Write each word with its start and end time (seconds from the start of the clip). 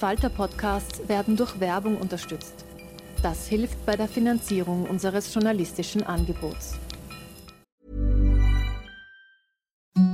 Falter-Podcasts 0.00 1.08
werden 1.08 1.36
durch 1.36 1.60
Werbung 1.60 1.98
unterstützt. 1.98 2.64
Das 3.22 3.46
hilft 3.46 3.84
bei 3.84 3.96
der 3.96 4.08
Finanzierung 4.08 4.88
unseres 4.88 5.34
journalistischen 5.34 6.02
Angebots. 6.02 6.78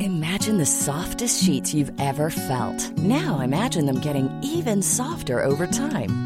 Imagine 0.01 0.59
the 0.59 0.67
softest 0.67 1.45
sheets 1.45 1.73
you've 1.73 1.93
ever 1.99 2.31
felt. 2.31 2.91
Now 2.99 3.41
imagine 3.41 3.87
them 3.87 4.01
getting 4.01 4.29
even 4.43 4.83
softer 4.83 5.45
over 5.47 5.71
time. 5.71 6.26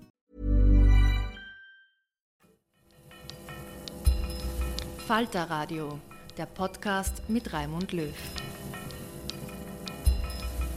Falter 5.11 5.43
Radio, 5.49 5.99
der 6.37 6.45
Podcast 6.45 7.23
mit 7.27 7.51
Raimund 7.51 7.91
Löw. 7.91 8.13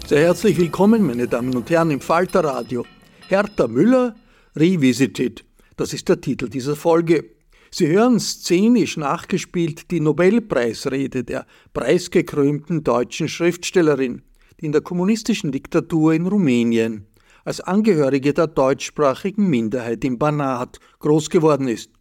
Sehr 0.09 0.23
herzlich 0.23 0.59
willkommen, 0.59 1.07
meine 1.07 1.29
Damen 1.29 1.55
und 1.55 1.71
Herren, 1.71 1.93
im 1.93 2.01
Falter 2.01 2.43
Radio. 2.43 2.85
Hertha 3.29 3.69
Müller 3.69 4.17
Revisited, 4.57 5.45
das 5.77 5.92
ist 5.92 6.08
der 6.08 6.20
Titel 6.20 6.48
dieser 6.48 6.75
Folge. 6.75 7.31
Sie 7.70 7.86
hören 7.86 8.19
szenisch 8.19 8.97
nachgespielt 8.97 9.92
die 9.92 10.01
Nobelpreisrede 10.01 11.23
der 11.23 11.47
preisgekrönten 11.73 12.83
deutschen 12.83 13.29
Schriftstellerin, 13.29 14.23
die 14.61 14.67
in 14.67 14.73
der 14.73 14.81
kommunistischen 14.81 15.53
Diktatur 15.53 16.13
in 16.13 16.27
Rumänien 16.27 17.07
als 17.45 17.61
Angehörige 17.61 18.35
der 18.35 18.48
deutschsprachigen 18.48 19.48
Minderheit 19.48 20.05
im 20.05 20.19
Banat 20.19 20.81
groß 20.98 21.31
geworden 21.31 21.69
ist 21.69 21.94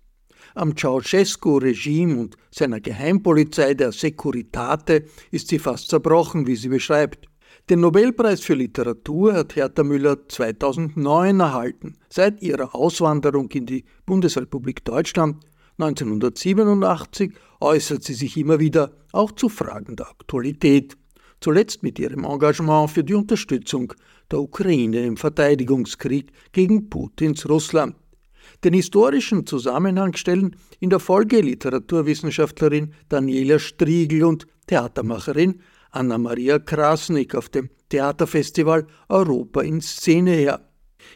am 0.56 0.76
Ceausescu-Regime 0.76 2.20
und 2.20 2.38
seiner 2.52 2.80
Geheimpolizei 2.80 3.74
der 3.74 3.92
Securitate 3.92 5.06
ist 5.32 5.48
sie 5.48 5.60
fast 5.60 5.90
zerbrochen, 5.90 6.48
wie 6.48 6.56
sie 6.56 6.70
beschreibt. 6.70 7.28
Den 7.70 7.80
Nobelpreis 7.80 8.42
für 8.42 8.56
Literatur 8.56 9.34
hat 9.34 9.56
Hertha 9.56 9.84
Müller 9.84 10.28
2009 10.28 11.40
erhalten. 11.40 11.96
Seit 12.10 12.42
ihrer 12.42 12.76
Auswanderung 12.76 13.50
in 13.52 13.66
die 13.66 13.86
Bundesrepublik 14.06 14.84
Deutschland 14.84 15.38
1987 15.78 17.34
äußert 17.62 18.04
sie 18.04 18.14
sich 18.14 18.38
immer 18.38 18.60
wieder 18.60 18.92
auch 19.12 19.32
zu 19.32 19.50
Fragen 19.50 19.96
der 19.96 20.10
Aktualität. 20.10 20.98
Zuletzt 21.40 21.84
mit 21.84 22.00
ihrem 22.00 22.26
Engagement 22.26 22.92
für 22.92 23.04
die 23.04 23.16
Unterstützung 23.16 23.94
der 24.30 24.40
Ukraine 24.40 25.06
im 25.06 25.18
Verteidigungskrieg 25.18 26.32
gegen 26.52 26.90
Putins 26.90 27.48
Russland. 27.50 27.96
Den 28.64 28.74
historischen 28.74 29.46
Zusammenhang 29.46 30.16
stellen 30.16 30.56
in 30.80 30.90
der 30.90 31.00
Folge 31.00 31.42
Literaturwissenschaftlerin 31.42 32.94
Daniela 33.10 33.60
Striegel 33.60 34.24
und 34.24 34.48
Theatermacherin 34.68 35.60
Anna-Maria 35.92 36.60
Krasnik 36.60 37.36
auf 37.36 37.50
dem 37.50 37.70
Theaterfestival 37.90 38.88
Europa 39.10 39.62
in 39.62 39.82
Szene 39.82 40.32
her. 40.32 40.62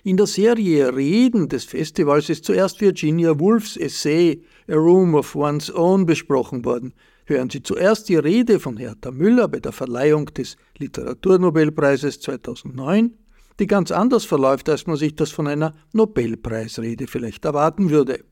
In 0.03 0.18
der 0.18 0.28
Serie 0.28 0.94
Reden 0.94 1.47
des 1.47 1.63
Festivals 1.63 2.30
ist 2.30 2.44
zuerst 2.44 2.81
Virginia 2.81 3.40
Woolfs 3.40 3.78
Essay 3.78 4.44
A 4.68 4.75
Room 4.75 5.16
of 5.16 5.34
One's 5.34 5.74
Own 5.74 6.06
besprochen 6.06 6.66
worden. 6.66 6.94
Hören 7.25 7.50
Sie 7.50 7.64
zuerst 7.64 8.09
die 8.09 8.18
Rede 8.18 8.59
von 8.59 8.75
Hertha 8.75 9.12
Müller 9.12 9.47
bei 9.47 9.62
der 9.62 9.72
Verleihung 9.72 10.25
des 10.34 10.58
Literaturnobelpreises 10.78 12.19
2009 12.19 13.14
die 13.59 13.68
ganz 13.68 13.91
anders 13.91 14.25
verläuft, 14.25 14.69
als 14.69 14.88
man 14.88 14.97
sich 14.97 15.16
das 15.16 15.31
von 15.31 15.47
einer 15.47 15.73
Nobelpreisrede 15.94 17.07
vielleicht 17.07 17.45
erwarten 17.45 17.90
würde. 17.90 18.23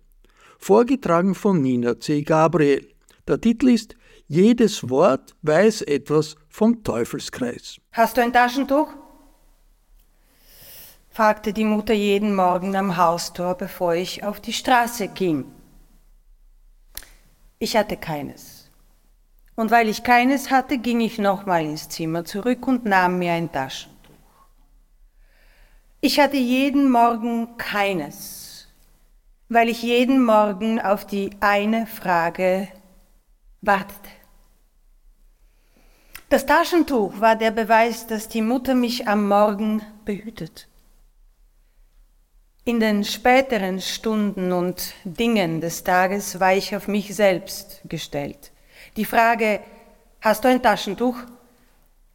Vorgetragen 0.59 1.35
von 1.35 1.61
Nina 1.61 1.99
C. 1.99 2.21
Gabriel. 2.21 2.87
Der 3.27 3.41
Titel 3.41 3.69
ist 3.69 3.95
Jedes 4.27 4.89
Wort 4.89 5.35
weiß 5.43 5.83
etwas 5.83 6.35
vom 6.49 6.83
Teufelskreis. 6.83 7.77
Hast 7.91 8.17
du 8.17 8.21
ein 8.21 8.33
Taschentuch? 8.33 8.87
fragte 11.09 11.53
die 11.53 11.63
Mutter 11.63 11.93
jeden 11.93 12.35
Morgen 12.35 12.75
am 12.75 12.97
Haustor, 12.97 13.55
bevor 13.55 13.93
ich 13.93 14.23
auf 14.23 14.41
die 14.41 14.51
Straße 14.51 15.07
ging. 15.07 15.45
Ich 17.57 17.77
hatte 17.77 17.95
keines. 17.97 18.69
Und 19.55 19.71
weil 19.71 19.87
ich 19.87 20.03
keines 20.03 20.51
hatte, 20.51 20.77
ging 20.77 20.99
ich 20.99 21.17
nochmal 21.17 21.63
ins 21.63 21.87
Zimmer 21.87 22.25
zurück 22.25 22.67
und 22.67 22.83
nahm 22.83 23.19
mir 23.19 23.31
ein 23.31 23.51
Taschentuch. 23.51 23.94
Ich 26.01 26.19
hatte 26.19 26.37
jeden 26.37 26.89
Morgen 26.91 27.57
keines, 27.57 28.67
weil 29.49 29.69
ich 29.69 29.81
jeden 29.81 30.23
Morgen 30.23 30.79
auf 30.79 31.05
die 31.05 31.31
eine 31.39 31.87
Frage 31.87 32.67
wartete. 33.61 34.09
Das 36.29 36.45
Taschentuch 36.45 37.19
war 37.19 37.35
der 37.35 37.51
Beweis, 37.51 38.07
dass 38.07 38.27
die 38.27 38.41
Mutter 38.41 38.75
mich 38.75 39.07
am 39.07 39.27
Morgen 39.27 39.81
behütet. 40.05 40.67
In 42.65 42.79
den 42.79 43.03
späteren 43.03 43.79
Stunden 43.79 44.51
und 44.51 44.93
Dingen 45.03 45.61
des 45.61 45.83
Tages 45.83 46.39
war 46.39 46.55
ich 46.55 46.75
auf 46.75 46.87
mich 46.87 47.15
selbst 47.15 47.81
gestellt. 47.85 48.51
Die 48.97 49.05
Frage, 49.05 49.59
hast 50.19 50.43
du 50.43 50.47
ein 50.47 50.63
Taschentuch, 50.63 51.17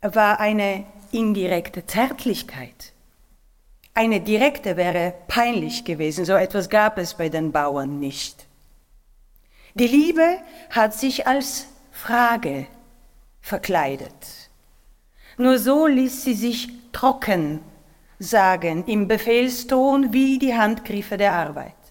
war 0.02 0.40
eine 0.40 0.84
indirekte 1.12 1.86
Zärtlichkeit. 1.86 2.92
Eine 4.00 4.22
direkte 4.22 4.78
wäre 4.78 5.12
peinlich 5.28 5.84
gewesen, 5.84 6.24
so 6.24 6.32
etwas 6.32 6.70
gab 6.70 6.96
es 6.96 7.12
bei 7.12 7.28
den 7.28 7.52
Bauern 7.52 8.00
nicht. 8.00 8.46
Die 9.74 9.86
Liebe 9.86 10.38
hat 10.70 10.94
sich 10.94 11.26
als 11.26 11.66
Frage 11.92 12.66
verkleidet. 13.42 14.48
Nur 15.36 15.58
so 15.58 15.86
ließ 15.86 16.22
sie 16.24 16.32
sich 16.32 16.70
trocken 16.92 17.60
sagen 18.18 18.86
im 18.86 19.06
Befehlston 19.06 20.14
wie 20.14 20.38
die 20.38 20.56
Handgriffe 20.56 21.18
der 21.18 21.34
Arbeit. 21.34 21.82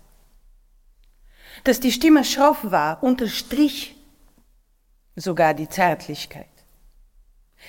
Dass 1.63 1.79
die 1.79 1.91
Stimme 1.91 2.25
schroff 2.25 2.71
war, 2.71 3.03
unterstrich 3.03 3.95
sogar 5.15 5.53
die 5.53 5.69
Zärtlichkeit. 5.69 6.58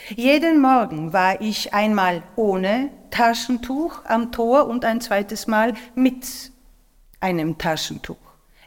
Jeden 0.08 0.60
Morgen 0.60 1.12
war 1.12 1.40
ich 1.40 1.72
einmal 1.74 2.22
ohne 2.36 2.90
Taschentuch 3.10 4.04
am 4.04 4.32
Tor 4.32 4.66
und 4.66 4.84
ein 4.84 5.00
zweites 5.00 5.46
Mal 5.46 5.74
mit 5.94 6.26
einem 7.20 7.58
Taschentuch. 7.58 8.16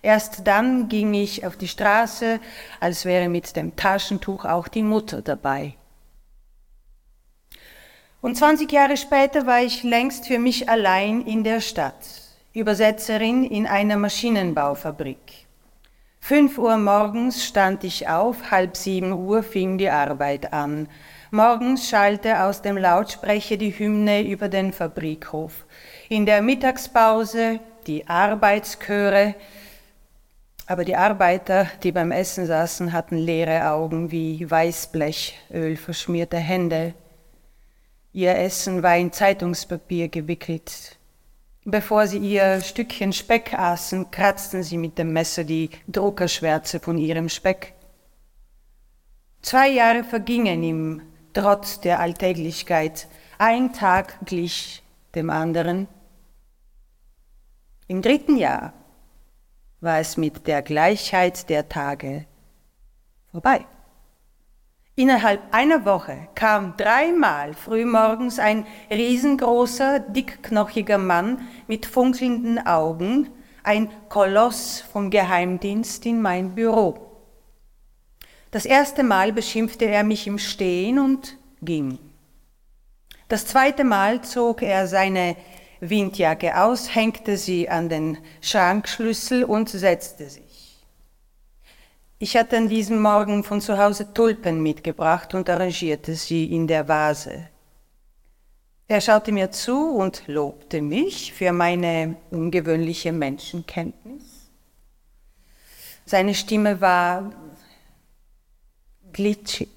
Erst 0.01 0.45
dann 0.47 0.89
ging 0.89 1.13
ich 1.13 1.45
auf 1.45 1.55
die 1.57 1.67
Straße, 1.67 2.39
als 2.79 3.05
wäre 3.05 3.29
mit 3.29 3.55
dem 3.55 3.75
Taschentuch 3.75 4.45
auch 4.45 4.67
die 4.67 4.83
Mutter 4.83 5.21
dabei. 5.21 5.75
Und 8.21 8.37
20 8.37 8.71
Jahre 8.71 8.95
später 8.97 9.45
war 9.45 9.61
ich 9.61 9.83
längst 9.83 10.27
für 10.27 10.39
mich 10.39 10.69
allein 10.69 11.25
in 11.25 11.43
der 11.43 11.61
Stadt, 11.61 12.05
Übersetzerin 12.53 13.43
in 13.43 13.67
einer 13.67 13.97
Maschinenbaufabrik. 13.97 15.45
Fünf 16.19 16.57
Uhr 16.57 16.77
morgens 16.77 17.43
stand 17.43 17.83
ich 17.83 18.07
auf, 18.07 18.49
halb 18.49 18.77
sieben 18.77 19.11
Uhr 19.11 19.43
fing 19.43 19.77
die 19.77 19.89
Arbeit 19.89 20.53
an. 20.53 20.87
Morgens 21.35 21.89
schallte 21.89 22.43
aus 22.43 22.61
dem 22.61 22.77
Lautsprecher 22.77 23.57
die 23.57 23.71
Hymne 23.71 24.21
über 24.21 24.49
den 24.49 24.71
Fabrikhof. 24.71 25.65
In 26.07 26.27
der 26.27 26.43
Mittagspause 26.43 27.59
die 27.87 28.07
Arbeitschöre, 28.07 29.33
aber 30.67 30.85
die 30.85 30.95
Arbeiter, 30.95 31.65
die 31.81 31.91
beim 31.91 32.11
Essen 32.11 32.45
saßen, 32.45 32.93
hatten 32.93 33.17
leere 33.17 33.71
Augen 33.71 34.11
wie 34.11 34.47
Weißblech, 34.47 35.35
ölverschmierte 35.51 36.37
Hände. 36.37 36.93
Ihr 38.11 38.37
Essen 38.37 38.83
war 38.83 38.95
in 38.95 39.11
Zeitungspapier 39.11 40.09
gewickelt. 40.09 40.99
Bevor 41.65 42.05
sie 42.05 42.19
ihr 42.19 42.61
Stückchen 42.61 43.11
Speck 43.11 43.55
aßen, 43.55 44.11
kratzten 44.11 44.61
sie 44.61 44.77
mit 44.77 44.99
dem 44.99 45.11
Messer 45.13 45.45
die 45.45 45.71
Druckerschwärze 45.87 46.79
von 46.79 46.99
ihrem 46.99 47.27
Speck. 47.27 47.73
Zwei 49.41 49.69
Jahre 49.69 50.03
vergingen 50.03 50.61
ihm 50.61 51.01
trotz 51.33 51.79
der 51.81 51.99
Alltäglichkeit. 51.99 53.07
Ein 53.37 53.73
Tag 53.73 54.25
glich 54.25 54.83
dem 55.15 55.29
anderen. 55.29 55.87
Im 57.87 58.01
dritten 58.01 58.37
Jahr 58.37 58.73
war 59.81 59.99
es 59.99 60.17
mit 60.17 60.47
der 60.47 60.61
Gleichheit 60.61 61.49
der 61.49 61.67
Tage 61.67 62.25
vorbei. 63.31 63.65
Innerhalb 64.95 65.41
einer 65.51 65.85
Woche 65.85 66.27
kam 66.35 66.77
dreimal 66.77 67.55
frühmorgens 67.55 68.37
ein 68.37 68.67
riesengroßer, 68.91 69.99
dickknochiger 69.99 70.99
Mann 70.99 71.47
mit 71.67 71.87
funkelnden 71.87 72.65
Augen, 72.65 73.29
ein 73.63 73.89
Koloss 74.09 74.81
vom 74.81 75.09
Geheimdienst 75.09 76.05
in 76.05 76.21
mein 76.21 76.53
Büro. 76.53 77.12
Das 78.53 78.65
erste 78.65 79.01
Mal 79.01 79.33
beschimpfte 79.33 79.85
er 79.85 80.03
mich 80.03 80.27
im 80.27 80.37
Stehen 80.37 80.99
und 80.99 81.39
ging. 81.63 81.97
Das 83.27 83.47
zweite 83.47 83.83
Mal 83.83 84.21
zog 84.21 84.61
er 84.61 84.85
seine 84.85 85.35
Windjacke 85.79 86.61
aus, 86.61 86.93
hängte 86.93 87.35
sie 87.35 87.67
an 87.67 87.89
den 87.89 88.19
Schrankschlüssel 88.41 89.43
und 89.43 89.69
setzte 89.69 90.29
sich. 90.29 90.85
Ich 92.19 92.37
hatte 92.37 92.57
an 92.57 92.69
diesem 92.69 93.01
Morgen 93.01 93.43
von 93.43 93.59
zu 93.59 93.75
Hause 93.79 94.13
Tulpen 94.13 94.61
mitgebracht 94.61 95.33
und 95.33 95.49
arrangierte 95.49 96.13
sie 96.13 96.53
in 96.53 96.67
der 96.67 96.87
Vase. 96.87 97.49
Er 98.87 99.01
schaute 99.01 99.31
mir 99.31 99.49
zu 99.49 99.95
und 99.95 100.27
lobte 100.27 100.79
mich 100.83 101.33
für 101.33 101.51
meine 101.53 102.17
ungewöhnliche 102.29 103.13
Menschenkenntnis. 103.13 104.51
Seine 106.05 106.35
Stimme 106.35 106.79
war 106.81 107.31
glitschig. 109.13 109.69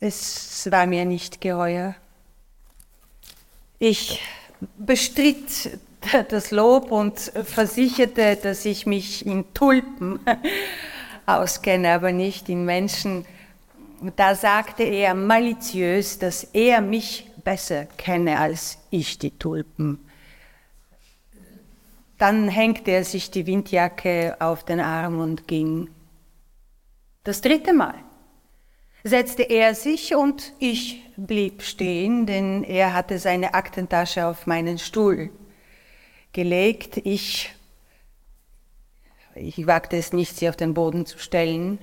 Es 0.00 0.70
war 0.70 0.86
mir 0.86 1.04
nicht 1.04 1.40
geheuer. 1.40 1.96
Ich 3.80 4.20
bestritt 4.76 5.78
das 6.28 6.50
Lob 6.50 6.92
und 6.92 7.18
versicherte, 7.18 8.36
dass 8.36 8.64
ich 8.64 8.86
mich 8.86 9.26
in 9.26 9.52
Tulpen 9.54 10.20
auskenne, 11.26 11.92
aber 11.92 12.12
nicht 12.12 12.48
in 12.48 12.64
Menschen. 12.64 13.24
Da 14.14 14.34
sagte 14.34 14.84
er 14.84 15.14
maliziös, 15.14 16.18
dass 16.18 16.44
er 16.44 16.80
mich 16.80 17.28
besser 17.42 17.86
kenne 17.96 18.38
als 18.38 18.78
ich 18.90 19.18
die 19.18 19.36
Tulpen. 19.36 19.98
Dann 22.18 22.48
hängte 22.48 22.90
er 22.90 23.04
sich 23.04 23.30
die 23.30 23.46
Windjacke 23.46 24.36
auf 24.40 24.64
den 24.64 24.80
Arm 24.80 25.20
und 25.20 25.48
ging. 25.48 25.88
Das 27.28 27.42
dritte 27.42 27.74
Mal 27.74 27.94
setzte 29.04 29.42
er 29.42 29.74
sich 29.74 30.14
und 30.14 30.54
ich 30.60 31.02
blieb 31.18 31.60
stehen, 31.60 32.24
denn 32.24 32.64
er 32.64 32.94
hatte 32.94 33.18
seine 33.18 33.52
Aktentasche 33.52 34.24
auf 34.24 34.46
meinen 34.46 34.78
Stuhl 34.78 35.28
gelegt. 36.32 36.96
Ich, 37.04 37.54
ich 39.34 39.66
wagte 39.66 39.98
es 39.98 40.14
nicht, 40.14 40.38
sie 40.38 40.48
auf 40.48 40.56
den 40.56 40.72
Boden 40.72 41.04
zu 41.04 41.18
stellen. 41.18 41.80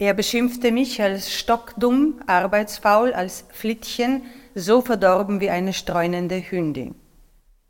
Er 0.00 0.14
beschimpfte 0.14 0.72
mich 0.72 1.00
als 1.00 1.32
stockdumm, 1.32 2.20
arbeitsfaul, 2.26 3.12
als 3.12 3.44
Flittchen, 3.52 4.22
so 4.56 4.80
verdorben 4.80 5.38
wie 5.38 5.50
eine 5.50 5.72
streunende 5.72 6.40
Hündin. 6.50 6.96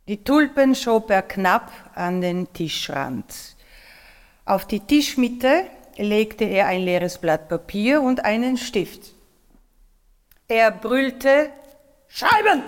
Die 0.08 0.24
Tulpen 0.24 0.74
schob 0.74 1.10
er 1.10 1.20
knapp 1.20 1.70
an 1.94 2.22
den 2.22 2.50
Tischrand. 2.54 3.54
Auf 4.46 4.66
die 4.66 4.80
Tischmitte 4.80 5.66
legte 5.96 6.44
er 6.44 6.66
ein 6.66 6.82
leeres 6.82 7.18
Blatt 7.18 7.48
Papier 7.48 8.02
und 8.02 8.24
einen 8.24 8.56
Stift. 8.56 9.12
Er 10.48 10.70
brüllte 10.70 11.50
Schreiben! 12.08 12.62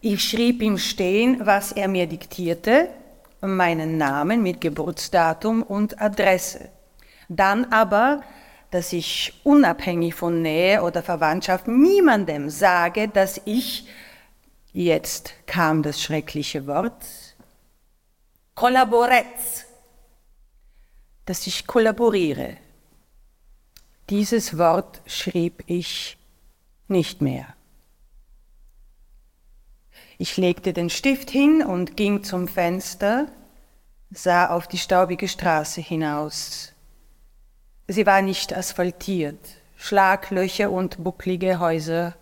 Ich 0.00 0.24
schrieb 0.24 0.62
im 0.62 0.78
Stehen, 0.78 1.46
was 1.46 1.72
er 1.72 1.86
mir 1.86 2.06
diktierte, 2.06 2.88
meinen 3.42 3.98
Namen 3.98 4.42
mit 4.42 4.60
Geburtsdatum 4.60 5.62
und 5.62 6.00
Adresse. 6.00 6.70
Dann 7.28 7.66
aber, 7.66 8.22
dass 8.70 8.92
ich 8.92 9.40
unabhängig 9.44 10.14
von 10.14 10.42
Nähe 10.42 10.82
oder 10.82 11.02
Verwandtschaft 11.02 11.68
niemandem 11.68 12.48
sage, 12.48 13.08
dass 13.08 13.40
ich, 13.44 13.86
jetzt 14.72 15.34
kam 15.46 15.82
das 15.82 16.02
schreckliche 16.02 16.66
Wort, 16.66 17.04
Kollaboretz 18.54 19.66
dass 21.30 21.46
ich 21.46 21.68
kollaboriere. 21.68 22.56
Dieses 24.08 24.58
Wort 24.58 25.00
schrieb 25.06 25.62
ich 25.68 26.18
nicht 26.88 27.20
mehr. 27.22 27.46
Ich 30.18 30.36
legte 30.36 30.72
den 30.72 30.90
Stift 30.90 31.30
hin 31.30 31.62
und 31.62 31.96
ging 31.96 32.24
zum 32.24 32.48
Fenster, 32.48 33.28
sah 34.10 34.48
auf 34.48 34.66
die 34.66 34.78
staubige 34.78 35.28
Straße 35.28 35.80
hinaus. 35.80 36.72
Sie 37.86 38.06
war 38.06 38.22
nicht 38.22 38.52
asphaltiert, 38.52 39.38
Schlaglöcher 39.76 40.68
und 40.72 41.04
bucklige 41.04 41.60
Häuser. 41.60 42.16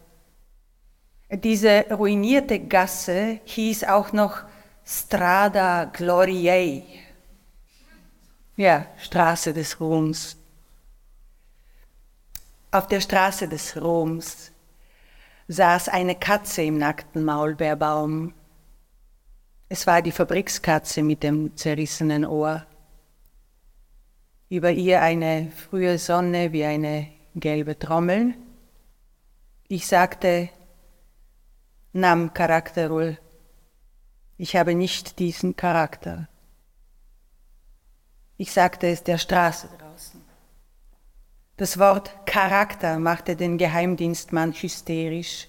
Diese 1.30 1.86
ruinierte 1.90 2.60
Gasse 2.60 3.40
hieß 3.46 3.84
auch 3.84 4.12
noch 4.12 4.42
Strada 4.84 5.86
Gloriae, 5.86 6.82
ja, 8.58 8.86
Straße 8.98 9.54
des 9.54 9.80
Ruhms. 9.80 10.36
Auf 12.72 12.88
der 12.88 13.00
Straße 13.00 13.48
des 13.48 13.80
Ruhms 13.80 14.50
saß 15.46 15.88
eine 15.88 16.16
Katze 16.16 16.62
im 16.62 16.76
nackten 16.76 17.24
Maulbeerbaum. 17.24 18.34
Es 19.68 19.86
war 19.86 20.02
die 20.02 20.10
Fabrikskatze 20.10 21.04
mit 21.04 21.22
dem 21.22 21.56
zerrissenen 21.56 22.24
Ohr. 22.24 22.66
Über 24.48 24.72
ihr 24.72 25.02
eine 25.02 25.52
frühe 25.52 25.96
Sonne 25.96 26.52
wie 26.52 26.64
eine 26.64 27.06
gelbe 27.36 27.78
Trommel. 27.78 28.34
Ich 29.68 29.86
sagte, 29.86 30.48
Nam 31.92 32.34
Charakterul, 32.34 33.18
ich 34.36 34.56
habe 34.56 34.74
nicht 34.74 35.20
diesen 35.20 35.54
Charakter. 35.54 36.28
Ich 38.40 38.52
sagte 38.52 38.86
es 38.86 39.02
der 39.02 39.18
Straße 39.18 39.68
draußen. 39.78 40.22
Das 41.56 41.76
Wort 41.76 42.12
Charakter 42.24 43.00
machte 43.00 43.34
den 43.34 43.58
Geheimdienstmann 43.58 44.52
hysterisch. 44.52 45.48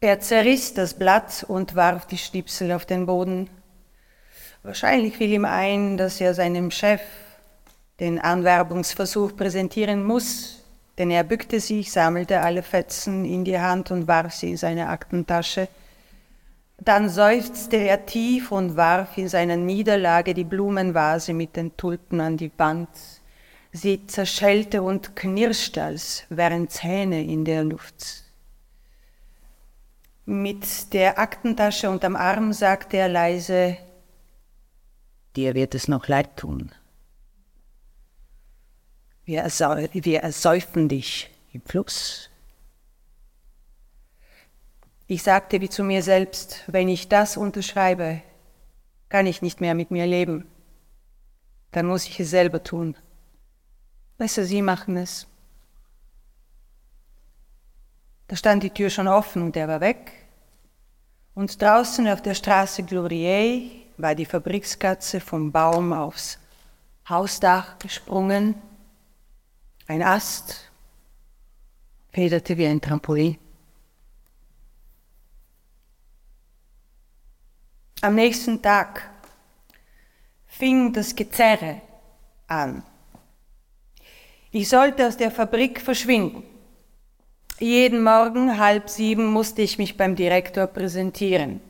Er 0.00 0.20
zerriss 0.20 0.74
das 0.74 0.94
Blatt 0.94 1.44
und 1.48 1.74
warf 1.74 2.06
die 2.06 2.16
Schnipsel 2.16 2.70
auf 2.70 2.86
den 2.86 3.06
Boden. 3.06 3.50
Wahrscheinlich 4.62 5.16
fiel 5.16 5.32
ihm 5.32 5.44
ein, 5.44 5.96
dass 5.96 6.20
er 6.20 6.32
seinem 6.32 6.70
Chef 6.70 7.00
den 7.98 8.20
Anwerbungsversuch 8.20 9.34
präsentieren 9.34 10.04
muss, 10.04 10.62
denn 10.96 11.10
er 11.10 11.24
bückte 11.24 11.58
sich, 11.58 11.90
sammelte 11.90 12.40
alle 12.40 12.62
Fetzen 12.62 13.24
in 13.24 13.44
die 13.44 13.58
Hand 13.58 13.90
und 13.90 14.06
warf 14.06 14.32
sie 14.32 14.50
in 14.50 14.56
seine 14.56 14.90
Aktentasche. 14.90 15.66
Dann 16.80 17.08
seufzte 17.08 17.76
er 17.76 18.06
tief 18.06 18.52
und 18.52 18.76
warf 18.76 19.18
in 19.18 19.28
seiner 19.28 19.56
Niederlage 19.56 20.32
die 20.32 20.44
Blumenvase 20.44 21.34
mit 21.34 21.56
den 21.56 21.76
Tulpen 21.76 22.20
an 22.20 22.36
die 22.36 22.52
Wand. 22.56 22.88
Sie 23.72 24.06
zerschellte 24.06 24.82
und 24.82 25.16
knirschte, 25.16 25.82
als 25.82 26.24
wären 26.28 26.68
Zähne 26.68 27.22
in 27.22 27.44
der 27.44 27.64
Luft. 27.64 28.24
Mit 30.24 30.92
der 30.92 31.18
Aktentasche 31.18 31.90
unterm 31.90 32.14
Arm 32.14 32.52
sagte 32.52 32.96
er 32.96 33.08
leise, 33.08 33.76
Dir 35.36 35.54
wird 35.54 35.74
es 35.74 35.88
noch 35.88 36.08
leid 36.08 36.36
tun. 36.36 36.72
wir, 39.24 40.20
ersäufen 40.20 40.88
dich 40.88 41.30
im 41.52 41.62
Fluss. 41.62 42.27
Ich 45.10 45.22
sagte 45.22 45.62
wie 45.62 45.70
zu 45.70 45.84
mir 45.84 46.02
selbst, 46.02 46.64
wenn 46.66 46.86
ich 46.86 47.08
das 47.08 47.38
unterschreibe, 47.38 48.20
kann 49.08 49.24
ich 49.24 49.40
nicht 49.40 49.58
mehr 49.58 49.74
mit 49.74 49.90
mir 49.90 50.06
leben. 50.06 50.46
Dann 51.72 51.86
muss 51.86 52.06
ich 52.06 52.20
es 52.20 52.28
selber 52.28 52.62
tun. 52.62 52.94
Besser, 54.18 54.44
Sie 54.44 54.60
machen 54.60 54.98
es. 54.98 55.26
Da 58.26 58.36
stand 58.36 58.62
die 58.62 58.70
Tür 58.70 58.90
schon 58.90 59.08
offen 59.08 59.40
und 59.40 59.56
er 59.56 59.66
war 59.66 59.80
weg. 59.80 60.12
Und 61.34 61.62
draußen 61.62 62.06
auf 62.06 62.20
der 62.20 62.34
Straße 62.34 62.82
Glorier 62.82 63.62
war 63.96 64.14
die 64.14 64.26
Fabrikskatze 64.26 65.20
vom 65.20 65.50
Baum 65.50 65.94
aufs 65.94 66.38
Hausdach 67.08 67.78
gesprungen. 67.78 68.56
Ein 69.86 70.02
Ast 70.02 70.70
federte 72.12 72.58
wie 72.58 72.66
ein 72.66 72.82
Trampolin. 72.82 73.38
Am 78.00 78.14
nächsten 78.14 78.62
Tag 78.62 79.10
fing 80.46 80.92
das 80.92 81.16
Gezerre 81.16 81.80
an. 82.46 82.84
Ich 84.52 84.68
sollte 84.68 85.08
aus 85.08 85.16
der 85.16 85.32
Fabrik 85.32 85.80
verschwinden. 85.80 86.44
Jeden 87.58 88.04
Morgen 88.04 88.56
halb 88.56 88.88
sieben 88.88 89.26
musste 89.26 89.62
ich 89.62 89.78
mich 89.78 89.96
beim 89.96 90.14
Direktor 90.14 90.68
präsentieren. 90.68 91.60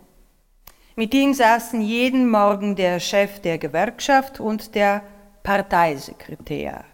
Mit 0.97 1.15
ihm 1.15 1.33
saßen 1.33 1.81
jeden 1.81 2.29
Morgen 2.29 2.77
der 2.77 3.01
Chef 3.01 3.41
der 3.41 3.57
Gewerkschaft 3.57 4.39
und 4.39 4.75
der 4.75 5.03
Parteisekretär. 5.43 6.85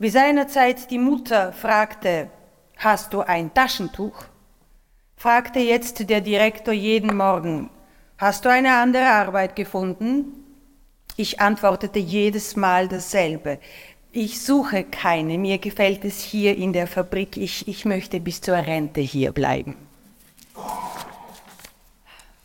Wie 0.00 0.10
seinerzeit 0.10 0.90
die 0.90 0.98
Mutter 0.98 1.52
fragte, 1.52 2.28
hast 2.76 3.12
du 3.12 3.20
ein 3.20 3.54
Taschentuch? 3.54 4.24
fragte 5.14 5.60
jetzt 5.60 6.10
der 6.10 6.20
Direktor 6.20 6.74
jeden 6.74 7.16
Morgen, 7.16 7.70
hast 8.22 8.44
du 8.44 8.48
eine 8.48 8.76
andere 8.76 9.06
Arbeit 9.06 9.56
gefunden? 9.56 10.26
Ich 11.16 11.40
antwortete 11.40 11.98
jedes 11.98 12.54
Mal 12.54 12.86
dasselbe. 12.88 13.58
Ich 14.12 14.40
suche 14.40 14.84
keine, 14.84 15.38
mir 15.38 15.58
gefällt 15.58 16.04
es 16.04 16.20
hier 16.20 16.56
in 16.56 16.72
der 16.72 16.86
Fabrik, 16.86 17.36
ich, 17.36 17.66
ich 17.66 17.84
möchte 17.84 18.20
bis 18.20 18.40
zur 18.40 18.56
Rente 18.56 19.00
hier 19.00 19.32
bleiben. 19.32 19.76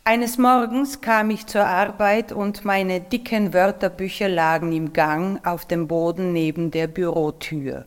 Eines 0.02 0.38
Morgens 0.38 1.00
kam 1.00 1.30
ich 1.30 1.46
zur 1.46 1.66
Arbeit 1.66 2.32
und 2.32 2.64
meine 2.64 3.00
dicken 3.00 3.52
Wörterbücher 3.52 4.28
lagen 4.28 4.72
im 4.72 4.92
Gang 4.94 5.46
auf 5.46 5.66
dem 5.66 5.86
Boden 5.86 6.32
neben 6.32 6.70
der 6.70 6.88
Bürotür. 6.88 7.84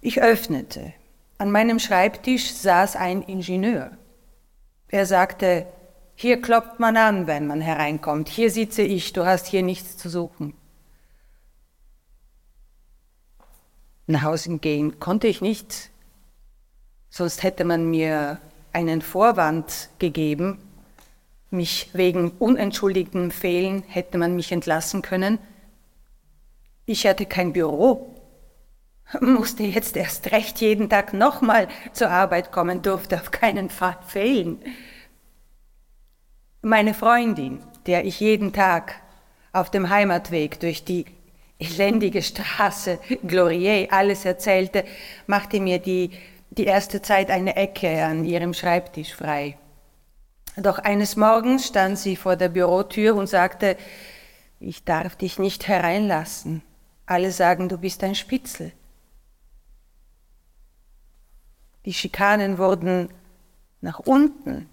Ich 0.00 0.22
öffnete. 0.22 0.94
An 1.38 1.50
meinem 1.50 1.80
Schreibtisch 1.80 2.52
saß 2.52 2.96
ein 2.96 3.22
Ingenieur. 3.22 3.90
Er 4.88 5.06
sagte, 5.06 5.66
hier 6.22 6.40
klopft 6.40 6.80
man 6.80 6.96
an, 6.96 7.26
wenn 7.26 7.46
man 7.46 7.60
hereinkommt. 7.60 8.28
Hier 8.28 8.50
sitze 8.50 8.82
ich, 8.82 9.12
du 9.12 9.26
hast 9.26 9.46
hier 9.46 9.62
nichts 9.62 9.96
zu 9.96 10.08
suchen. 10.08 10.54
nach 14.06 14.22
Hause 14.22 14.58
gehen 14.58 15.00
konnte 15.00 15.26
ich 15.26 15.40
nicht, 15.40 15.90
sonst 17.10 17.42
hätte 17.42 17.64
man 17.64 17.90
mir 17.90 18.38
einen 18.72 19.02
Vorwand 19.02 19.88
gegeben, 19.98 20.58
mich 21.50 21.90
wegen 21.92 22.30
unentschuldigtem 22.30 23.30
Fehlen 23.30 23.82
hätte 23.86 24.18
man 24.18 24.36
mich 24.36 24.52
entlassen 24.52 25.02
können. 25.02 25.38
Ich 26.86 27.06
hatte 27.06 27.26
kein 27.26 27.52
Büro, 27.52 28.16
musste 29.20 29.64
jetzt 29.64 29.96
erst 29.96 30.30
recht 30.32 30.60
jeden 30.60 30.88
Tag 30.88 31.12
nochmal 31.12 31.68
zur 31.92 32.10
Arbeit 32.10 32.52
kommen, 32.52 32.82
durfte 32.82 33.16
auf 33.16 33.30
keinen 33.30 33.68
Fall 33.68 33.98
fehlen. 34.06 34.62
Meine 36.64 36.94
Freundin, 36.94 37.60
der 37.86 38.04
ich 38.04 38.20
jeden 38.20 38.52
Tag 38.52 38.94
auf 39.52 39.68
dem 39.72 39.90
Heimatweg 39.90 40.60
durch 40.60 40.84
die 40.84 41.06
elendige 41.58 42.22
Straße, 42.22 43.00
Glorier, 43.26 43.88
alles 43.90 44.24
erzählte, 44.24 44.84
machte 45.26 45.58
mir 45.58 45.80
die, 45.80 46.12
die 46.50 46.66
erste 46.66 47.02
Zeit 47.02 47.32
eine 47.32 47.56
Ecke 47.56 48.04
an 48.04 48.24
ihrem 48.24 48.54
Schreibtisch 48.54 49.12
frei. 49.12 49.58
Doch 50.56 50.78
eines 50.78 51.16
Morgens 51.16 51.66
stand 51.66 51.98
sie 51.98 52.14
vor 52.14 52.36
der 52.36 52.48
Bürotür 52.48 53.16
und 53.16 53.26
sagte, 53.26 53.76
ich 54.60 54.84
darf 54.84 55.16
dich 55.16 55.40
nicht 55.40 55.66
hereinlassen. 55.66 56.62
Alle 57.06 57.32
sagen, 57.32 57.68
du 57.68 57.76
bist 57.76 58.04
ein 58.04 58.14
Spitzel. 58.14 58.70
Die 61.86 61.92
Schikanen 61.92 62.58
wurden 62.58 63.08
nach 63.80 63.98
unten 63.98 64.68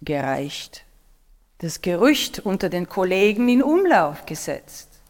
gereicht, 0.00 0.86
das 1.64 1.80
Gerücht 1.80 2.40
unter 2.40 2.68
den 2.68 2.90
Kollegen 2.90 3.48
in 3.48 3.62
Umlauf 3.62 4.26
gesetzt. 4.26 5.00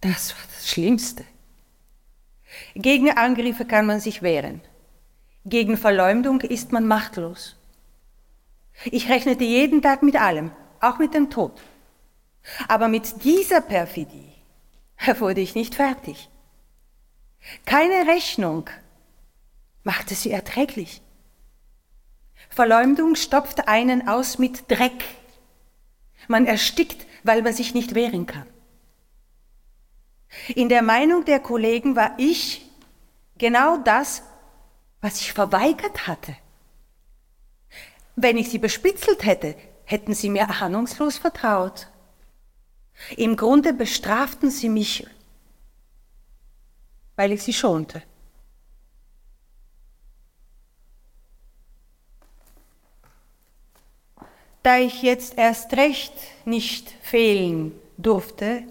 Das 0.00 0.32
war 0.32 0.44
das 0.52 0.68
Schlimmste. 0.68 1.24
Gegen 2.74 3.10
Angriffe 3.12 3.64
kann 3.64 3.86
man 3.86 4.00
sich 4.00 4.22
wehren. 4.22 4.60
Gegen 5.44 5.76
Verleumdung 5.76 6.40
ist 6.40 6.72
man 6.72 6.88
machtlos. 6.88 7.54
Ich 8.86 9.08
rechnete 9.08 9.44
jeden 9.44 9.82
Tag 9.82 10.02
mit 10.02 10.16
allem, 10.16 10.50
auch 10.80 10.98
mit 10.98 11.14
dem 11.14 11.30
Tod. 11.30 11.62
Aber 12.66 12.88
mit 12.88 13.22
dieser 13.22 13.60
Perfidie 13.60 14.32
wurde 15.18 15.40
ich 15.40 15.54
nicht 15.54 15.76
fertig. 15.76 16.28
Keine 17.64 18.10
Rechnung 18.12 18.68
machte 19.84 20.16
sie 20.16 20.32
erträglich. 20.32 21.02
Verleumdung 22.48 23.14
stopft 23.14 23.68
einen 23.68 24.08
aus 24.08 24.38
mit 24.38 24.68
Dreck. 24.68 25.04
Man 26.28 26.46
erstickt, 26.46 27.06
weil 27.22 27.42
man 27.42 27.52
sich 27.52 27.74
nicht 27.74 27.94
wehren 27.94 28.26
kann. 28.26 28.46
In 30.54 30.68
der 30.68 30.82
Meinung 30.82 31.24
der 31.24 31.40
Kollegen 31.40 31.96
war 31.96 32.14
ich 32.18 32.68
genau 33.38 33.78
das, 33.78 34.22
was 35.00 35.20
ich 35.20 35.32
verweigert 35.32 36.06
hatte. 36.06 36.36
Wenn 38.16 38.36
ich 38.36 38.48
sie 38.48 38.58
bespitzelt 38.58 39.24
hätte, 39.24 39.54
hätten 39.84 40.14
sie 40.14 40.30
mir 40.30 40.48
ahnungslos 40.50 41.18
vertraut. 41.18 41.88
Im 43.16 43.36
Grunde 43.36 43.72
bestraften 43.72 44.50
sie 44.50 44.68
mich, 44.68 45.06
weil 47.14 47.32
ich 47.32 47.42
sie 47.42 47.52
schonte. 47.52 48.02
Da 54.66 54.78
ich 54.78 55.00
jetzt 55.02 55.38
erst 55.38 55.74
recht 55.76 56.12
nicht 56.44 56.90
fehlen 57.00 57.70
durfte, 57.98 58.64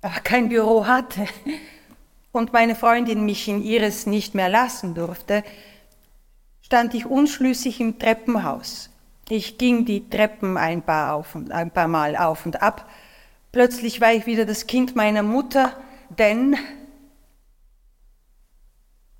aber 0.00 0.18
kein 0.20 0.48
Büro 0.48 0.86
hatte 0.86 1.26
und 2.32 2.54
meine 2.54 2.74
Freundin 2.74 3.26
mich 3.26 3.46
in 3.46 3.62
ihres 3.62 4.06
nicht 4.06 4.34
mehr 4.34 4.48
lassen 4.48 4.94
durfte, 4.94 5.44
stand 6.62 6.94
ich 6.94 7.04
unschlüssig 7.04 7.80
im 7.80 7.98
Treppenhaus. 7.98 8.88
Ich 9.28 9.58
ging 9.58 9.84
die 9.84 10.08
Treppen 10.08 10.56
ein 10.56 10.80
paar, 10.80 11.12
auf 11.12 11.34
und, 11.34 11.52
ein 11.52 11.70
paar 11.70 11.88
Mal 11.88 12.16
auf 12.16 12.46
und 12.46 12.62
ab. 12.62 12.88
Plötzlich 13.52 14.00
war 14.00 14.14
ich 14.14 14.24
wieder 14.24 14.46
das 14.46 14.66
Kind 14.66 14.96
meiner 14.96 15.22
Mutter, 15.22 15.76
denn 16.08 16.56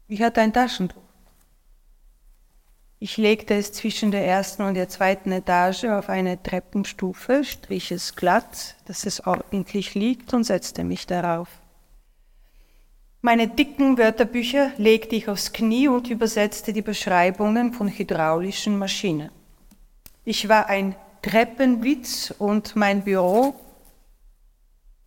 ich 0.08 0.22
hatte 0.22 0.40
ein 0.40 0.54
Taschentuch. 0.54 1.09
Ich 3.02 3.16
legte 3.16 3.54
es 3.54 3.72
zwischen 3.72 4.10
der 4.10 4.26
ersten 4.26 4.62
und 4.62 4.74
der 4.74 4.90
zweiten 4.90 5.32
Etage 5.32 5.84
auf 5.84 6.10
eine 6.10 6.42
Treppenstufe, 6.42 7.44
strich 7.44 7.90
es 7.92 8.14
glatt, 8.14 8.76
dass 8.84 9.06
es 9.06 9.26
ordentlich 9.26 9.94
liegt 9.94 10.34
und 10.34 10.44
setzte 10.44 10.84
mich 10.84 11.06
darauf. 11.06 11.48
Meine 13.22 13.48
dicken 13.48 13.96
Wörterbücher 13.96 14.72
legte 14.76 15.16
ich 15.16 15.28
aufs 15.30 15.54
Knie 15.54 15.88
und 15.88 16.10
übersetzte 16.10 16.74
die 16.74 16.82
Beschreibungen 16.82 17.72
von 17.72 17.88
hydraulischen 17.88 18.76
Maschinen. 18.76 19.30
Ich 20.26 20.50
war 20.50 20.66
ein 20.66 20.94
Treppenwitz 21.22 22.34
und 22.38 22.76
mein 22.76 23.02
Büro 23.02 23.54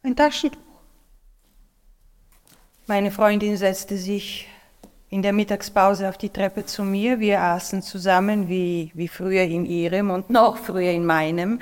ein 0.01 0.15
Taschentuch. 0.15 0.59
Meine 2.87 3.11
Freundin 3.11 3.55
setzte 3.55 3.97
sich 3.97 4.47
in 5.13 5.21
der 5.21 5.31
Mittagspause 5.31 6.09
auf 6.09 6.17
die 6.17 6.31
Treppe 6.31 6.65
zu 6.65 6.83
mir. 6.83 7.19
Wir 7.19 7.39
aßen 7.39 7.83
zusammen 7.83 8.49
wie, 8.49 8.89
wie 8.95 9.07
früher 9.07 9.43
in 9.43 9.63
ihrem 9.63 10.09
und 10.09 10.31
noch 10.31 10.57
früher 10.57 10.89
in 10.89 11.05
meinem 11.05 11.59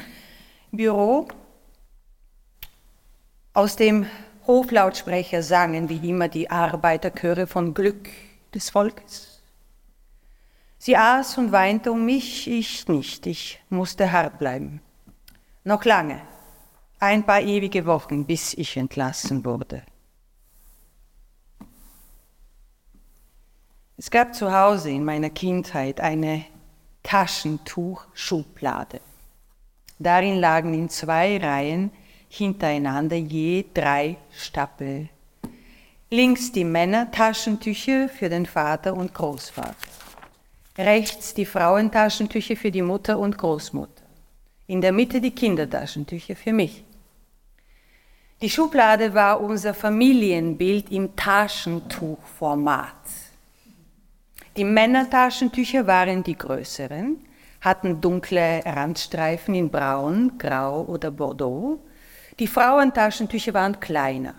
Büro. 0.71 1.27
Aus 3.53 3.75
dem 3.75 4.05
Hoflautsprecher 4.47 5.43
sangen 5.43 5.89
wie 5.89 6.09
immer 6.09 6.29
die 6.29 6.49
Arbeiterchöre 6.49 7.45
von 7.45 7.73
Glück 7.73 8.07
des 8.55 8.69
Volkes. 8.69 9.41
Sie 10.77 10.95
aß 10.95 11.37
und 11.37 11.51
weinte 11.51 11.91
um 11.91 12.05
mich, 12.05 12.49
ich 12.49 12.87
nicht. 12.87 13.27
Ich 13.27 13.61
musste 13.69 14.13
hart 14.13 14.39
bleiben. 14.39 14.79
Noch 15.65 15.83
lange, 15.83 16.21
ein 17.01 17.25
paar 17.25 17.41
ewige 17.41 17.85
Wochen, 17.85 18.25
bis 18.25 18.53
ich 18.53 18.77
entlassen 18.77 19.43
wurde. 19.43 19.83
Es 24.03 24.09
gab 24.09 24.33
zu 24.33 24.51
Hause 24.51 24.89
in 24.89 25.05
meiner 25.05 25.29
Kindheit 25.29 26.01
eine 26.01 26.45
Taschentuchschublade. 27.03 28.99
Darin 29.99 30.39
lagen 30.39 30.73
in 30.73 30.89
zwei 30.89 31.37
Reihen 31.37 31.91
hintereinander 32.27 33.17
je 33.17 33.63
drei 33.71 34.17
Stapel. 34.31 35.07
Links 36.09 36.51
die 36.51 36.63
Männertaschentücher 36.63 38.09
für 38.09 38.27
den 38.27 38.47
Vater 38.47 38.95
und 38.95 39.13
Großvater. 39.13 39.75
Rechts 40.79 41.35
die 41.35 41.45
Frauentaschentücher 41.45 42.55
für 42.55 42.71
die 42.71 42.81
Mutter 42.81 43.19
und 43.19 43.37
Großmutter. 43.37 44.03
In 44.65 44.81
der 44.81 44.93
Mitte 44.93 45.21
die 45.21 45.29
Kindertaschentücher 45.29 46.35
für 46.35 46.53
mich. 46.53 46.83
Die 48.41 48.49
Schublade 48.49 49.13
war 49.13 49.39
unser 49.39 49.75
Familienbild 49.75 50.91
im 50.91 51.15
Taschentuchformat. 51.15 53.20
Die 54.57 54.65
Männertaschentücher 54.65 55.87
waren 55.87 56.23
die 56.23 56.37
größeren, 56.37 57.23
hatten 57.61 58.01
dunkle 58.01 58.61
Randstreifen 58.65 59.55
in 59.55 59.69
Braun, 59.69 60.37
Grau 60.37 60.83
oder 60.83 61.09
Bordeaux. 61.09 61.79
Die 62.37 62.47
Frauentaschentücher 62.47 63.53
waren 63.53 63.79
kleiner. 63.79 64.35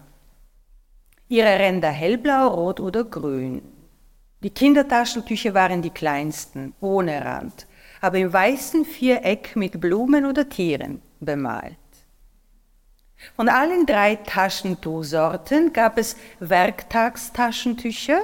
Ihre 1.28 1.58
Ränder 1.58 1.88
hellblau, 1.88 2.48
rot 2.48 2.78
oder 2.78 3.04
grün. 3.04 3.62
Die 4.42 4.50
Kindertaschentücher 4.50 5.54
waren 5.54 5.80
die 5.80 5.90
kleinsten, 5.90 6.74
ohne 6.82 7.24
Rand, 7.24 7.66
aber 8.02 8.18
im 8.18 8.30
weißen 8.30 8.84
Viereck 8.84 9.56
mit 9.56 9.80
Blumen 9.80 10.26
oder 10.26 10.46
Tieren 10.46 11.00
bemalt. 11.20 11.76
Von 13.34 13.48
allen 13.48 13.86
drei 13.86 14.16
Taschentuchsorten 14.16 15.72
gab 15.72 15.96
es 15.96 16.16
Werktagstaschentücher 16.40 18.20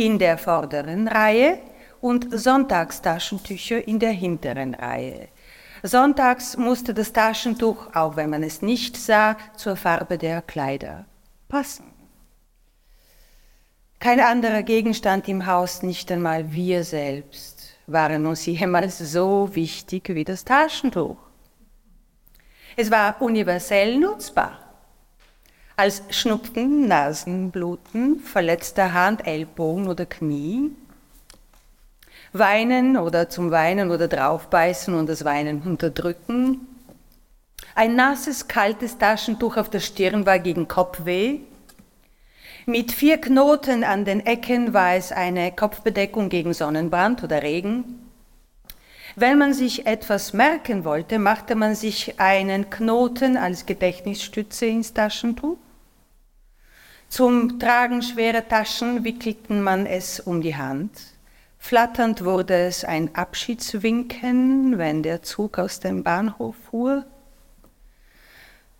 in 0.00 0.18
der 0.18 0.38
vorderen 0.38 1.08
Reihe 1.08 1.58
und 2.00 2.28
Sonntagstaschentücher 2.30 3.86
in 3.86 3.98
der 3.98 4.12
hinteren 4.12 4.74
Reihe. 4.74 5.28
Sonntags 5.82 6.56
musste 6.56 6.94
das 6.94 7.12
Taschentuch, 7.12 7.94
auch 7.94 8.16
wenn 8.16 8.30
man 8.30 8.42
es 8.42 8.62
nicht 8.62 8.96
sah, 8.96 9.36
zur 9.56 9.76
Farbe 9.76 10.16
der 10.16 10.40
Kleider 10.40 11.04
passen. 11.48 11.84
Kein 13.98 14.20
anderer 14.20 14.62
Gegenstand 14.62 15.28
im 15.28 15.44
Haus, 15.44 15.82
nicht 15.82 16.10
einmal 16.10 16.50
wir 16.50 16.84
selbst, 16.84 17.74
waren 17.86 18.24
uns 18.24 18.46
jemals 18.46 18.98
so 18.98 19.54
wichtig 19.54 20.08
wie 20.08 20.24
das 20.24 20.46
Taschentuch. 20.46 21.18
Es 22.76 22.90
war 22.90 23.20
universell 23.20 23.98
nutzbar. 23.98 24.69
Als 25.80 26.02
Schnupfen, 26.10 26.88
Nasenbluten, 26.88 28.20
verletzter 28.20 28.92
Hand, 28.92 29.26
Ellbogen 29.26 29.88
oder 29.88 30.04
Knie, 30.04 30.72
Weinen 32.34 32.98
oder 32.98 33.30
zum 33.30 33.50
Weinen 33.50 33.90
oder 33.90 34.06
draufbeißen 34.06 34.92
und 34.92 35.08
das 35.08 35.24
Weinen 35.24 35.62
unterdrücken. 35.62 36.66
Ein 37.74 37.96
nasses, 37.96 38.46
kaltes 38.46 38.98
Taschentuch 38.98 39.56
auf 39.56 39.70
der 39.70 39.80
Stirn 39.80 40.26
war 40.26 40.38
gegen 40.38 40.68
Kopfweh. 40.68 41.38
Mit 42.66 42.92
vier 42.92 43.16
Knoten 43.16 43.82
an 43.82 44.04
den 44.04 44.26
Ecken 44.26 44.74
war 44.74 44.96
es 44.96 45.12
eine 45.12 45.50
Kopfbedeckung 45.50 46.28
gegen 46.28 46.52
Sonnenbrand 46.52 47.24
oder 47.24 47.42
Regen. 47.42 48.06
Wenn 49.16 49.38
man 49.38 49.54
sich 49.54 49.86
etwas 49.86 50.34
merken 50.34 50.84
wollte, 50.84 51.18
machte 51.18 51.54
man 51.54 51.74
sich 51.74 52.20
einen 52.20 52.68
Knoten 52.68 53.38
als 53.38 53.64
Gedächtnisstütze 53.64 54.66
ins 54.66 54.92
Taschentuch. 54.92 55.56
Zum 57.10 57.58
Tragen 57.58 58.02
schwerer 58.02 58.46
Taschen 58.46 59.02
wickelten 59.02 59.62
man 59.62 59.84
es 59.84 60.20
um 60.20 60.40
die 60.40 60.54
Hand. 60.54 60.92
Flatternd 61.58 62.24
wurde 62.24 62.54
es 62.54 62.84
ein 62.84 63.12
Abschiedswinken, 63.16 64.78
wenn 64.78 65.02
der 65.02 65.20
Zug 65.20 65.58
aus 65.58 65.80
dem 65.80 66.04
Bahnhof 66.04 66.54
fuhr. 66.70 67.04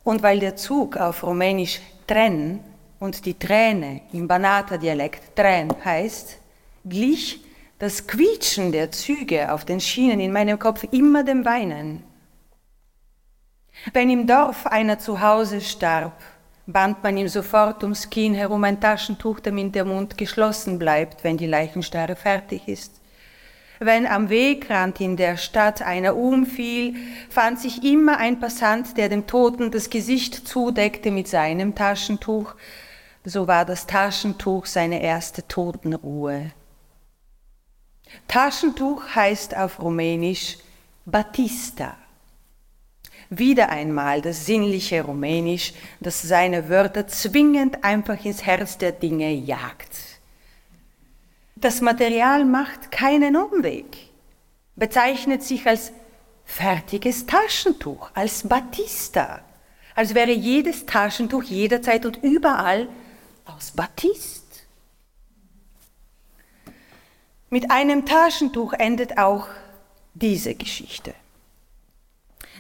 Und 0.05 0.23
weil 0.23 0.39
der 0.39 0.55
Zug 0.55 0.97
auf 0.97 1.25
Rumänisch 1.25 1.81
Tren 2.07 2.61
und 3.01 3.27
die 3.27 3.37
Träne 3.37 4.03
im 4.13 4.29
Banata-Dialekt 4.29 5.35
Tren 5.35 5.75
heißt, 5.85 6.39
glich 6.85 7.45
das 7.81 8.07
Quietschen 8.07 8.71
der 8.71 8.93
Züge 8.93 9.53
auf 9.53 9.65
den 9.65 9.81
Schienen 9.81 10.21
in 10.21 10.33
meinem 10.33 10.61
Kopf 10.61 10.85
immer 10.93 11.25
dem 11.25 11.45
Weinen. 11.45 12.05
Wenn 13.93 14.09
im 14.09 14.29
Dorf 14.29 14.69
einer 14.69 15.01
zu 15.01 15.21
Hause 15.21 15.61
starb, 15.61 16.13
band 16.73 17.03
man 17.03 17.17
ihm 17.17 17.29
sofort 17.29 17.83
ums 17.83 18.11
Kinn 18.11 18.35
herum 18.35 18.65
ein 18.65 18.81
Taschentuch, 18.81 19.41
damit 19.41 19.75
der 19.75 19.85
Mund 19.85 20.17
geschlossen 20.19 20.79
bleibt, 20.79 21.25
wenn 21.25 21.37
die 21.37 21.47
Leichenstarre 21.47 22.17
fertig 22.17 22.69
ist. 22.69 23.01
Wenn 23.79 24.07
am 24.07 24.29
Wegrand 24.29 25.01
in 25.01 25.17
der 25.17 25.39
Stadt 25.39 25.81
einer 25.81 26.15
umfiel, 26.15 26.97
fand 27.31 27.59
sich 27.59 27.83
immer 27.83 28.19
ein 28.19 28.39
Passant, 28.39 28.99
der 28.99 29.09
dem 29.09 29.27
Toten 29.27 29.71
das 29.71 29.89
Gesicht 29.89 30.47
zudeckte 30.47 31.11
mit 31.11 31.29
seinem 31.29 31.75
Taschentuch. 31.75 32.55
So 33.25 33.49
war 33.49 33.65
das 33.65 33.87
Taschentuch 33.87 34.67
seine 34.67 35.03
erste 35.03 35.49
Totenruhe. 35.49 36.53
Taschentuch 38.29 39.03
heißt 39.15 39.57
auf 39.57 39.81
Rumänisch 39.81 40.59
Batista. 41.07 41.97
Wieder 43.33 43.69
einmal 43.69 44.21
das 44.21 44.45
sinnliche 44.45 45.05
Rumänisch, 45.05 45.73
das 46.01 46.21
seine 46.21 46.69
Wörter 46.69 47.07
zwingend 47.07 47.85
einfach 47.85 48.25
ins 48.25 48.45
Herz 48.45 48.77
der 48.77 48.91
Dinge 48.91 49.31
jagt. 49.31 49.97
Das 51.55 51.81
Material 51.81 52.45
macht 52.45 52.91
keinen 52.91 53.37
Umweg, 53.37 53.97
bezeichnet 54.75 55.45
sich 55.45 55.65
als 55.67 55.93
fertiges 56.45 57.27
Taschentuch, 57.27 58.11
als 58.15 58.49
Batista, 58.49 59.43
als 59.95 60.15
wäre 60.15 60.33
jedes 60.33 60.85
Taschentuch 60.87 61.45
jederzeit 61.45 62.07
und 62.07 62.17
überall 62.25 62.89
aus 63.45 63.71
Batist. 63.71 64.67
Mit 67.49 67.71
einem 67.71 68.07
Taschentuch 68.07 68.73
endet 68.73 69.19
auch 69.19 69.47
diese 70.15 70.57
Geschichte. 70.57 71.15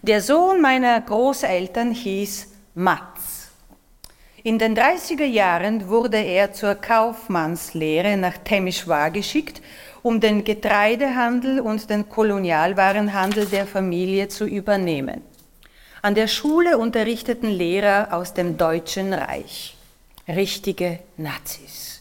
Der 0.02 0.22
Sohn 0.22 0.62
meiner 0.62 0.98
Großeltern 0.98 1.92
hieß 1.92 2.48
Matz. 2.74 3.50
In 4.42 4.58
den 4.58 4.74
30er 4.74 5.26
Jahren 5.26 5.88
wurde 5.88 6.16
er 6.16 6.54
zur 6.54 6.74
Kaufmannslehre 6.74 8.16
nach 8.16 8.38
Temischwar 8.38 9.10
geschickt, 9.10 9.60
um 10.00 10.18
den 10.18 10.42
Getreidehandel 10.42 11.60
und 11.60 11.90
den 11.90 12.08
Kolonialwarenhandel 12.08 13.44
der 13.44 13.66
Familie 13.66 14.28
zu 14.28 14.46
übernehmen. 14.46 15.20
An 16.00 16.14
der 16.14 16.28
Schule 16.28 16.78
unterrichteten 16.78 17.50
Lehrer 17.50 18.08
aus 18.12 18.32
dem 18.32 18.56
Deutschen 18.56 19.12
Reich, 19.12 19.76
richtige 20.26 21.00
Nazis. 21.18 22.00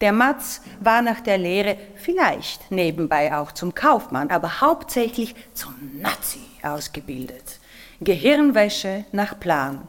Der 0.00 0.12
Matz 0.12 0.62
war 0.80 1.02
nach 1.02 1.20
der 1.20 1.36
Lehre 1.36 1.76
vielleicht 1.96 2.70
nebenbei 2.70 3.36
auch 3.36 3.52
zum 3.52 3.74
Kaufmann, 3.74 4.30
aber 4.30 4.62
hauptsächlich 4.62 5.34
zum 5.52 5.74
Nazi 6.00 6.40
ausgebildet. 6.66 7.60
Gehirnwäsche 8.00 9.04
nach 9.12 9.38
Plan. 9.38 9.88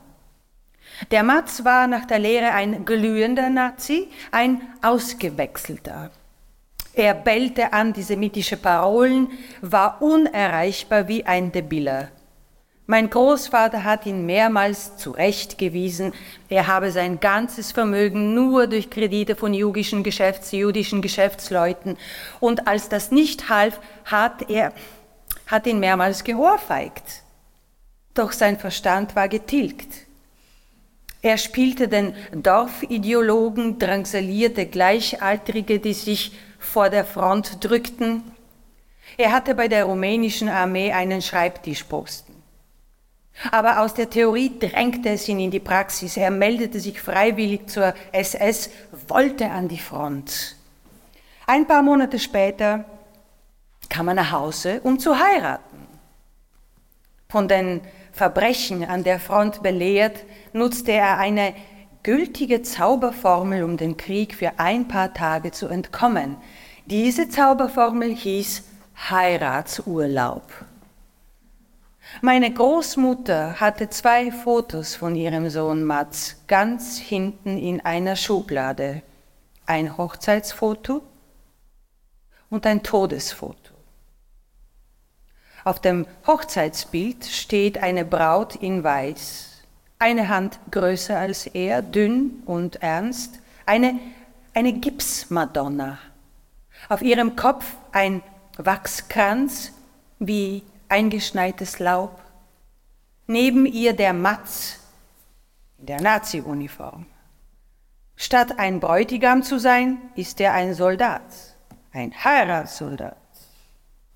Der 1.12 1.24
Matz 1.24 1.64
war 1.64 1.88
nach 1.88 2.06
der 2.06 2.20
Lehre 2.20 2.52
ein 2.52 2.86
glühender 2.86 3.50
Nazi, 3.50 4.08
ein 4.32 4.62
ausgewechselter. 4.82 6.12
Er 6.94 7.14
bellte 7.14 7.74
antisemitische 7.74 8.58
Parolen, 8.58 9.30
war 9.62 10.02
unerreichbar 10.02 11.08
wie 11.08 11.26
ein 11.26 11.52
Debiller. 11.52 12.10
Mein 12.90 13.10
Großvater 13.10 13.84
hat 13.84 14.06
ihn 14.06 14.26
mehrmals 14.26 14.96
zurechtgewiesen, 14.96 16.14
er 16.48 16.68
habe 16.68 16.92
sein 16.92 17.20
ganzes 17.20 17.74
Vermögen 17.74 18.34
nur 18.34 18.66
durch 18.66 18.90
Kredite 18.90 19.36
von 19.36 19.54
jüdischen, 19.54 20.04
Geschäfts-, 20.04 20.54
jüdischen 20.54 21.02
Geschäftsleuten 21.02 21.98
und 22.40 22.66
als 22.66 22.88
das 22.88 23.12
nicht 23.12 23.50
half, 23.50 23.82
hat 24.06 24.50
er 24.50 24.72
hat 25.48 25.66
ihn 25.66 25.80
mehrmals 25.80 26.24
geohrfeigt. 26.24 27.24
Doch 28.14 28.32
sein 28.32 28.60
Verstand 28.60 29.16
war 29.16 29.28
getilgt. 29.28 30.08
Er 31.22 31.38
spielte 31.38 31.88
den 31.88 32.14
Dorfideologen, 32.32 33.80
drangsalierte 33.80 34.66
Gleichaltrige, 34.66 35.80
die 35.80 35.94
sich 35.94 36.38
vor 36.60 36.90
der 36.90 37.06
Front 37.06 37.64
drückten. 37.64 38.24
Er 39.18 39.32
hatte 39.32 39.56
bei 39.56 39.68
der 39.68 39.86
rumänischen 39.86 40.50
Armee 40.50 40.92
einen 40.92 41.22
Schreibtischposten. 41.22 42.36
Aber 43.52 43.82
aus 43.82 43.94
der 43.94 44.10
Theorie 44.10 44.58
drängte 44.60 45.10
es 45.10 45.28
ihn 45.28 45.40
in 45.40 45.52
die 45.52 45.60
Praxis. 45.60 46.18
Er 46.18 46.32
meldete 46.32 46.80
sich 46.80 47.00
freiwillig 47.00 47.68
zur 47.68 47.94
SS, 48.12 48.70
wollte 49.08 49.50
an 49.50 49.68
die 49.68 49.78
Front. 49.78 50.56
Ein 51.46 51.68
paar 51.68 51.84
Monate 51.84 52.20
später 52.20 52.86
kam 53.90 54.08
er 54.08 54.14
nach 54.14 54.32
Hause, 54.32 54.82
um 54.84 55.00
zu 55.00 55.18
heiraten. 55.18 55.88
Von 57.30 57.48
den 57.48 57.82
Verbrechen 58.12 58.84
an 58.84 59.04
der 59.04 59.20
Front 59.20 59.62
belehrt, 59.62 60.24
nutzte 60.54 60.94
er 60.94 61.18
eine 61.18 61.54
gültige 62.04 62.62
Zauberformel, 62.62 63.64
um 63.64 63.78
den 63.78 63.98
Krieg 63.98 64.34
für 64.34 64.60
ein 64.60 64.88
paar 64.88 65.14
Tage 65.14 65.52
zu 65.52 65.68
entkommen. 65.68 66.38
Diese 66.86 67.30
Zauberformel 67.30 68.16
hieß 68.16 68.64
Heiratsurlaub. 69.10 70.44
Meine 72.22 72.52
Großmutter 72.52 73.60
hatte 73.60 73.90
zwei 73.90 74.32
Fotos 74.32 74.96
von 74.96 75.16
ihrem 75.16 75.50
Sohn 75.50 75.84
Mats 75.84 76.38
ganz 76.48 76.98
hinten 76.98 77.58
in 77.58 77.82
einer 77.82 78.16
Schublade. 78.16 79.04
Ein 79.66 79.98
Hochzeitsfoto 79.98 81.02
und 82.50 82.66
ein 82.66 82.82
Todesfoto. 82.82 83.67
Auf 85.68 85.82
dem 85.82 86.08
Hochzeitsbild 86.26 87.26
steht 87.26 87.84
eine 87.84 88.06
Braut 88.06 88.56
in 88.56 88.86
Weiß, 88.86 89.64
eine 90.00 90.30
Hand 90.30 90.58
größer 90.72 91.20
als 91.20 91.46
er, 91.46 91.82
dünn 91.82 92.42
und 92.46 92.78
ernst, 92.78 93.42
eine, 93.66 94.00
eine 94.54 94.72
Gipsmadonna. 94.72 95.98
Auf 96.88 97.02
ihrem 97.02 97.36
Kopf 97.36 97.66
ein 97.92 98.24
Wachskranz 98.56 99.74
wie 100.20 100.64
eingeschneites 100.88 101.80
Laub. 101.80 102.18
Neben 103.26 103.66
ihr 103.66 103.92
der 103.92 104.14
Matz 104.14 104.80
in 105.80 105.88
der 105.88 106.00
Nazi-Uniform. 106.00 107.08
Statt 108.16 108.58
ein 108.58 108.80
Bräutigam 108.80 109.44
zu 109.44 109.60
sein, 109.60 109.98
ist 110.16 110.40
er 110.40 110.54
ein 110.54 110.74
Soldat, 110.74 111.24
ein 111.92 112.14
Heiratssoldat 112.24 113.27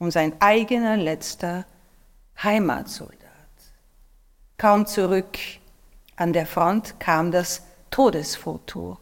und 0.01 0.09
sein 0.09 0.33
eigener 0.39 0.97
letzter 0.97 1.63
Heimatsoldat. 2.41 3.19
Kaum 4.57 4.87
zurück 4.87 5.37
an 6.15 6.33
der 6.33 6.47
Front 6.47 6.99
kam 6.99 7.31
das 7.31 7.61
Todesfoto. 7.91 8.97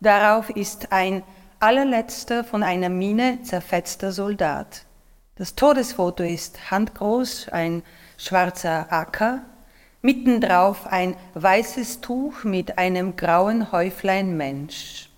Darauf 0.00 0.50
ist 0.50 0.90
ein 0.90 1.22
allerletzter 1.60 2.42
von 2.42 2.64
einer 2.64 2.88
Mine 2.88 3.38
zerfetzter 3.44 4.10
Soldat. 4.10 4.84
Das 5.36 5.54
Todesfoto 5.54 6.24
ist 6.24 6.72
handgroß, 6.72 7.50
ein 7.50 7.84
schwarzer 8.18 8.92
Acker, 8.92 9.42
mittendrauf 10.02 10.88
ein 10.88 11.16
weißes 11.34 12.00
Tuch 12.00 12.42
mit 12.42 12.78
einem 12.78 13.14
grauen 13.14 13.70
Häuflein 13.70 14.36
Mensch. 14.36 15.08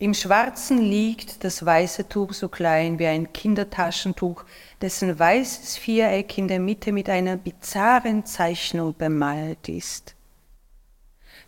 Im 0.00 0.14
Schwarzen 0.14 0.78
liegt 0.78 1.44
das 1.44 1.64
weiße 1.64 2.08
Tuch 2.08 2.32
so 2.32 2.48
klein 2.48 2.98
wie 2.98 3.06
ein 3.06 3.34
Kindertaschentuch, 3.34 4.44
dessen 4.80 5.18
weißes 5.18 5.76
Viereck 5.76 6.38
in 6.38 6.48
der 6.48 6.58
Mitte 6.58 6.90
mit 6.90 7.10
einer 7.10 7.36
bizarren 7.36 8.24
Zeichnung 8.24 8.94
bemalt 8.96 9.68
ist. 9.68 10.14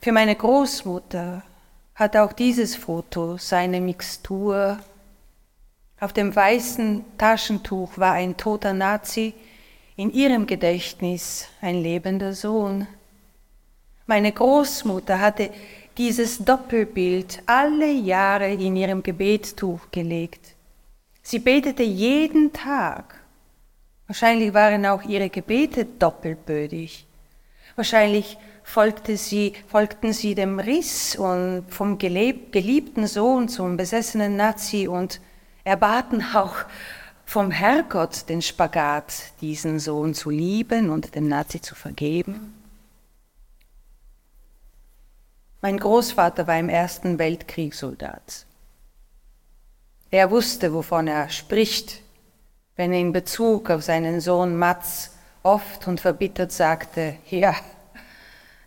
Für 0.02 0.12
meine 0.12 0.36
Großmutter 0.36 1.42
hat 1.94 2.14
auch 2.14 2.34
dieses 2.34 2.76
Foto 2.76 3.38
seine 3.38 3.80
Mixtur 3.80 4.78
auf 5.98 6.12
dem 6.12 6.36
weißen 6.36 7.04
Taschentuch 7.16 7.96
war 7.96 8.12
ein 8.12 8.36
toter 8.36 8.74
Nazi, 8.74 9.32
in 9.96 10.12
ihrem 10.12 10.46
Gedächtnis 10.46 11.46
ein 11.62 11.80
lebender 11.80 12.34
Sohn. 12.34 12.86
Meine 14.06 14.32
Großmutter 14.32 15.20
hatte 15.20 15.50
dieses 15.98 16.38
Doppelbild 16.38 17.42
alle 17.46 17.90
Jahre 17.90 18.52
in 18.52 18.76
ihrem 18.76 19.02
Gebetstuch 19.02 19.80
gelegt. 19.90 20.54
Sie 21.22 21.38
betete 21.38 21.82
jeden 21.82 22.52
Tag. 22.52 23.20
Wahrscheinlich 24.06 24.52
waren 24.54 24.84
auch 24.86 25.02
ihre 25.02 25.30
Gebete 25.30 25.84
doppelbödig. 25.84 27.06
Wahrscheinlich 27.76 28.36
folgte 28.62 29.16
sie, 29.16 29.54
folgten 29.68 30.12
sie 30.12 30.34
dem 30.34 30.58
Riss 30.58 31.16
und 31.16 31.64
vom 31.68 31.98
geliebten 31.98 33.06
Sohn 33.06 33.48
zum 33.48 33.76
besessenen 33.76 34.36
Nazi 34.36 34.88
und 34.88 35.20
erbaten 35.64 36.24
auch 36.34 36.56
vom 37.24 37.50
Herrgott 37.50 38.28
den 38.28 38.42
Spagat, 38.42 39.32
diesen 39.40 39.78
Sohn 39.78 40.12
zu 40.12 40.28
lieben 40.28 40.90
und 40.90 41.14
dem 41.14 41.28
Nazi 41.28 41.60
zu 41.60 41.74
vergeben. 41.74 42.61
Mein 45.64 45.78
Großvater 45.78 46.48
war 46.48 46.58
im 46.58 46.68
Ersten 46.68 47.20
Weltkrieg 47.20 47.72
Soldat. 47.72 48.46
Er 50.10 50.32
wusste, 50.32 50.74
wovon 50.74 51.06
er 51.06 51.30
spricht, 51.30 52.00
wenn 52.74 52.92
er 52.92 52.98
in 52.98 53.12
Bezug 53.12 53.70
auf 53.70 53.84
seinen 53.84 54.20
Sohn 54.20 54.56
Mats 54.56 55.12
oft 55.44 55.86
und 55.86 56.00
verbittert 56.00 56.50
sagte, 56.50 57.14
ja, 57.30 57.54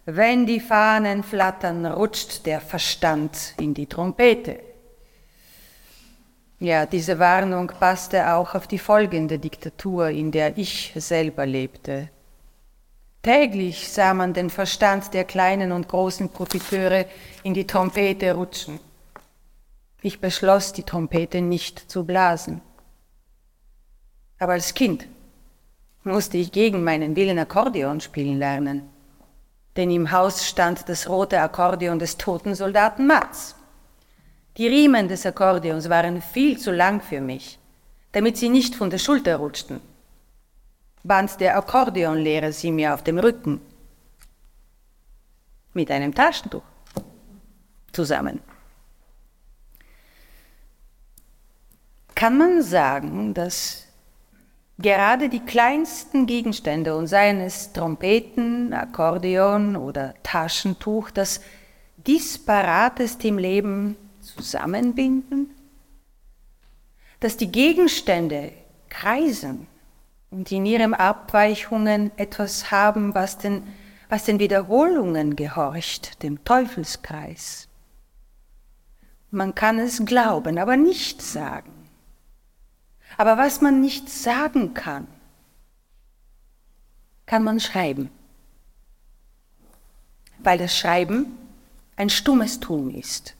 wenn 0.05 0.45
die 0.45 0.61
Fahnen 0.61 1.23
flattern, 1.23 1.85
rutscht 1.85 2.45
der 2.45 2.61
Verstand 2.61 3.55
in 3.59 3.73
die 3.73 3.87
Trompete. 3.87 4.61
Ja, 6.59 6.85
diese 6.85 7.19
Warnung 7.19 7.67
passte 7.67 8.33
auch 8.33 8.55
auf 8.55 8.67
die 8.67 8.79
folgende 8.79 9.37
Diktatur, 9.37 10.11
in 10.11 10.31
der 10.31 10.57
ich 10.57 10.93
selber 10.95 11.45
lebte. 11.45 12.07
Täglich 13.25 13.91
sah 13.91 14.13
man 14.13 14.35
den 14.35 14.51
Verstand 14.51 15.15
der 15.15 15.23
kleinen 15.23 15.71
und 15.71 15.87
großen 15.87 16.29
Profiteure 16.29 17.05
in 17.41 17.55
die 17.55 17.65
Trompete 17.65 18.35
rutschen. 18.35 18.79
Ich 20.03 20.21
beschloss, 20.21 20.73
die 20.73 20.83
Trompete 20.83 21.41
nicht 21.41 21.89
zu 21.89 22.03
blasen. 22.05 22.61
Aber 24.37 24.53
als 24.53 24.75
Kind 24.75 25.07
musste 26.03 26.37
ich 26.37 26.51
gegen 26.51 26.83
meinen 26.83 27.15
Willen 27.15 27.39
Akkordeon 27.39 27.99
spielen 27.99 28.37
lernen, 28.37 28.83
denn 29.75 29.89
im 29.89 30.11
Haus 30.11 30.47
stand 30.47 30.87
das 30.87 31.09
rote 31.09 31.41
Akkordeon 31.41 31.97
des 31.97 32.17
toten 32.17 32.53
Soldaten 32.53 33.07
Matz. 33.07 33.55
Die 34.57 34.67
Riemen 34.67 35.07
des 35.07 35.25
Akkordeons 35.25 35.89
waren 35.89 36.21
viel 36.21 36.59
zu 36.59 36.71
lang 36.71 37.01
für 37.01 37.21
mich, 37.21 37.57
damit 38.11 38.37
sie 38.37 38.49
nicht 38.49 38.75
von 38.75 38.91
der 38.91 38.99
Schulter 38.99 39.37
rutschten. 39.37 39.94
Band 41.05 41.39
der 41.39 41.55
Akkordeonlehrer 41.55 42.51
sie 42.51 42.71
mir 42.71 42.93
auf 42.93 43.03
dem 43.03 43.19
Rücken. 43.19 43.61
Mit 45.73 45.91
einem 45.91 46.15
Taschentuch. 46.15 46.63
Zusammen. 47.91 48.39
Kann 52.15 52.37
man 52.37 52.63
sagen, 52.63 53.35
dass 53.35 53.85
gerade 54.79 55.29
die 55.29 55.41
kleinsten 55.41 56.25
Gegenstände, 56.25 56.95
und 56.95 57.05
seien 57.05 57.39
es 57.39 57.71
Trompeten, 57.71 58.73
Akkordeon 58.73 59.75
oder 59.75 60.15
Taschentuch, 60.23 61.11
das 61.11 61.39
Disparateste 61.97 63.27
im 63.27 63.37
Leben 63.37 63.95
zusammenbinden, 64.21 65.51
dass 67.19 67.37
die 67.37 67.51
Gegenstände 67.51 68.53
kreisen 68.89 69.67
und 70.29 70.51
in 70.51 70.65
ihren 70.65 70.93
Abweichungen 70.93 72.11
etwas 72.17 72.71
haben, 72.71 73.15
was 73.15 73.37
den, 73.37 73.63
was 74.09 74.25
den 74.25 74.39
Wiederholungen 74.39 75.35
gehorcht, 75.35 76.21
dem 76.23 76.43
Teufelskreis. 76.43 77.67
Man 79.31 79.55
kann 79.55 79.79
es 79.79 80.05
glauben, 80.05 80.57
aber 80.57 80.77
nicht 80.77 81.21
sagen. 81.21 81.71
Aber 83.17 83.37
was 83.37 83.61
man 83.61 83.81
nicht 83.81 84.09
sagen 84.09 84.73
kann, 84.73 85.07
kann 87.25 87.43
man 87.43 87.59
schreiben. 87.59 88.09
Weil 90.39 90.57
das 90.57 90.77
Schreiben 90.77 91.37
ein 91.95 92.09
stummes 92.09 92.59
Tun 92.59 92.93
ist 92.93 93.35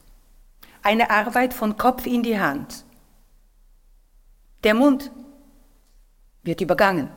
eine 0.86 1.10
Arbeit 1.10 1.56
von 1.56 1.78
Kopf 1.78 2.06
in 2.06 2.22
die 2.22 2.40
Hand. 2.40 2.86
Der 4.64 4.76
Mund 4.76 5.12
wird 6.46 6.62
übergangen. 6.62 7.10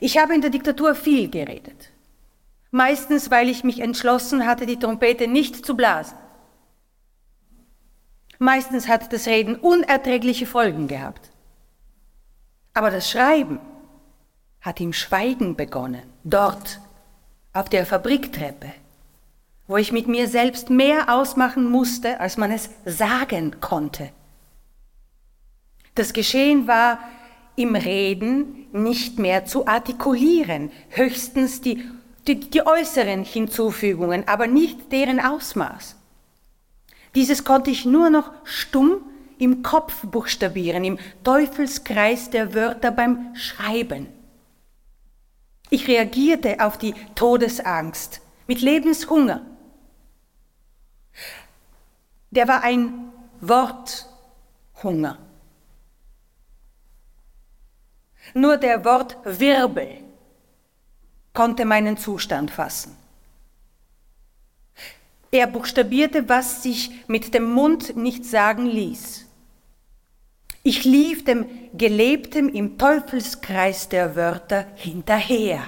Ich 0.00 0.18
habe 0.18 0.34
in 0.34 0.40
der 0.40 0.50
Diktatur 0.50 0.94
viel 0.94 1.28
geredet. 1.28 1.90
Meistens, 2.70 3.30
weil 3.30 3.48
ich 3.48 3.64
mich 3.64 3.80
entschlossen 3.80 4.46
hatte, 4.46 4.64
die 4.64 4.78
Trompete 4.78 5.26
nicht 5.26 5.66
zu 5.66 5.76
blasen. 5.76 6.16
Meistens 8.38 8.88
hat 8.88 9.12
das 9.12 9.26
Reden 9.26 9.56
unerträgliche 9.56 10.46
Folgen 10.46 10.88
gehabt. 10.88 11.30
Aber 12.72 12.90
das 12.90 13.10
Schreiben 13.10 13.60
hat 14.60 14.80
im 14.80 14.92
Schweigen 14.92 15.56
begonnen, 15.56 16.04
dort 16.24 16.80
auf 17.52 17.68
der 17.68 17.84
Fabriktreppe 17.84 18.72
wo 19.70 19.76
ich 19.76 19.92
mit 19.92 20.08
mir 20.08 20.26
selbst 20.26 20.68
mehr 20.68 21.14
ausmachen 21.14 21.70
musste, 21.70 22.18
als 22.18 22.36
man 22.36 22.50
es 22.50 22.70
sagen 22.84 23.60
konnte. 23.60 24.10
Das 25.94 26.12
Geschehen 26.12 26.66
war 26.66 26.98
im 27.56 27.74
Reden 27.74 28.66
nicht 28.72 29.18
mehr 29.18 29.44
zu 29.44 29.66
artikulieren, 29.66 30.70
höchstens 30.88 31.60
die, 31.60 31.84
die, 32.26 32.38
die 32.38 32.66
äußeren 32.66 33.24
Hinzufügungen, 33.24 34.26
aber 34.28 34.46
nicht 34.46 34.92
deren 34.92 35.20
Ausmaß. 35.20 35.96
Dieses 37.14 37.44
konnte 37.44 37.70
ich 37.70 37.84
nur 37.84 38.10
noch 38.10 38.30
stumm 38.44 39.02
im 39.38 39.62
Kopf 39.62 40.06
buchstabieren, 40.06 40.84
im 40.84 40.98
Teufelskreis 41.24 42.30
der 42.30 42.54
Wörter 42.54 42.90
beim 42.90 43.34
Schreiben. 43.34 44.06
Ich 45.70 45.88
reagierte 45.88 46.56
auf 46.60 46.78
die 46.78 46.94
Todesangst, 47.14 48.20
mit 48.46 48.60
Lebenshunger. 48.60 49.46
Der 52.30 52.48
war 52.48 52.62
ein 52.62 53.12
Worthunger. 53.40 55.18
Nur 58.34 58.56
der 58.56 58.84
Wort 58.84 59.16
Wirbel 59.24 59.98
konnte 61.32 61.64
meinen 61.64 61.96
Zustand 61.96 62.50
fassen. 62.50 62.96
Er 65.32 65.46
buchstabierte, 65.46 66.28
was 66.28 66.62
sich 66.62 66.90
mit 67.06 67.34
dem 67.34 67.52
Mund 67.52 67.96
nicht 67.96 68.24
sagen 68.24 68.66
ließ. 68.66 69.26
Ich 70.62 70.84
lief 70.84 71.24
dem 71.24 71.46
Gelebten 71.72 72.48
im 72.48 72.76
Teufelskreis 72.76 73.88
der 73.88 74.16
Wörter 74.16 74.66
hinterher, 74.74 75.62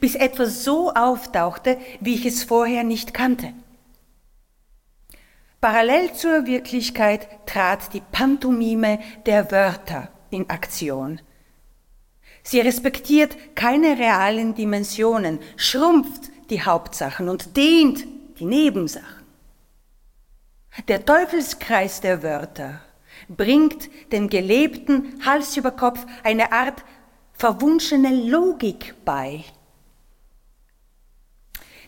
bis 0.00 0.14
etwas 0.14 0.64
so 0.64 0.92
auftauchte, 0.92 1.78
wie 2.00 2.14
ich 2.14 2.26
es 2.26 2.44
vorher 2.44 2.84
nicht 2.84 3.14
kannte. 3.14 3.54
Parallel 5.60 6.12
zur 6.12 6.46
Wirklichkeit 6.46 7.26
trat 7.46 7.92
die 7.92 8.02
Pantomime 8.12 9.00
der 9.26 9.50
Wörter 9.50 10.08
in 10.30 10.48
Aktion. 10.48 11.20
Sie 12.48 12.60
respektiert 12.60 13.36
keine 13.54 13.98
realen 13.98 14.54
Dimensionen, 14.54 15.38
schrumpft 15.58 16.30
die 16.48 16.62
Hauptsachen 16.62 17.28
und 17.28 17.58
dehnt 17.58 18.06
die 18.38 18.46
Nebensachen. 18.46 19.26
Der 20.88 21.04
Teufelskreis 21.04 22.00
der 22.00 22.22
Wörter 22.22 22.80
bringt 23.28 23.90
dem 24.12 24.30
Gelebten 24.30 25.20
Hals 25.26 25.58
über 25.58 25.72
Kopf 25.72 26.06
eine 26.22 26.50
Art 26.50 26.82
verwunschene 27.34 28.14
Logik 28.30 28.94
bei. 29.04 29.44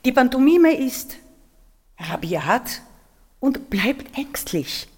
Die 0.05 0.13
Pantomime 0.13 0.75
ist 0.75 1.17
rabiat 1.99 2.83
und 3.39 3.71
bleibt 3.71 4.15
ängstlich 4.15 4.89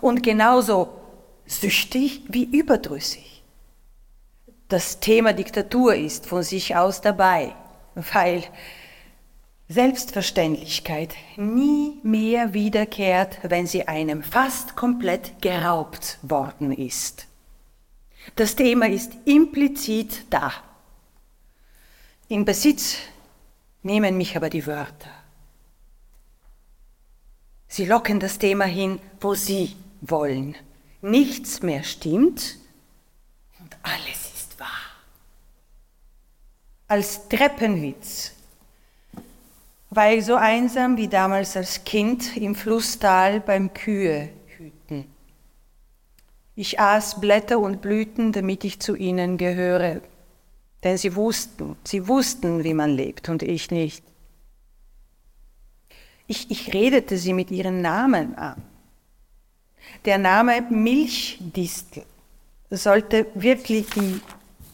und 0.00 0.22
genauso 0.22 1.00
süchtig 1.46 2.22
wie 2.28 2.44
überdrüssig. 2.44 3.35
Das 4.68 4.98
Thema 4.98 5.32
Diktatur 5.32 5.94
ist 5.94 6.26
von 6.26 6.42
sich 6.42 6.74
aus 6.74 7.00
dabei, 7.00 7.54
weil 7.94 8.42
Selbstverständlichkeit 9.68 11.14
nie 11.36 11.98
mehr 12.02 12.52
wiederkehrt, 12.52 13.38
wenn 13.42 13.66
sie 13.66 13.86
einem 13.86 14.24
fast 14.24 14.74
komplett 14.74 15.40
geraubt 15.40 16.18
worden 16.22 16.72
ist. 16.72 17.26
Das 18.34 18.56
Thema 18.56 18.88
ist 18.88 19.12
implizit 19.24 20.24
da. 20.30 20.52
In 22.28 22.44
Besitz 22.44 22.96
nehmen 23.84 24.16
mich 24.16 24.36
aber 24.36 24.50
die 24.50 24.66
Wörter. 24.66 25.10
Sie 27.68 27.84
locken 27.84 28.18
das 28.18 28.38
Thema 28.38 28.64
hin, 28.64 28.98
wo 29.20 29.34
sie 29.34 29.76
wollen. 30.00 30.56
Nichts 31.02 31.62
mehr 31.62 31.84
stimmt 31.84 32.56
und 33.60 33.76
alles. 33.82 34.25
Als 36.88 37.28
Treppenwitz 37.28 38.32
war 39.90 40.12
ich 40.12 40.24
so 40.24 40.36
einsam 40.36 40.96
wie 40.96 41.08
damals 41.08 41.56
als 41.56 41.82
Kind 41.84 42.36
im 42.36 42.54
Flusstal 42.54 43.40
beim 43.40 43.72
Kühe 43.74 44.28
hüten. 44.56 45.04
Ich 46.54 46.78
aß 46.78 47.20
Blätter 47.20 47.58
und 47.58 47.82
Blüten, 47.82 48.32
damit 48.32 48.64
ich 48.64 48.78
zu 48.78 48.94
ihnen 48.94 49.36
gehöre, 49.36 50.00
denn 50.84 50.96
sie 50.96 51.16
wussten, 51.16 51.76
sie 51.84 52.06
wussten, 52.06 52.62
wie 52.62 52.74
man 52.74 52.90
lebt 52.90 53.28
und 53.28 53.42
ich 53.42 53.70
nicht. 53.70 54.04
Ich, 56.28 56.50
ich 56.50 56.72
redete 56.72 57.18
sie 57.18 57.32
mit 57.32 57.50
ihren 57.50 57.82
Namen 57.82 58.36
an. 58.36 58.62
Der 60.04 60.18
Name 60.18 60.62
Milchdistel 60.62 62.04
sollte 62.70 63.26
wirklich 63.34 63.86
die, 63.90 64.20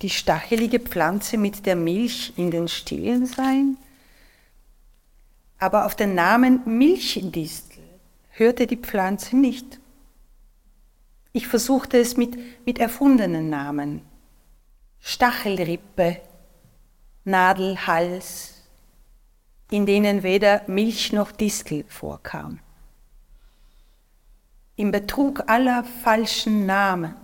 die 0.03 0.11
stachelige 0.11 0.81
Pflanze 0.81 1.39
mit 1.39 1.65
der 1.67 1.77
Milch 1.77 2.33
in 2.37 2.51
den 2.51 2.69
Stillen 2.69 3.27
sein? 3.27 3.77
aber 5.63 5.87
auf 5.87 5.95
den 5.95 6.17
Namen 6.17 6.61
Milchdistel 6.65 7.85
hörte 8.31 8.67
die 8.67 8.77
Pflanze 8.77 9.37
nicht. 9.37 9.79
Ich 11.33 11.47
versuchte 11.47 11.99
es 11.99 12.17
mit, 12.17 12.37
mit 12.67 12.81
erfundenen 12.81 13.49
Namen. 13.49 14.03
Stachelrippe, 14.99 16.21
Nadelhals, 17.23 18.55
in 19.71 19.87
denen 19.87 20.25
weder 20.25 20.63
Milch 20.67 21.13
noch 21.13 21.31
Distel 21.31 21.85
vorkam. 21.87 22.59
Im 24.75 24.91
Betrug 24.91 25.49
aller 25.49 25.85
falschen 25.85 26.67
Namen 26.67 27.15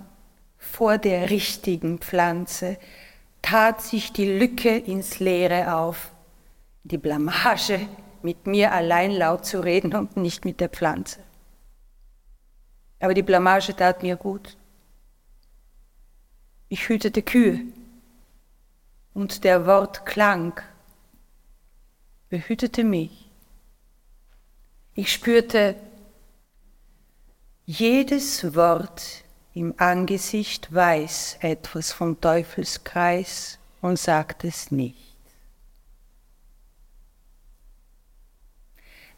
vor 0.59 0.99
der 0.99 1.31
richtigen 1.31 1.99
Pflanze 1.99 2.79
tat 3.41 3.81
sich 3.81 4.13
die 4.13 4.39
Lücke 4.39 4.77
ins 4.77 5.21
Leere 5.21 5.75
auf, 5.75 6.11
die 6.83 6.99
Blamage 6.99 7.89
mit 8.23 8.47
mir 8.47 8.73
allein 8.73 9.13
laut 9.13 9.47
zu 9.47 9.61
reden 9.61 9.95
und 9.95 10.17
nicht 10.17 10.45
mit 10.45 10.61
der 10.61 10.69
Pflanze. 10.69 11.21
Aber 13.01 13.15
die 13.15 13.23
Blamage 13.23 13.75
tat 13.77 14.03
mir 14.03 14.17
gut. 14.17 14.57
Ich 16.69 16.89
hütete 16.89 17.23
Kühe 17.23 17.61
und 19.15 19.45
der 19.45 19.67
Wortklang 19.67 20.61
behütete 22.29 22.85
mich. 22.85 23.31
Ich 24.95 25.13
spürte, 25.13 25.77
jedes 27.65 28.55
Wort 28.55 29.25
im 29.55 29.75
Angesicht 29.79 30.73
weiß 30.73 31.39
etwas 31.41 31.93
vom 31.93 32.21
Teufelskreis 32.21 33.59
und 33.81 33.99
sagt 33.99 34.45
es 34.45 34.71
nicht. 34.71 35.17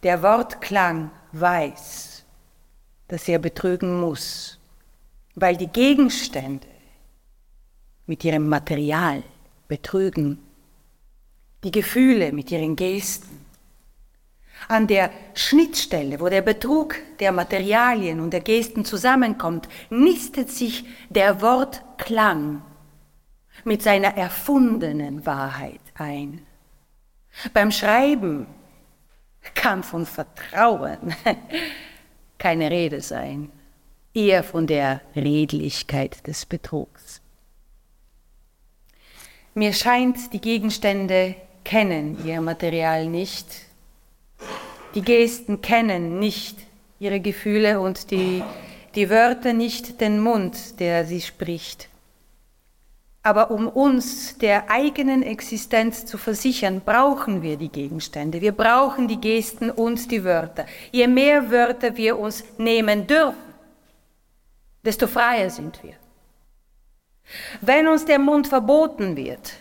Der 0.02 0.22
Wortklang 0.22 1.10
weiß, 1.32 2.24
dass 3.08 3.28
er 3.28 3.38
betrügen 3.38 4.00
muss, 4.00 4.58
weil 5.34 5.56
die 5.56 5.66
Gegenstände 5.66 6.66
mit 8.06 8.24
ihrem 8.24 8.48
Material 8.48 9.22
betrügen, 9.68 10.38
die 11.62 11.70
Gefühle 11.70 12.32
mit 12.32 12.50
ihren 12.50 12.76
Gesten. 12.76 13.39
An 14.70 14.86
der 14.86 15.10
Schnittstelle, 15.34 16.20
wo 16.20 16.28
der 16.28 16.42
Betrug 16.42 16.94
der 17.18 17.32
Materialien 17.32 18.20
und 18.20 18.30
der 18.30 18.40
Gesten 18.40 18.84
zusammenkommt, 18.84 19.68
nistet 19.90 20.48
sich 20.48 20.84
der 21.08 21.42
Wortklang 21.42 22.62
mit 23.64 23.82
seiner 23.82 24.16
erfundenen 24.16 25.26
Wahrheit 25.26 25.80
ein. 25.94 26.46
Beim 27.52 27.72
Schreiben 27.72 28.46
kann 29.56 29.82
von 29.82 30.06
Vertrauen 30.06 31.16
keine 32.38 32.70
Rede 32.70 33.00
sein, 33.00 33.50
eher 34.14 34.44
von 34.44 34.68
der 34.68 35.00
Redlichkeit 35.16 36.24
des 36.28 36.46
Betrugs. 36.46 37.20
Mir 39.54 39.72
scheint, 39.72 40.32
die 40.32 40.40
Gegenstände 40.40 41.34
kennen 41.64 42.24
ihr 42.24 42.40
Material 42.40 43.06
nicht, 43.06 43.68
die 44.94 45.02
Gesten 45.02 45.60
kennen 45.60 46.18
nicht 46.18 46.58
ihre 46.98 47.20
Gefühle 47.20 47.80
und 47.80 48.10
die, 48.10 48.42
die 48.94 49.10
Wörter 49.10 49.52
nicht 49.52 50.00
den 50.00 50.20
Mund, 50.20 50.80
der 50.80 51.04
sie 51.04 51.20
spricht. 51.20 51.88
Aber 53.22 53.50
um 53.50 53.68
uns 53.68 54.38
der 54.38 54.70
eigenen 54.70 55.22
Existenz 55.22 56.06
zu 56.06 56.16
versichern, 56.16 56.80
brauchen 56.84 57.42
wir 57.42 57.56
die 57.56 57.68
Gegenstände. 57.68 58.40
Wir 58.40 58.52
brauchen 58.52 59.08
die 59.08 59.20
Gesten 59.20 59.70
und 59.70 60.10
die 60.10 60.24
Wörter. 60.24 60.64
Je 60.90 61.06
mehr 61.06 61.50
Wörter 61.50 61.96
wir 61.96 62.18
uns 62.18 62.44
nehmen 62.56 63.06
dürfen, 63.06 63.36
desto 64.82 65.06
freier 65.06 65.50
sind 65.50 65.82
wir. 65.82 65.94
Wenn 67.60 67.88
uns 67.88 68.06
der 68.06 68.18
Mund 68.18 68.48
verboten 68.48 69.16
wird, 69.16 69.52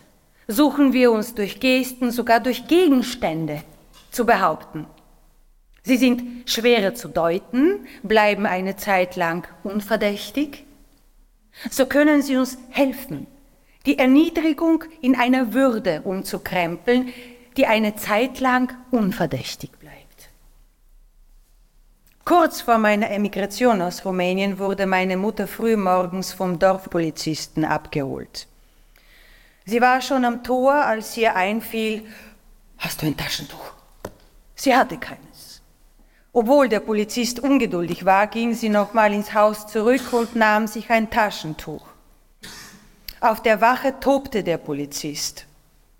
suchen 0.47 0.93
wir 0.93 1.11
uns 1.11 1.35
durch 1.35 1.59
Gesten, 1.59 2.11
sogar 2.11 2.39
durch 2.39 2.65
Gegenstände 2.67 3.61
zu 4.09 4.25
behaupten. 4.25 4.87
Sie 5.83 5.97
sind 5.97 6.49
schwerer 6.49 6.93
zu 6.93 7.07
deuten, 7.07 7.87
bleiben 8.03 8.45
eine 8.45 8.75
Zeit 8.75 9.15
lang 9.15 9.47
unverdächtig. 9.63 10.65
So 11.69 11.85
können 11.85 12.21
sie 12.21 12.37
uns 12.37 12.57
helfen, 12.69 13.27
die 13.85 13.97
Erniedrigung 13.97 14.83
in 15.01 15.15
einer 15.15 15.53
Würde 15.53 16.01
umzukrempeln, 16.03 17.13
die 17.57 17.65
eine 17.65 17.95
Zeit 17.95 18.39
lang 18.39 18.73
unverdächtig 18.91 19.71
bleibt. 19.79 20.29
Kurz 22.25 22.61
vor 22.61 22.77
meiner 22.77 23.09
Emigration 23.09 23.81
aus 23.81 24.05
Rumänien 24.05 24.59
wurde 24.59 24.85
meine 24.85 25.17
Mutter 25.17 25.47
frühmorgens 25.47 26.31
vom 26.31 26.59
Dorfpolizisten 26.59 27.65
abgeholt. 27.65 28.47
Sie 29.65 29.81
war 29.81 30.01
schon 30.01 30.25
am 30.25 30.43
Tor, 30.43 30.73
als 30.73 31.17
ihr 31.17 31.35
einfiel, 31.35 32.05
Hast 32.79 33.01
du 33.01 33.07
ein 33.07 33.17
Taschentuch? 33.17 33.73
Sie 34.55 34.75
hatte 34.75 34.97
keines. 34.97 35.28
Obwohl 36.31 36.69
der 36.69 36.79
Polizist 36.79 37.39
ungeduldig 37.39 38.05
war, 38.05 38.27
ging 38.27 38.53
sie 38.53 38.69
nochmal 38.69 39.13
ins 39.13 39.33
Haus 39.33 39.67
zurück 39.67 40.13
und 40.13 40.35
nahm 40.35 40.67
sich 40.67 40.89
ein 40.91 41.09
Taschentuch. 41.09 41.85
Auf 43.19 43.41
der 43.41 43.61
Wache 43.61 43.99
tobte 43.99 44.43
der 44.43 44.57
Polizist. 44.57 45.45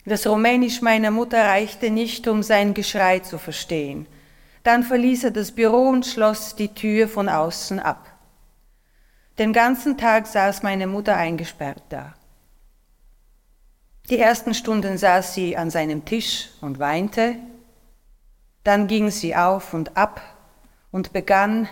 Das 0.06 0.26
Rumänisch 0.26 0.82
meiner 0.82 1.12
Mutter 1.12 1.44
reichte 1.44 1.90
nicht, 1.90 2.28
um 2.28 2.44
sein 2.44 2.74
Geschrei 2.74 3.20
zu 3.20 3.38
verstehen. 3.38 4.06
Dann 4.64 4.84
verließ 4.84 5.26
er 5.26 5.32
das 5.32 5.52
Büro 5.52 5.90
und 5.90 6.06
schloss 6.06 6.56
die 6.56 6.74
Tür 6.74 7.08
von 7.08 7.28
außen 7.28 7.80
ab. 7.80 8.08
Den 9.38 9.54
ganzen 9.54 9.98
Tag 9.98 10.28
saß 10.28 10.64
meine 10.64 10.86
Mutter 10.86 11.16
eingesperrt 11.16 11.84
da. 11.90 12.14
Die 14.10 14.18
ersten 14.18 14.54
Stunden 14.54 14.98
saß 14.98 15.34
sie 15.34 15.56
an 15.56 15.70
seinem 15.70 16.04
Tisch 16.06 16.50
und 16.62 16.80
weinte, 16.80 17.36
dann 18.70 18.86
ging 18.86 19.10
sie 19.10 19.36
auf 19.36 19.74
und 19.74 19.98
ab 19.98 20.22
und 20.92 21.12
begann 21.12 21.68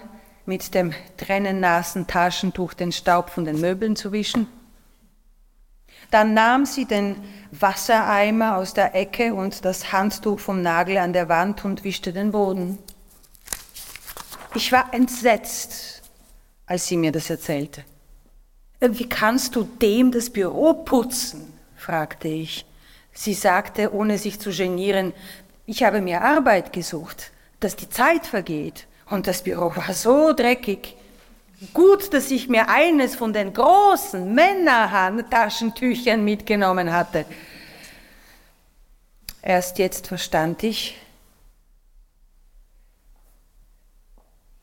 mit 0.48 0.74
dem 0.74 0.96
tränennassen 1.18 2.08
Taschentuch 2.08 2.74
den 2.74 2.92
Staub 2.92 3.30
von 3.30 3.46
den 3.46 3.62
Möbeln 3.62 3.96
zu 3.96 4.12
wischen. 4.12 4.48
Dann 6.10 6.34
nahm 6.34 6.66
sie 6.66 6.86
den 6.86 7.24
Wassereimer 7.52 8.58
aus 8.58 8.74
der 8.74 8.96
Ecke 8.96 9.36
und 9.36 9.64
das 9.64 9.92
Handtuch 9.92 10.40
vom 10.40 10.64
Nagel 10.64 10.98
an 10.98 11.14
der 11.14 11.30
Wand 11.30 11.66
und 11.66 11.84
wischte 11.84 12.14
den 12.14 12.32
Boden. 12.32 12.80
Ich 14.56 14.72
war 14.72 14.92
entsetzt, 14.92 16.02
als 16.66 16.88
sie 16.88 16.98
mir 16.98 17.12
das 17.12 17.30
erzählte. 17.30 17.84
Wie 18.80 19.08
kannst 19.08 19.56
du 19.56 19.66
dem 19.66 20.12
das 20.12 20.32
Büro 20.32 20.74
putzen? 20.74 21.54
fragte 21.76 22.28
ich. 22.28 22.66
Sie 23.14 23.36
sagte, 23.36 23.94
ohne 23.94 24.18
sich 24.18 24.40
zu 24.40 24.50
genieren, 24.50 25.14
ich 25.68 25.84
habe 25.84 26.02
mir 26.02 26.24
Arbeit 26.24 26.74
gesucht, 26.74 27.32
dass 27.60 27.76
die 27.76 27.90
Zeit 27.90 28.26
vergeht. 28.26 28.88
Und 29.10 29.28
das 29.28 29.44
Büro 29.44 29.76
war 29.76 29.94
so 29.94 30.34
dreckig. 30.34 30.96
Gut, 31.74 32.14
dass 32.14 32.32
ich 32.32 32.50
mir 32.50 32.70
eines 32.70 33.16
von 33.16 33.34
den 33.34 33.54
großen 33.54 34.34
Männerhandtaschentüchern 34.34 36.24
mitgenommen 36.24 36.92
hatte. 36.92 37.26
Erst 39.42 39.78
jetzt 39.78 40.08
verstand 40.08 40.64
ich, 40.64 40.98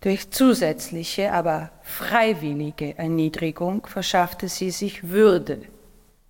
durch 0.00 0.30
zusätzliche, 0.30 1.32
aber 1.32 1.70
freiwillige 1.82 2.98
Erniedrigung 2.98 3.86
verschaffte 3.86 4.48
sie 4.48 4.70
sich 4.70 5.08
Würde 5.08 5.62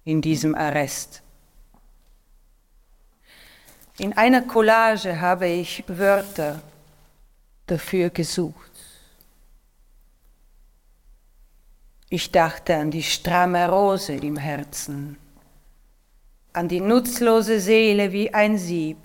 in 0.05 0.23
diesem 0.23 0.55
Arrest. 0.55 1.24
In 3.99 4.13
einer 4.15 4.43
Collage 4.43 5.21
habe 5.21 5.47
ich 5.47 5.85
Wörter 5.87 6.61
dafür 7.67 8.11
gesucht. 8.11 8.73
Ich 12.09 12.33
dachte 12.33 12.77
an 12.77 12.91
die 12.91 13.05
stramme 13.05 13.69
Rose 13.69 14.15
im 14.15 14.37
Herzen, 14.37 15.17
an 16.53 16.69
die 16.69 16.81
nutzlose 16.81 17.61
Seele 17.61 18.13
wie 18.13 18.35
ein 18.35 18.59
Sieb. 18.59 18.99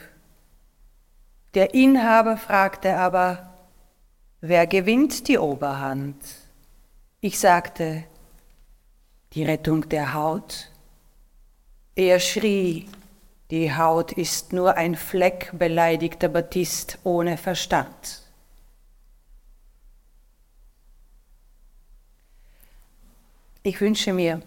Der 1.53 1.73
Inhaber 1.73 2.37
fragte 2.37 2.97
aber, 2.97 3.53
wer 4.41 4.65
gewinnt 4.65 5.27
die 5.27 5.37
Oberhand? 5.37 6.17
Ich 7.21 7.39
sagte, 7.39 8.05
die 9.33 9.43
Rettung 9.43 9.87
der 9.89 10.13
Haut. 10.13 10.71
Er 11.95 12.19
schrie, 12.19 12.87
die 13.51 13.75
Haut 13.75 14.11
ist 14.11 14.53
nur 14.53 14.77
ein 14.77 14.95
Fleck 14.95 15.51
beleidigter 15.53 16.29
Batist 16.29 16.99
ohne 17.03 17.37
Verstand. 17.37 18.23
Ich 23.63 23.81
wünsche 23.81 24.13
mir, 24.13 24.41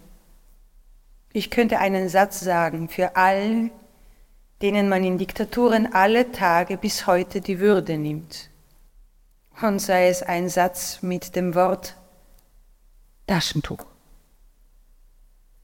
ich 1.33 1.51
könnte 1.51 1.79
einen 1.79 2.09
Satz 2.09 2.39
sagen 2.39 2.87
für 2.89 3.15
all, 3.15 3.71
denen 4.61 4.87
man 4.87 5.03
in 5.03 5.17
Diktaturen 5.17 5.93
alle 5.93 6.31
Tage 6.31 6.77
bis 6.77 7.05
heute 7.05 7.41
die 7.41 7.59
Würde 7.59 7.97
nimmt. 7.97 8.49
Und 9.61 9.79
sei 9.79 10.07
es 10.07 10.23
ein 10.23 10.47
Satz 10.47 11.01
mit 11.01 11.35
dem 11.35 11.53
Wort 11.53 11.97
Taschentuch. 13.27 13.85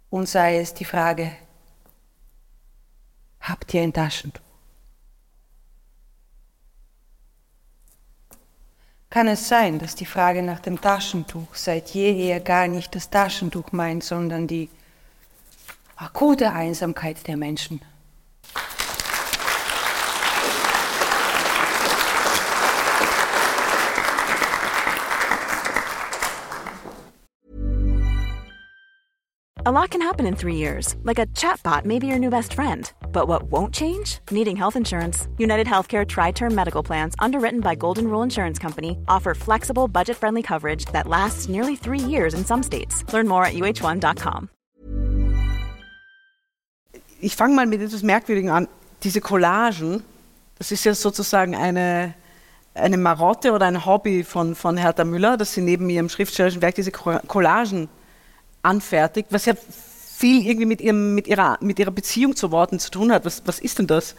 Und 0.09 0.27
sei 0.27 0.59
es 0.59 0.73
die 0.73 0.85
Frage, 0.85 1.31
habt 3.49 3.73
ihr 3.73 3.81
ein 3.81 3.93
Taschentuch? 3.93 4.41
Kann 9.09 9.27
es 9.27 9.47
sein, 9.47 9.79
dass 9.79 9.95
die 9.95 10.05
Frage 10.05 10.43
nach 10.43 10.59
dem 10.59 10.79
Taschentuch 10.79 11.55
seit 11.55 11.89
jeher 11.89 12.39
gar 12.39 12.67
nicht 12.67 12.93
das 12.93 13.09
Taschentuch 13.09 13.71
meint, 13.71 14.03
sondern 14.03 14.45
die 14.45 14.69
akute 15.95 16.51
Einsamkeit 16.51 17.27
der 17.27 17.35
Menschen? 17.35 17.81
A 29.65 29.71
lot 29.73 29.89
can 29.89 30.01
happen 30.01 30.25
in 30.25 30.37
three 30.37 30.55
years, 30.55 30.95
like 31.03 31.19
a 31.19 31.25
chatbot 31.35 31.83
may 31.83 31.99
be 31.99 32.07
your 32.07 32.17
new 32.17 32.29
best 32.29 32.53
friend. 32.53 32.89
But 33.11 33.27
what 33.27 33.51
won't 33.51 33.73
change? 33.73 34.19
Needing 34.31 34.55
health 34.55 34.77
insurance. 34.77 35.27
United 35.37 35.67
Healthcare 35.67 36.07
Tri 36.07 36.31
Term 36.31 36.55
Medical 36.55 36.81
Plans, 36.81 37.13
underwritten 37.19 37.59
by 37.59 37.75
Golden 37.75 38.05
Rule 38.05 38.23
Insurance 38.23 38.57
Company, 38.57 38.97
offer 39.09 39.35
flexible, 39.35 39.89
budget 39.89 40.15
friendly 40.15 40.41
coverage 40.41 40.85
that 40.93 41.07
lasts 41.07 41.49
nearly 41.49 41.75
three 41.75 41.99
years 41.99 42.33
in 42.33 42.45
some 42.45 42.63
states. 42.63 43.03
Learn 43.11 43.27
more 43.27 43.43
at 43.43 43.53
uh1.com. 43.53 44.47
Ich 47.19 47.35
fange 47.35 47.53
mal 47.53 47.65
mit 47.65 47.81
etwas 47.81 48.01
Merkwürdigem 48.01 48.51
an. 48.51 48.67
Diese 49.03 49.19
Collagen, 49.19 50.03
das 50.57 50.71
ist 50.71 50.85
ja 50.85 50.93
sozusagen 50.93 51.53
eine, 51.53 52.13
eine 52.75 52.97
Marotte 52.97 53.51
oder 53.51 53.65
ein 53.65 53.85
Hobby 53.85 54.23
von, 54.23 54.55
von 54.55 54.77
Hertha 54.77 55.03
Müller, 55.03 55.35
dass 55.35 55.53
sie 55.53 55.61
neben 55.61 55.89
ihrem 55.89 56.07
schriftstellerischen 56.07 56.61
Werk 56.61 56.75
diese 56.75 56.91
Collagen 56.91 57.89
anfertigt, 58.61 59.29
was 59.31 59.45
ja 59.45 59.53
viel 60.19 60.45
irgendwie 60.45 60.65
mit, 60.65 60.81
ihrem, 60.81 61.15
mit, 61.15 61.27
ihrer, 61.27 61.57
mit 61.61 61.79
ihrer 61.79 61.91
Beziehung 61.91 62.35
zu 62.35 62.51
Worten 62.51 62.79
zu 62.79 62.91
tun 62.91 63.11
hat. 63.11 63.25
Was, 63.25 63.43
was 63.45 63.59
ist 63.59 63.79
denn 63.79 63.87
das? 63.87 64.15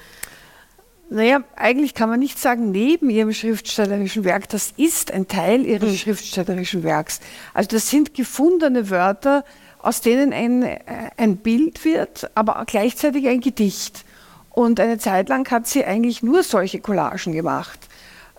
Naja, 1.13 1.43
eigentlich 1.57 1.95
kann 1.95 2.09
man 2.09 2.21
nicht 2.21 2.39
sagen, 2.39 2.71
neben 2.71 3.11
ihrem 3.11 3.33
schriftstellerischen 3.33 4.25
Werk, 4.25 4.49
das 4.49 4.73
ist 4.77 5.13
ein 5.13 5.27
Teil 5.27 5.67
ihres 5.67 5.91
mhm. 5.91 5.97
schriftstellerischen 5.97 6.85
Werks. 6.85 7.21
Also 7.53 7.69
das 7.71 7.91
sind 7.91 8.15
gefundene 8.15 8.91
Wörter, 8.91 9.45
aus 9.81 10.01
denen 10.01 10.33
ein, 10.33 10.63
äh, 10.63 10.79
ein 11.17 11.39
Bild 11.39 11.85
wird, 11.85 12.31
aber 12.35 12.63
gleichzeitig 12.67 13.27
ein 13.27 13.41
Gedicht. 13.41 14.05
Und 14.51 14.79
eine 14.79 14.99
Zeit 14.99 15.29
lang 15.29 15.51
hat 15.51 15.67
sie 15.67 15.85
eigentlich 15.85 16.23
nur 16.23 16.43
solche 16.45 16.81
Collagen 16.81 17.33
gemacht. 17.33 17.89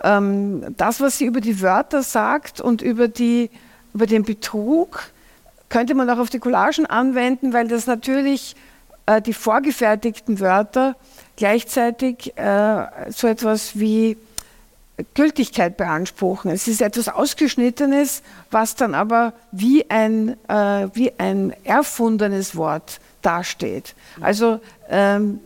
Ähm, 0.02 0.74
das, 0.78 1.02
was 1.02 1.18
sie 1.18 1.26
über 1.26 1.42
die 1.42 1.62
Wörter 1.62 2.04
sagt 2.04 2.62
und 2.62 2.82
über, 2.82 3.08
die, 3.08 3.50
über 3.94 4.08
den 4.08 4.24
Betrug, 4.24 5.11
könnte 5.72 5.96
man 5.96 6.10
auch 6.10 6.20
auf 6.20 6.30
die 6.30 6.40
Collagen 6.40 6.86
anwenden, 6.86 7.54
weil 7.54 7.68
das 7.68 7.88
natürlich 7.88 8.56
äh, 9.08 9.22
die 9.22 9.34
vorgefertigten 9.34 10.40
Wörter 10.40 10.96
gleichzeitig 11.38 12.38
äh, 12.38 12.86
so 13.10 13.28
etwas 13.28 13.80
wie 13.80 14.18
Gültigkeit 15.16 15.78
beanspruchen. 15.78 16.52
Es 16.52 16.68
ist 16.68 16.82
etwas 16.82 17.08
Ausgeschnittenes, 17.08 18.22
was 18.52 18.76
dann 18.76 18.94
aber 18.94 19.34
wie 19.52 19.90
ein, 19.90 20.36
äh, 20.48 20.90
wie 20.94 21.14
ein 21.18 21.54
erfundenes 21.64 22.56
Wort 22.56 23.00
dasteht. 23.22 23.96
Also 24.20 24.60
ähm, 24.90 25.40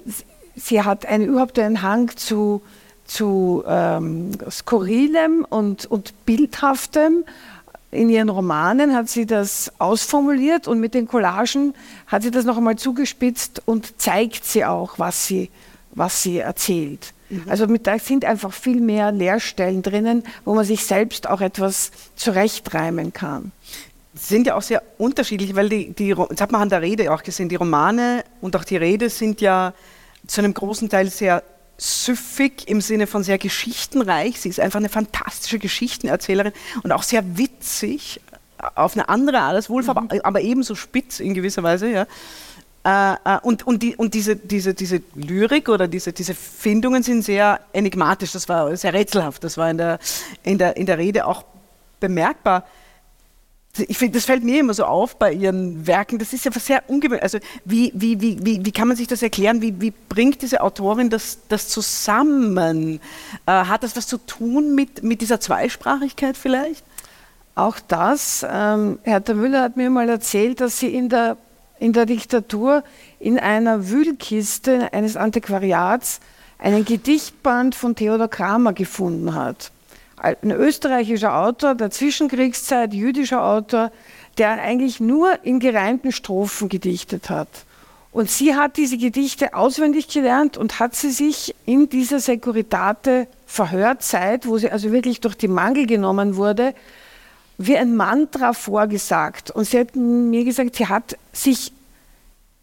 sie 0.56 0.82
hat 0.82 1.06
eine, 1.06 1.26
überhaupt 1.26 1.60
einen 1.60 1.84
Hang 1.84 2.10
zu, 2.18 2.64
zu 3.06 3.64
ähm, 3.68 4.32
Skurrilem 4.50 5.46
und, 5.48 5.86
und 5.86 6.26
Bildhaftem, 6.26 7.24
in 7.96 8.10
ihren 8.10 8.30
Romanen 8.30 8.96
hat 8.96 9.10
sie 9.10 9.26
das 9.26 9.72
ausformuliert 9.80 10.68
und 10.68 10.80
mit 10.80 10.94
den 10.94 11.08
Collagen 11.08 11.74
hat 12.08 12.24
sie 12.24 12.32
das 12.32 12.46
noch 12.46 12.58
einmal 12.58 12.76
zugespitzt 12.76 13.62
und 13.66 14.00
zeigt 14.00 14.46
sie 14.46 14.66
auch, 14.66 15.00
was 15.00 15.28
sie, 15.28 15.50
was 15.92 16.22
sie 16.22 16.40
erzählt. 16.40 17.14
Mhm. 17.30 17.44
Also 17.48 17.68
mit, 17.68 17.88
da 17.88 17.98
sind 17.98 18.26
einfach 18.26 18.54
viel 18.54 18.82
mehr 18.82 19.12
Leerstellen 19.12 19.82
drinnen, 19.82 20.24
wo 20.44 20.54
man 20.54 20.66
sich 20.66 20.86
selbst 20.86 21.28
auch 21.28 21.42
etwas 21.42 21.92
zurechtreimen 22.16 23.14
kann. 23.14 23.52
Sind 24.14 24.48
ja 24.48 24.56
auch 24.56 24.62
sehr 24.62 24.82
unterschiedlich, 24.98 25.56
weil 25.56 25.70
die, 25.70 25.92
die 25.92 26.14
das 26.14 26.42
hat 26.42 26.52
man 26.52 26.62
an 26.62 26.70
der 26.70 26.82
Rede 26.82 27.12
auch 27.14 27.24
gesehen, 27.24 27.50
die 27.50 27.56
Romane 27.56 28.24
und 28.42 28.56
auch 28.56 28.64
die 28.64 28.78
Rede 28.78 29.10
sind 29.10 29.42
ja 29.42 29.74
zu 30.28 30.42
einem 30.42 30.54
großen 30.54 30.90
Teil 30.90 31.10
sehr 31.10 31.44
süffig 31.78 32.68
im 32.68 32.82
Sinne 32.82 33.08
von 33.08 33.24
sehr 33.24 33.38
geschichtenreich. 33.38 34.40
Sie 34.40 34.50
ist 34.50 34.60
einfach 34.60 34.80
eine 34.80 34.90
fantastische 34.90 35.60
Geschichtenerzählerin 35.60 36.54
und 36.84 36.92
auch 36.92 37.04
sehr 37.04 37.38
witzig, 37.38 38.22
auf 38.76 38.94
eine 38.94 39.10
andere 39.10 39.40
Art 39.40 39.56
als 39.56 39.70
Wolf, 39.70 39.86
mhm. 39.86 39.92
aber, 39.92 40.26
aber, 40.26 40.42
ebenso 40.42 40.76
spitz 40.76 41.20
in 41.20 41.34
gewisser 41.34 41.62
Weise. 41.64 41.90
Ja. 41.90 42.08
Äh, 42.86 43.36
äh, 43.36 43.40
und 43.42 43.68
und, 43.68 43.84
die, 43.84 43.96
und 43.96 44.14
diese, 44.14 44.36
diese, 44.36 44.74
diese 44.74 45.02
Lyrik 45.16 45.70
oder 45.70 45.88
diese, 45.88 46.14
diese 46.14 46.34
Findungen 46.34 47.04
sind 47.04 47.24
sehr 47.24 47.60
enigmatisch, 47.74 48.32
das 48.32 48.48
war 48.48 48.76
sehr 48.78 48.94
rätselhaft, 48.94 49.44
das 49.44 49.58
war 49.58 49.70
in 49.70 49.78
der, 49.78 50.00
in 50.44 50.58
der, 50.58 50.78
in 50.78 50.86
der 50.86 50.98
Rede 50.98 51.26
auch 51.26 51.44
bemerkbar 52.00 52.66
ich 53.78 53.98
finde, 53.98 54.18
das 54.18 54.26
fällt 54.26 54.44
mir 54.44 54.60
immer 54.60 54.74
so 54.74 54.86
auf 54.86 55.18
bei 55.18 55.34
ihren 55.34 55.86
Werken. 55.86 56.18
Das 56.18 56.34
ist 56.34 56.46
ja 56.46 56.52
sehr 56.52 56.84
ungewöhnlich. 56.88 57.24
Also 57.24 57.40
wie, 57.66 57.92
wie, 57.94 58.20
wie, 58.22 58.46
wie, 58.46 58.66
wie 58.66 58.72
kann 58.72 58.88
man 58.88 58.98
sich 58.98 59.08
das 59.08 59.22
erklären? 59.22 59.62
Wie, 59.62 59.80
wie 59.82 59.92
bringt 60.10 60.42
diese 60.42 60.62
Autorin 60.62 61.10
das, 61.10 61.40
das 61.50 61.70
zusammen? 61.70 63.00
Äh, 63.46 63.52
hat 63.52 63.84
das 63.84 63.96
was 63.96 64.08
zu 64.08 64.18
tun 64.18 64.76
mit, 64.76 65.04
mit 65.04 65.22
dieser 65.22 65.40
Zweisprachigkeit 65.40 66.38
vielleicht? 66.38 66.86
Auch 67.56 67.80
das. 67.88 68.46
Ähm, 68.50 69.00
Hertha 69.04 69.34
Müller 69.34 69.62
hat 69.62 69.78
mir 69.78 69.90
mal 69.90 70.10
erzählt, 70.10 70.62
dass 70.62 70.80
sie 70.80 70.94
in 70.94 71.10
der, 71.10 71.38
in 71.80 71.94
der 71.94 72.06
Diktatur 72.06 72.84
in 73.20 73.40
einer 73.40 73.90
Wühlkiste 73.90 74.94
eines 74.94 75.18
Antiquariats 75.18 76.20
einen 76.58 76.86
Gedichtband 76.86 77.76
von 77.76 77.96
Theodor 77.96 78.30
Kramer 78.30 78.74
gefunden 78.74 79.36
hat 79.36 79.72
ein 80.26 80.52
österreichischer 80.52 81.36
Autor 81.36 81.76
der 81.76 81.92
Zwischenkriegszeit, 81.92 82.94
jüdischer 82.94 83.44
Autor, 83.44 83.92
der 84.38 84.62
eigentlich 84.62 85.00
nur 85.00 85.44
in 85.44 85.60
gereimten 85.60 86.12
Strophen 86.12 86.68
gedichtet 86.68 87.30
hat. 87.30 87.48
Und 88.12 88.30
sie 88.30 88.56
hat 88.56 88.78
diese 88.78 88.98
Gedichte 88.98 89.54
auswendig 89.54 90.08
gelernt 90.08 90.58
und 90.58 90.80
hat 90.80 90.96
sie 90.96 91.12
sich 91.12 91.54
in 91.66 91.90
dieser 91.90 92.20
Securitate 92.20 93.28
Verhörzeit, 93.46 94.48
wo 94.48 94.58
sie 94.58 94.72
also 94.72 94.92
wirklich 94.92 95.20
durch 95.20 95.36
die 95.36 95.50
Mangel 95.50 95.86
genommen 95.86 96.38
wurde, 96.38 96.74
wie 97.58 97.78
ein 97.78 97.96
Mantra 97.96 98.54
vorgesagt. 98.54 99.52
Und 99.52 99.66
sie 99.66 99.80
hat 99.80 99.96
mir 99.96 100.44
gesagt, 100.44 100.76
sie 100.76 100.88
hat 100.88 101.18
sich 101.34 101.72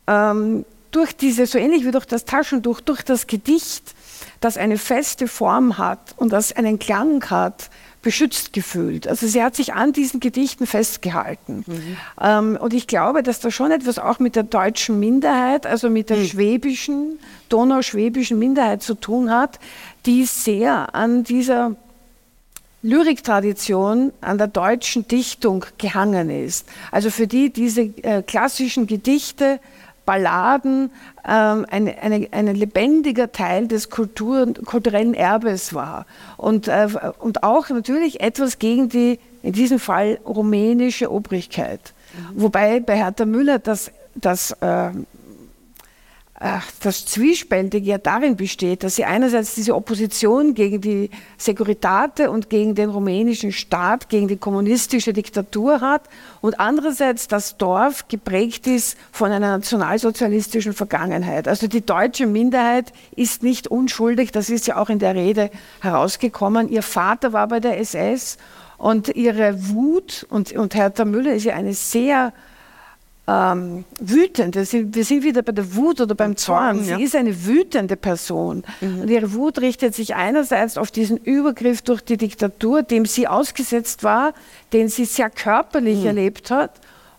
ähm, 0.06 0.64
durch 0.90 1.14
diese, 1.14 1.46
so 1.46 1.58
ähnlich 1.58 1.84
wie 1.84 1.90
durch 1.90 2.06
das 2.06 2.24
Taschentuch, 2.24 2.80
durch 2.80 3.02
das 3.02 3.26
Gedicht, 3.26 3.94
das 4.40 4.56
eine 4.56 4.78
feste 4.78 5.28
Form 5.28 5.78
hat 5.78 6.14
und 6.16 6.32
das 6.32 6.52
einen 6.52 6.78
Klang 6.78 7.24
hat, 7.30 7.70
beschützt 8.02 8.52
gefühlt. 8.52 9.06
Also 9.06 9.26
sie 9.28 9.42
hat 9.42 9.54
sich 9.54 9.74
an 9.74 9.92
diesen 9.92 10.18
Gedichten 10.18 10.66
festgehalten. 10.66 11.64
Mhm. 11.66 11.96
Ähm, 12.20 12.58
und 12.60 12.74
ich 12.74 12.88
glaube, 12.88 13.22
dass 13.22 13.40
da 13.40 13.50
schon 13.50 13.70
etwas 13.70 13.98
auch 13.98 14.18
mit 14.18 14.34
der 14.34 14.42
deutschen 14.42 14.98
Minderheit, 14.98 15.66
also 15.66 15.88
mit 15.88 16.10
der 16.10 16.18
mhm. 16.18 16.26
schwäbischen, 16.26 17.18
donauschwäbischen 17.48 18.38
Minderheit 18.38 18.82
zu 18.82 18.94
tun 18.94 19.30
hat, 19.30 19.60
die 20.04 20.24
sehr 20.24 20.94
an 20.94 21.22
dieser 21.22 21.76
Lyriktradition 22.82 24.12
an 24.20 24.38
der 24.38 24.48
deutschen 24.48 25.06
Dichtung 25.06 25.64
gehangen 25.78 26.30
ist. 26.30 26.68
Also 26.90 27.10
für 27.10 27.28
die 27.28 27.52
diese 27.52 27.82
äh, 27.82 28.22
klassischen 28.22 28.88
Gedichte 28.88 29.60
Balladen 30.04 30.90
ähm, 31.26 31.66
ein, 31.70 31.88
eine, 31.98 32.28
ein 32.30 32.54
lebendiger 32.54 33.32
Teil 33.32 33.68
des 33.68 33.90
Kultur, 33.90 34.52
kulturellen 34.64 35.14
Erbes 35.14 35.74
war. 35.74 36.06
Und, 36.36 36.68
äh, 36.68 36.88
und 37.18 37.42
auch 37.42 37.68
natürlich 37.70 38.20
etwas 38.20 38.58
gegen 38.58 38.88
die, 38.88 39.18
in 39.42 39.52
diesem 39.52 39.78
Fall, 39.78 40.18
rumänische 40.26 41.10
Obrigkeit. 41.10 41.94
Mhm. 42.14 42.42
Wobei 42.42 42.80
bei 42.80 42.96
Hertha 42.96 43.24
Müller 43.24 43.58
das, 43.58 43.92
das 44.14 44.52
äh, 44.60 44.90
das 46.80 47.06
Zwiespältige 47.06 47.88
ja 47.88 47.98
darin 47.98 48.34
besteht, 48.34 48.82
dass 48.82 48.96
sie 48.96 49.04
einerseits 49.04 49.54
diese 49.54 49.76
Opposition 49.76 50.54
gegen 50.54 50.80
die 50.80 51.10
Securitate 51.38 52.32
und 52.32 52.50
gegen 52.50 52.74
den 52.74 52.90
rumänischen 52.90 53.52
Staat, 53.52 54.08
gegen 54.08 54.26
die 54.26 54.36
kommunistische 54.36 55.12
Diktatur 55.12 55.80
hat 55.80 56.02
und 56.40 56.58
andererseits 56.58 57.28
das 57.28 57.58
Dorf 57.58 58.08
geprägt 58.08 58.66
ist 58.66 58.98
von 59.12 59.30
einer 59.30 59.56
nationalsozialistischen 59.58 60.72
Vergangenheit. 60.72 61.46
Also 61.46 61.68
die 61.68 61.86
deutsche 61.86 62.26
Minderheit 62.26 62.92
ist 63.14 63.44
nicht 63.44 63.68
unschuldig, 63.68 64.32
das 64.32 64.50
ist 64.50 64.66
ja 64.66 64.78
auch 64.78 64.88
in 64.88 64.98
der 64.98 65.14
Rede 65.14 65.48
herausgekommen. 65.80 66.68
Ihr 66.68 66.82
Vater 66.82 67.32
war 67.32 67.46
bei 67.46 67.60
der 67.60 67.78
SS 67.78 68.36
und 68.78 69.14
ihre 69.14 69.68
Wut, 69.68 70.26
und, 70.28 70.50
und 70.52 70.74
Hertha 70.74 71.04
Müller 71.04 71.34
ist 71.34 71.44
ja 71.44 71.54
eine 71.54 71.72
sehr 71.72 72.32
ähm, 73.28 73.84
wütend. 74.00 74.56
Wir 74.56 75.04
sind 75.04 75.22
wieder 75.22 75.42
bei 75.42 75.52
der 75.52 75.76
Wut 75.76 76.00
oder 76.00 76.14
beim 76.14 76.36
Zorn. 76.36 76.82
Sie 76.82 76.90
ja. 76.90 76.98
ist 76.98 77.14
eine 77.14 77.46
wütende 77.46 77.96
Person. 77.96 78.64
Mhm. 78.80 79.02
Und 79.02 79.10
ihre 79.10 79.32
Wut 79.34 79.60
richtet 79.60 79.94
sich 79.94 80.14
einerseits 80.14 80.76
auf 80.76 80.90
diesen 80.90 81.18
Übergriff 81.18 81.82
durch 81.82 82.02
die 82.02 82.16
Diktatur, 82.16 82.82
dem 82.82 83.06
sie 83.06 83.28
ausgesetzt 83.28 84.02
war, 84.02 84.34
den 84.72 84.88
sie 84.88 85.04
sehr 85.04 85.30
körperlich 85.30 86.00
mhm. 86.00 86.06
erlebt 86.06 86.50
hat, 86.50 86.72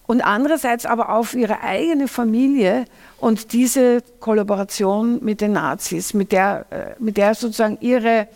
und 0.06 0.22
andererseits 0.22 0.86
aber 0.86 1.10
auf 1.10 1.34
ihre 1.34 1.62
eigene 1.62 2.10
Familie 2.10 2.86
und 3.20 3.54
diese 3.54 4.04
Kollaboration 4.20 5.24
mit 5.24 5.40
den 5.40 5.54
Nazis, 5.54 6.14
mit 6.14 6.34
der, 6.34 6.66
äh, 6.70 7.02
mit 7.02 7.16
der 7.16 7.36
sozusagen 7.36 7.78
ihre, 7.80 8.28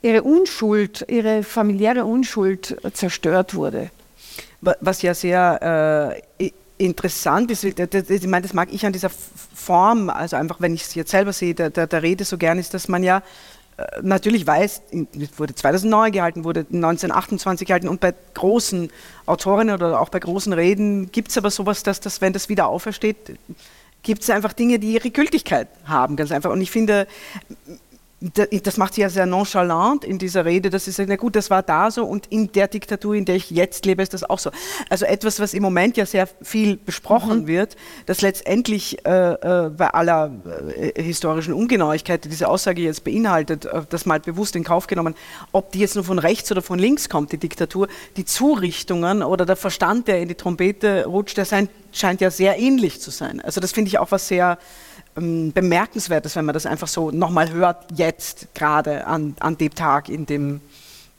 ihre 0.00 0.22
Unschuld, 0.22 1.04
ihre 1.08 1.42
familiäre 1.42 2.04
Unschuld 2.04 2.76
zerstört 2.94 3.56
wurde. 3.56 3.90
Was 4.60 5.02
ja 5.02 5.14
sehr 5.14 6.20
äh, 6.38 6.50
interessant 6.78 7.50
ist, 7.50 7.64
ich 7.64 8.26
meine, 8.26 8.42
das 8.42 8.54
mag 8.54 8.72
ich 8.72 8.86
an 8.86 8.92
dieser 8.92 9.10
Form, 9.10 10.10
also 10.10 10.36
einfach, 10.36 10.60
wenn 10.60 10.74
ich 10.74 10.82
es 10.82 10.94
jetzt 10.94 11.10
selber 11.10 11.32
sehe, 11.32 11.54
der, 11.54 11.70
der, 11.70 11.86
der 11.86 12.02
Rede 12.02 12.24
so 12.24 12.38
gern 12.38 12.58
ist, 12.58 12.72
dass 12.72 12.88
man 12.88 13.02
ja 13.02 13.22
äh, 13.76 13.84
natürlich 14.02 14.46
weiß, 14.46 14.82
wurde 15.36 15.54
2009 15.54 16.12
gehalten, 16.12 16.44
wurde 16.44 16.60
1928 16.60 17.66
gehalten 17.66 17.88
und 17.88 18.00
bei 18.00 18.14
großen 18.34 18.90
Autorinnen 19.26 19.74
oder 19.74 20.00
auch 20.00 20.08
bei 20.08 20.20
großen 20.20 20.52
Reden 20.52 21.10
gibt 21.10 21.30
es 21.30 21.38
aber 21.38 21.50
sowas, 21.50 21.82
dass, 21.82 22.00
dass 22.00 22.20
wenn 22.20 22.32
das 22.32 22.48
wieder 22.48 22.68
aufersteht, 22.68 23.38
gibt 24.02 24.22
es 24.22 24.30
einfach 24.30 24.52
Dinge, 24.52 24.78
die 24.78 24.94
ihre 24.94 25.10
Gültigkeit 25.10 25.68
haben, 25.84 26.16
ganz 26.16 26.30
einfach. 26.30 26.50
Und 26.50 26.60
ich 26.60 26.70
finde, 26.70 27.06
das 28.20 28.76
macht 28.78 28.94
sie 28.94 29.02
ja 29.02 29.10
sehr 29.10 29.26
nonchalant 29.26 30.04
in 30.04 30.18
dieser 30.18 30.44
Rede, 30.44 30.70
dass 30.70 30.86
sie 30.86 30.90
sagt, 30.90 31.08
na 31.08 31.14
gut, 31.14 31.36
das 31.36 31.50
war 31.50 31.62
da 31.62 31.88
so 31.90 32.04
und 32.04 32.26
in 32.26 32.50
der 32.50 32.66
Diktatur, 32.66 33.14
in 33.14 33.24
der 33.24 33.36
ich 33.36 33.50
jetzt 33.50 33.86
lebe, 33.86 34.02
ist 34.02 34.12
das 34.12 34.28
auch 34.28 34.40
so. 34.40 34.50
Also 34.90 35.04
etwas, 35.04 35.38
was 35.38 35.54
im 35.54 35.62
Moment 35.62 35.96
ja 35.96 36.04
sehr 36.04 36.28
viel 36.42 36.76
besprochen 36.76 37.42
mhm. 37.42 37.46
wird, 37.46 37.76
dass 38.06 38.20
letztendlich 38.20 39.06
äh, 39.06 39.34
äh, 39.34 39.70
bei 39.70 39.88
aller 39.90 40.32
äh, 40.76 41.00
historischen 41.00 41.54
Ungenauigkeit, 41.54 42.24
die 42.24 42.28
diese 42.28 42.48
Aussage 42.48 42.82
jetzt 42.82 43.04
beinhaltet, 43.04 43.66
äh, 43.66 43.82
das 43.88 44.04
mal 44.04 44.18
bewusst 44.18 44.56
in 44.56 44.64
Kauf 44.64 44.88
genommen, 44.88 45.14
ob 45.52 45.70
die 45.70 45.78
jetzt 45.78 45.94
nur 45.94 46.04
von 46.04 46.18
rechts 46.18 46.50
oder 46.50 46.62
von 46.62 46.80
links 46.80 47.08
kommt, 47.08 47.30
die 47.30 47.38
Diktatur, 47.38 47.86
die 48.16 48.24
Zurichtungen 48.24 49.22
oder 49.22 49.46
der 49.46 49.56
Verstand, 49.56 50.08
der 50.08 50.20
in 50.20 50.26
die 50.26 50.34
Trompete 50.34 51.06
rutscht, 51.06 51.36
der 51.36 51.44
sein, 51.44 51.68
scheint 51.92 52.20
ja 52.20 52.32
sehr 52.32 52.58
ähnlich 52.58 53.00
zu 53.00 53.12
sein. 53.12 53.40
Also 53.40 53.60
das 53.60 53.70
finde 53.70 53.88
ich 53.88 53.98
auch 54.00 54.10
was 54.10 54.26
sehr 54.26 54.58
ähm, 55.18 55.52
bemerkenswert 55.52 56.24
ist, 56.26 56.36
wenn 56.36 56.44
man 56.44 56.52
das 56.54 56.66
einfach 56.66 56.88
so 56.88 57.10
nochmal 57.10 57.52
hört, 57.52 57.86
jetzt 57.94 58.54
gerade 58.54 59.06
an, 59.06 59.34
an 59.40 59.58
dem 59.58 59.74
Tag 59.74 60.08
in 60.08 60.26
dem 60.26 60.60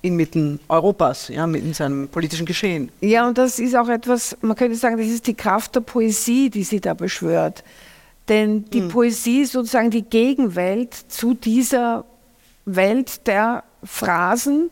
inmitten 0.01 0.59
Europas, 0.69 1.27
ja, 1.27 1.45
in 1.45 1.73
seinem 1.73 2.07
politischen 2.07 2.45
Geschehen. 2.45 2.89
Ja, 3.01 3.27
und 3.27 3.37
das 3.37 3.59
ist 3.59 3.75
auch 3.75 3.89
etwas, 3.89 4.37
man 4.41 4.55
könnte 4.55 4.77
sagen, 4.77 4.97
das 4.97 5.07
ist 5.07 5.27
die 5.27 5.33
Kraft 5.33 5.75
der 5.75 5.81
Poesie, 5.81 6.49
die 6.49 6.63
sie 6.63 6.79
da 6.79 6.93
beschwört. 6.93 7.63
Denn 8.29 8.65
die 8.69 8.81
hm. 8.81 8.89
Poesie 8.89 9.41
ist 9.41 9.51
sozusagen 9.53 9.89
die 9.89 10.03
Gegenwelt 10.03 10.93
zu 10.93 11.33
dieser 11.33 12.05
Welt 12.65 13.27
der 13.27 13.63
Phrasen, 13.83 14.69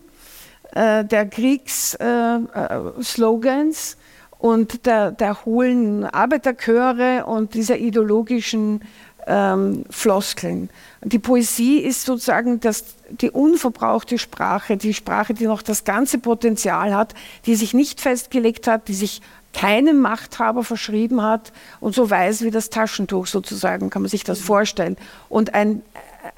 äh, 0.74 1.04
der 1.04 1.28
Kriegsslogans 1.28 1.98
äh, 3.94 3.96
äh, 3.96 4.04
und 4.40 4.86
der, 4.86 5.12
der 5.12 5.46
hohlen 5.46 6.06
Arbeiterchöre 6.06 7.26
und 7.26 7.56
dieser 7.56 7.78
ideologischen 7.78 8.82
ähm, 9.28 9.84
Floskeln. 9.90 10.70
Die 11.04 11.20
Poesie 11.20 11.80
ist 11.80 12.06
sozusagen 12.06 12.60
das, 12.60 12.86
die 13.10 13.30
unverbrauchte 13.30 14.18
Sprache, 14.18 14.78
die 14.78 14.94
Sprache, 14.94 15.34
die 15.34 15.46
noch 15.46 15.62
das 15.62 15.84
ganze 15.84 16.18
Potenzial 16.18 16.96
hat, 16.96 17.14
die 17.46 17.56
sich 17.56 17.74
nicht 17.74 18.02
festgelegt 18.02 18.68
hat, 18.68 18.88
die 18.88 18.96
sich 18.96 19.22
keinem 19.54 20.00
Machthaber 20.00 20.64
verschrieben 20.64 21.22
hat 21.22 21.52
und 21.80 21.96
so 21.96 22.10
weiß 22.10 22.44
wie 22.44 22.52
das 22.52 22.70
Taschentuch 22.70 23.28
sozusagen, 23.28 23.90
kann 23.90 24.02
man 24.02 24.10
sich 24.10 24.24
das 24.24 24.40
vorstellen. 24.40 24.98
Und 25.30 25.54
ein, 25.54 25.82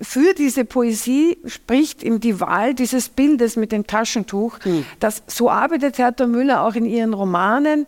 für 0.02 0.34
diese 0.34 0.66
Poesie 0.66 1.38
spricht 1.46 2.04
ihm 2.04 2.20
die 2.20 2.40
Wahl 2.40 2.74
dieses 2.74 3.10
Bildes 3.10 3.56
mit 3.56 3.72
dem 3.72 3.88
Taschentuch. 3.88 4.60
Mhm. 4.64 4.86
Das, 5.00 5.24
so 5.28 5.50
arbeitet 5.50 5.98
Hertha 5.98 6.28
Müller 6.28 6.64
auch 6.64 6.76
in 6.76 6.86
ihren 6.86 7.14
Romanen. 7.14 7.88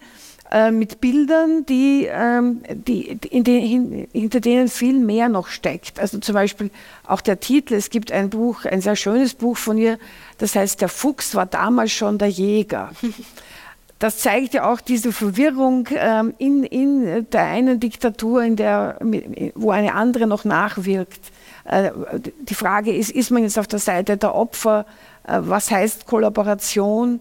Äh, 0.52 0.72
mit 0.72 0.99
Bildern, 0.99 1.66
die, 1.66 2.10
ähm, 2.12 2.62
die, 2.74 3.18
in 3.30 3.45
den, 3.45 4.08
hinter 4.12 4.41
denen 4.41 4.68
viel 4.68 4.99
mehr 4.99 5.30
noch 5.30 5.47
steckt. 5.47 5.97
Also 5.97 6.20
zum 6.20 6.36
Beispiel 6.36 6.72
auch 7.08 7.22
der 7.22 7.39
Titel, 7.39 7.76
es 7.76 7.89
gibt 7.89 8.12
ein 8.12 8.30
Buch, 8.30 8.66
ein 8.66 8.82
sehr 8.82 8.97
schönes 8.97 9.34
Buch 9.34 9.56
von 9.56 9.78
ihr, 9.78 9.97
das 10.39 10.56
heißt, 10.56 10.82
der 10.82 10.89
Fuchs 10.89 11.36
war 11.36 11.45
damals 11.45 11.93
schon 11.93 12.18
der 12.18 12.30
Jäger. 12.30 12.91
Das 13.99 14.18
zeigt 14.18 14.56
ja 14.56 14.68
auch 14.68 14.82
diese 14.82 15.12
Verwirrung 15.12 15.88
ähm, 15.93 16.34
in, 16.39 16.64
in 16.64 17.30
der 17.30 17.43
einen 17.43 17.80
Diktatur, 17.80 18.41
in 18.41 18.56
der, 18.56 18.97
wo 19.54 19.70
eine 19.70 19.93
andere 19.93 20.26
noch 20.26 20.43
nachwirkt. 20.43 21.20
Äh, 21.66 21.91
die 22.39 22.56
Frage 22.56 22.95
ist, 22.95 23.12
ist 23.12 23.30
man 23.30 23.43
jetzt 23.43 23.60
auf 23.60 23.68
der 23.68 23.78
Seite 23.78 24.18
der 24.18 24.34
Opfer? 24.34 24.88
Äh, 25.24 25.41
was 25.41 25.70
heißt 25.70 26.08
Kollaboration? 26.08 27.20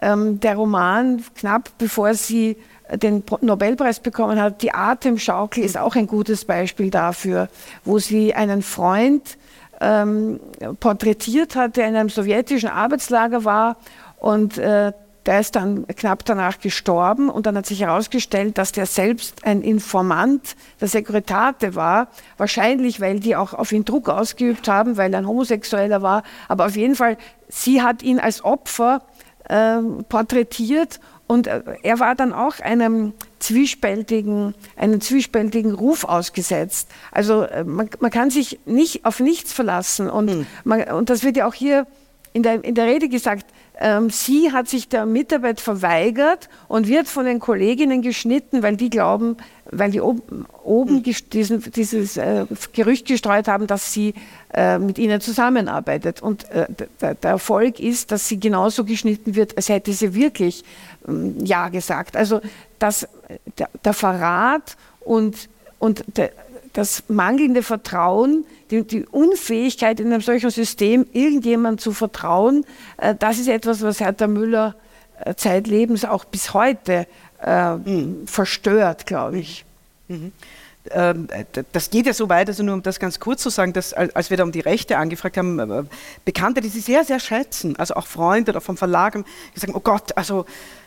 Ähm, 0.00 0.40
der 0.40 0.56
Roman, 0.56 1.24
knapp 1.34 1.70
bevor 1.78 2.14
sie 2.14 2.56
den 2.96 3.22
Nobelpreis 3.40 4.00
bekommen 4.00 4.40
hat, 4.40 4.62
die 4.62 4.72
Atemschaukel 4.72 5.64
ist 5.64 5.78
auch 5.78 5.96
ein 5.96 6.06
gutes 6.06 6.44
Beispiel 6.44 6.90
dafür, 6.90 7.48
wo 7.84 7.98
sie 7.98 8.34
einen 8.34 8.62
Freund 8.62 9.38
ähm, 9.80 10.40
porträtiert 10.80 11.56
hat, 11.56 11.76
der 11.76 11.88
in 11.88 11.96
einem 11.96 12.08
sowjetischen 12.08 12.68
Arbeitslager 12.68 13.44
war 13.44 13.76
und 14.18 14.58
äh, 14.58 14.92
der 15.26 15.40
ist 15.40 15.54
dann 15.54 15.86
knapp 15.86 16.24
danach 16.24 16.60
gestorben 16.60 17.28
und 17.28 17.44
dann 17.44 17.56
hat 17.56 17.66
sich 17.66 17.82
herausgestellt, 17.82 18.56
dass 18.56 18.72
der 18.72 18.86
selbst 18.86 19.44
ein 19.44 19.60
Informant 19.60 20.56
der 20.80 20.88
Sekretate 20.88 21.74
war, 21.74 22.08
wahrscheinlich 22.38 23.00
weil 23.00 23.20
die 23.20 23.36
auch 23.36 23.52
auf 23.52 23.70
ihn 23.72 23.84
Druck 23.84 24.08
ausgeübt 24.08 24.66
haben, 24.66 24.96
weil 24.96 25.12
er 25.12 25.18
ein 25.18 25.28
Homosexueller 25.28 26.00
war, 26.00 26.22
aber 26.48 26.66
auf 26.66 26.76
jeden 26.76 26.94
Fall, 26.94 27.18
sie 27.48 27.82
hat 27.82 28.02
ihn 28.02 28.18
als 28.18 28.44
Opfer 28.44 29.02
äh, 29.50 29.80
porträtiert 30.08 31.00
und 31.26 31.46
äh, 31.46 31.62
er 31.82 32.00
war 32.00 32.14
dann 32.14 32.32
auch 32.32 32.60
einem 32.60 33.12
zwiespältigen, 33.38 34.54
einem 34.76 35.00
zwiespältigen 35.00 35.72
Ruf 35.74 36.04
ausgesetzt. 36.04 36.88
Also 37.12 37.42
äh, 37.42 37.64
man, 37.64 37.88
man 38.00 38.10
kann 38.10 38.30
sich 38.30 38.60
nicht 38.64 39.04
auf 39.04 39.20
nichts 39.20 39.52
verlassen 39.52 40.10
und, 40.10 40.26
mhm. 40.26 40.46
man, 40.64 40.82
und 40.90 41.10
das 41.10 41.22
wird 41.22 41.36
ja 41.36 41.46
auch 41.46 41.54
hier 41.54 41.86
in 42.32 42.42
der, 42.42 42.64
in 42.64 42.74
der 42.74 42.86
Rede 42.86 43.08
gesagt, 43.08 43.46
ähm, 43.82 44.10
sie 44.10 44.52
hat 44.52 44.68
sich 44.68 44.88
der 44.88 45.06
Mitarbeit 45.06 45.60
verweigert 45.60 46.48
und 46.68 46.86
wird 46.86 47.08
von 47.08 47.24
den 47.24 47.40
Kolleginnen 47.40 48.02
geschnitten, 48.02 48.62
weil 48.62 48.76
die 48.76 48.90
glauben, 48.90 49.38
weil 49.70 49.90
die 49.90 50.00
oben, 50.00 50.44
oben 50.62 51.02
hm. 51.02 51.14
diesen, 51.32 51.72
dieses 51.72 52.16
äh, 52.16 52.44
Gerücht 52.72 53.06
gestreut 53.06 53.48
haben, 53.48 53.66
dass 53.66 53.92
sie 53.92 54.14
äh, 54.52 54.78
mit 54.78 54.98
ihnen 54.98 55.20
zusammenarbeitet. 55.20 56.20
Und 56.20 56.48
äh, 56.50 56.66
der, 57.00 57.14
der, 57.14 57.30
Erfolg 57.30 57.80
ist, 57.80 58.12
dass 58.12 58.28
sie 58.28 58.38
genauso 58.38 58.84
geschnitten 58.84 59.34
wird, 59.34 59.56
als 59.56 59.68
hätte 59.68 59.92
sie 59.92 60.14
wirklich 60.14 60.62
ähm, 61.08 61.36
Ja 61.44 61.68
gesagt. 61.68 62.16
Also 62.16 62.40
das, 62.78 63.08
der, 63.58 63.70
der 63.82 63.94
Verrat 63.94 64.76
und, 65.00 65.48
und 65.78 66.04
der, 66.16 66.32
das 66.72 67.04
mangelnde 67.08 67.62
Vertrauen, 67.62 68.44
die, 68.70 68.82
die, 68.82 69.04
Unfähigkeit 69.06 70.00
in 70.00 70.12
einem 70.12 70.20
solchen 70.20 70.50
System, 70.50 71.06
irgendjemand 71.12 71.80
zu 71.80 71.92
vertrauen, 71.92 72.64
äh, 72.98 73.14
das 73.14 73.38
ist 73.38 73.48
etwas, 73.48 73.82
was 73.82 74.00
Hertha 74.00 74.26
Müller 74.26 74.74
äh, 75.24 75.34
zeitlebens 75.34 76.04
auch 76.04 76.24
bis 76.24 76.54
heute 76.54 77.06
äh, 77.42 77.74
mhm. 77.74 78.26
verstört, 78.26 79.06
glaube 79.06 79.38
ich. 79.38 79.64
Mhm. 80.08 80.32
Ähm, 80.90 81.28
das 81.72 81.90
geht 81.90 82.06
ja 82.06 82.14
so 82.14 82.28
weit, 82.28 82.48
also 82.48 82.62
nur 82.62 82.74
um 82.74 82.82
das 82.82 82.98
ganz 82.98 83.20
kurz 83.20 83.42
zu 83.42 83.50
sagen, 83.50 83.72
dass 83.72 83.92
als 83.92 84.30
wir 84.30 84.36
da 84.36 84.44
um 84.44 84.52
die 84.52 84.60
Rechte 84.60 84.96
angefragt 84.96 85.36
haben, 85.36 85.58
äh, 85.58 85.84
Bekannte, 86.24 86.60
die 86.60 86.68
sie 86.68 86.80
sehr, 86.80 87.04
sehr 87.04 87.20
schätzen, 87.20 87.76
also 87.76 87.94
auch 87.94 88.06
Freunde 88.06 88.52
oder 88.52 88.60
vom 88.60 88.76
Verlag, 88.76 89.14
haben 89.14 89.24
gesagt, 89.54 89.74
oh 89.74 89.80
Gott, 89.80 90.16
also 90.16 90.46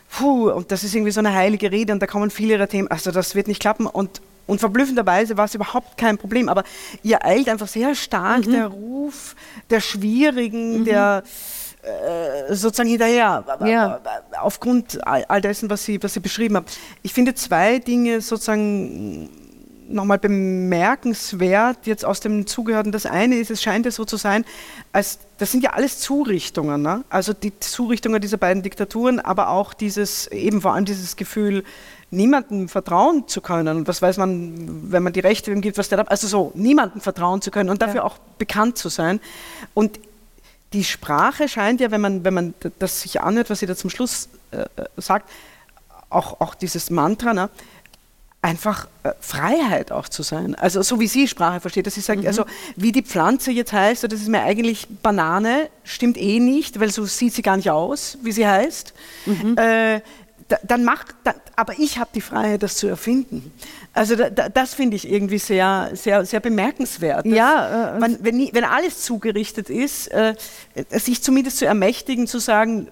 puh, 0.10 0.50
und 0.50 0.72
das 0.72 0.84
ist 0.84 0.96
irgendwie 0.96 1.12
so 1.12 1.20
eine 1.20 1.34
heilige 1.34 1.72
Rede 1.72 1.94
und 1.94 2.00
da 2.00 2.08
kommen 2.08 2.32
viele 2.32 2.54
ihrer 2.54 2.68
Themen, 2.68 2.88
also 2.90 3.12
das 3.12 3.36
wird 3.36 3.48
nicht 3.48 3.62
klappen 3.62 3.86
und 3.86 4.22
und 4.46 4.60
verblüffenderweise 4.60 5.38
war 5.38 5.46
es 5.46 5.56
überhaupt 5.56 5.98
kein 5.98 6.18
Problem. 6.18 6.50
Aber 6.50 6.64
ihr 7.02 7.26
eilt 7.26 7.50
einfach 7.50 7.68
sehr 7.68 7.96
stark 7.96 8.46
mhm. 8.46 8.52
der 8.52 8.68
Ruf 8.68 9.36
der 9.70 9.80
Schwierigen, 9.80 10.80
mhm. 10.80 10.86
der 10.86 11.24
äh, 11.84 12.54
sozusagen 12.54 12.90
hinterher, 12.90 13.44
ja. 13.66 14.00
aufgrund 14.40 15.06
all 15.06 15.42
dessen, 15.42 15.70
was 15.70 15.84
Sie, 15.84 16.02
was 16.02 16.14
Sie 16.14 16.20
beschrieben 16.20 16.56
haben. 16.56 16.66
Ich 17.02 17.14
finde 17.14 17.36
zwei 17.36 17.80
Dinge 17.80 18.22
sozusagen 18.22 19.30
nochmal 19.90 20.18
bemerkenswert 20.18 21.86
jetzt 21.86 22.06
aus 22.06 22.20
dem 22.20 22.48
Zugehörten. 22.48 22.92
Das 22.92 23.06
eine 23.06 23.36
ist, 23.36 23.52
es 23.52 23.62
scheint 23.62 23.86
ja 23.86 23.92
so 23.92 24.06
zu 24.06 24.18
sein, 24.18 24.46
als 24.92 25.20
das 25.38 25.52
sind 25.52 25.64
ja 25.64 25.72
alles 25.72 26.00
Zurichtungen, 26.00 26.82
ne? 26.82 27.04
also 27.10 27.34
die 27.34 27.58
Zurichtungen 27.60 28.22
dieser 28.22 28.38
beiden 28.38 28.64
Diktaturen, 28.64 29.20
aber 29.20 29.50
auch 29.50 29.74
dieses, 29.74 30.28
eben 30.28 30.62
vor 30.62 30.74
allem 30.74 30.86
dieses 30.86 31.16
Gefühl, 31.16 31.64
niemandem 32.14 32.70
vertrauen 32.70 33.28
zu 33.28 33.42
können. 33.42 33.78
Und 33.78 33.88
was 33.88 34.02
weiß 34.02 34.18
man, 34.18 34.92
wenn 34.92 35.04
man 35.04 35.14
die 35.14 35.20
Rechte 35.20 35.52
ihm 35.52 35.62
gibt, 35.62 35.78
was 35.78 35.90
der 35.90 36.00
da, 36.00 36.04
also 36.04 36.28
so, 36.28 36.52
niemandem 36.56 37.02
vertrauen 37.02 37.42
zu 37.42 37.52
können 37.52 37.70
und 37.70 37.82
dafür 37.82 37.98
ja. 37.98 38.04
auch 38.04 38.18
bekannt 38.38 38.78
zu 38.78 38.90
sein. 38.90 39.20
Und 39.74 40.00
die 40.74 40.84
Sprache 40.84 41.48
scheint 41.48 41.82
ja, 41.82 41.92
wenn 41.92 42.02
man, 42.02 42.24
wenn 42.24 42.34
man 42.34 42.54
das 42.80 43.02
sich 43.02 43.22
anhört, 43.22 43.50
was 43.50 43.60
sie 43.60 43.66
da 43.66 43.76
zum 43.76 43.90
Schluss 43.90 44.30
äh, 44.52 44.62
äh 44.62 44.86
sagt, 44.98 45.30
auch, 46.10 46.40
auch 46.42 46.56
dieses 46.56 46.90
Mantra, 46.90 47.34
ne, 47.34 47.50
einfach 48.44 48.88
äh, 49.04 49.12
Freiheit 49.20 49.92
auch 49.92 50.10
zu 50.10 50.22
sein. 50.22 50.54
Also 50.56 50.82
so 50.82 51.00
wie 51.00 51.08
sie 51.08 51.28
Sprache 51.28 51.62
versteht, 51.62 51.88
dass 51.88 51.96
sie 51.96 52.02
sagt, 52.02 52.22
mhm. 52.22 52.28
also 52.28 52.46
wie 52.76 52.92
die 52.92 53.02
Pflanze 53.02 53.52
jetzt 53.52 53.72
heißt, 53.72 54.04
das 54.04 54.14
ist 54.14 54.28
mir 54.28 54.42
eigentlich 54.42 54.88
Banane, 55.02 55.70
stimmt 55.84 56.18
eh 56.18 56.40
nicht, 56.40 56.80
weil 56.80 56.92
so 56.92 57.06
sieht 57.06 57.34
sie 57.34 57.42
gar 57.42 57.56
nicht 57.56 57.72
aus, 57.72 58.18
wie 58.22 58.34
sie 58.34 58.46
heißt. 58.46 58.94
Mhm. 59.26 59.58
Äh, 59.58 60.02
dann 60.64 60.84
macht, 60.84 61.16
dann, 61.24 61.36
aber 61.56 61.74
ich 61.78 62.00
habe 62.00 62.10
die 62.14 62.22
Freiheit, 62.22 62.64
das 62.64 62.76
zu 62.78 62.88
erfinden. 62.88 63.52
Also 63.94 64.16
da, 64.16 64.30
da, 64.30 64.50
das 64.50 64.74
finde 64.74 64.96
ich 64.96 65.10
irgendwie 65.10 65.38
sehr, 65.38 65.92
sehr, 65.94 66.26
sehr 66.26 66.40
bemerkenswert. 66.40 67.26
Ja, 67.26 67.96
äh, 67.96 68.00
man, 68.00 68.18
wenn, 68.22 68.50
wenn, 68.54 68.64
alles 68.64 69.02
zugerichtet 69.02 69.70
ist, 69.70 70.08
äh, 70.08 70.36
sich 70.90 71.22
zumindest 71.22 71.58
zu 71.58 71.66
ermächtigen, 71.66 72.28
zu 72.28 72.40
sagen, 72.40 72.88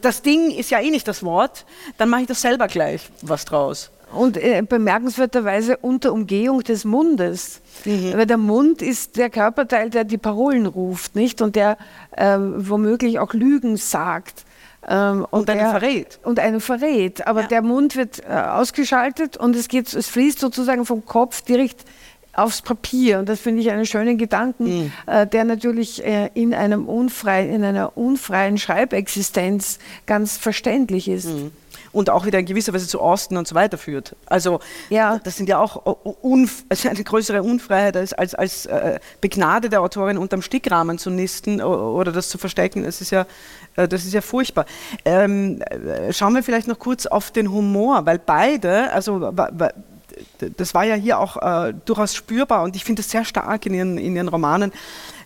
das 0.00 0.22
Ding 0.22 0.50
ist 0.50 0.70
ja 0.70 0.80
eh 0.80 0.90
nicht 0.90 1.06
das 1.06 1.22
Wort, 1.22 1.64
dann 1.96 2.08
mache 2.08 2.22
ich 2.22 2.26
das 2.26 2.40
selber 2.40 2.66
gleich 2.68 3.08
was 3.22 3.44
draus. 3.44 3.90
Und 4.12 4.36
äh, 4.36 4.62
bemerkenswerterweise 4.62 5.78
unter 5.78 6.12
Umgehung 6.12 6.62
des 6.62 6.84
Mundes. 6.84 7.60
Mhm. 7.84 8.12
Weil 8.14 8.26
der 8.26 8.36
Mund 8.36 8.82
ist 8.82 9.16
der 9.16 9.30
Körperteil, 9.30 9.88
der 9.88 10.04
die 10.04 10.18
Parolen 10.18 10.66
ruft, 10.66 11.14
nicht? 11.14 11.40
Und 11.40 11.56
der 11.56 11.78
äh, 12.10 12.36
womöglich 12.38 13.18
auch 13.18 13.32
Lügen 13.32 13.76
sagt. 13.76 14.44
Ähm, 14.88 15.26
und, 15.30 15.40
und 15.40 15.50
einen 15.50 15.70
verrät. 15.70 16.18
Und 16.24 16.38
einen 16.38 16.60
verrät. 16.60 17.26
Aber 17.26 17.42
ja. 17.42 17.46
der 17.46 17.62
Mund 17.62 17.96
wird 17.96 18.20
äh, 18.20 18.32
ausgeschaltet 18.32 19.36
und 19.36 19.54
es, 19.54 19.68
geht, 19.68 19.92
es 19.92 20.08
fließt 20.08 20.38
sozusagen 20.38 20.84
vom 20.84 21.04
Kopf 21.06 21.42
direkt 21.42 21.84
aufs 22.32 22.62
Papier. 22.62 23.18
Und 23.18 23.28
das 23.28 23.40
finde 23.40 23.62
ich 23.62 23.70
einen 23.70 23.86
schönen 23.86 24.18
Gedanken, 24.18 24.64
mhm. 24.64 24.92
äh, 25.06 25.26
der 25.26 25.44
natürlich 25.44 26.04
äh, 26.04 26.30
in, 26.34 26.54
einem 26.54 26.88
unfreien, 26.88 27.50
in 27.50 27.64
einer 27.64 27.96
unfreien 27.96 28.58
Schreibexistenz 28.58 29.78
ganz 30.06 30.36
verständlich 30.36 31.08
ist. 31.08 31.28
Mhm 31.28 31.52
und 31.92 32.10
auch 32.10 32.26
wieder 32.26 32.38
in 32.38 32.46
gewisser 32.46 32.72
Weise 32.72 32.86
zu 32.86 33.00
Osten 33.00 33.36
und 33.36 33.46
so 33.46 33.54
weiter 33.54 33.78
führt. 33.78 34.16
Also 34.26 34.60
ja. 34.88 35.18
das 35.22 35.36
sind 35.36 35.48
ja 35.48 35.58
auch 35.58 35.82
also 36.68 36.88
eine 36.88 37.04
größere 37.04 37.42
Unfreiheit 37.42 37.96
als, 37.96 38.12
als, 38.12 38.34
als 38.34 38.66
äh, 38.66 38.98
begnadete 39.20 39.80
Autorin 39.80 40.18
unterm 40.18 40.42
Stickrahmen 40.42 40.98
zu 40.98 41.10
nisten 41.10 41.60
oder 41.62 42.12
das 42.12 42.28
zu 42.28 42.38
verstecken. 42.38 42.84
Das 42.84 43.00
ist 43.00 43.10
ja, 43.10 43.26
äh, 43.76 43.86
das 43.86 44.04
ist 44.04 44.14
ja 44.14 44.20
furchtbar. 44.20 44.66
Ähm, 45.04 45.60
äh, 45.62 46.12
schauen 46.12 46.34
wir 46.34 46.42
vielleicht 46.42 46.68
noch 46.68 46.78
kurz 46.78 47.06
auf 47.06 47.30
den 47.30 47.50
Humor, 47.50 48.06
weil 48.06 48.18
beide, 48.18 48.92
also 48.92 49.32
das 50.38 50.74
war 50.74 50.84
ja 50.84 50.94
hier 50.94 51.18
auch 51.18 51.36
äh, 51.36 51.74
durchaus 51.84 52.14
spürbar 52.14 52.62
und 52.62 52.76
ich 52.76 52.84
finde 52.84 53.02
es 53.02 53.10
sehr 53.10 53.24
stark 53.24 53.66
in 53.66 53.74
ihren, 53.74 53.98
in 53.98 54.16
ihren 54.16 54.28
Romanen, 54.28 54.72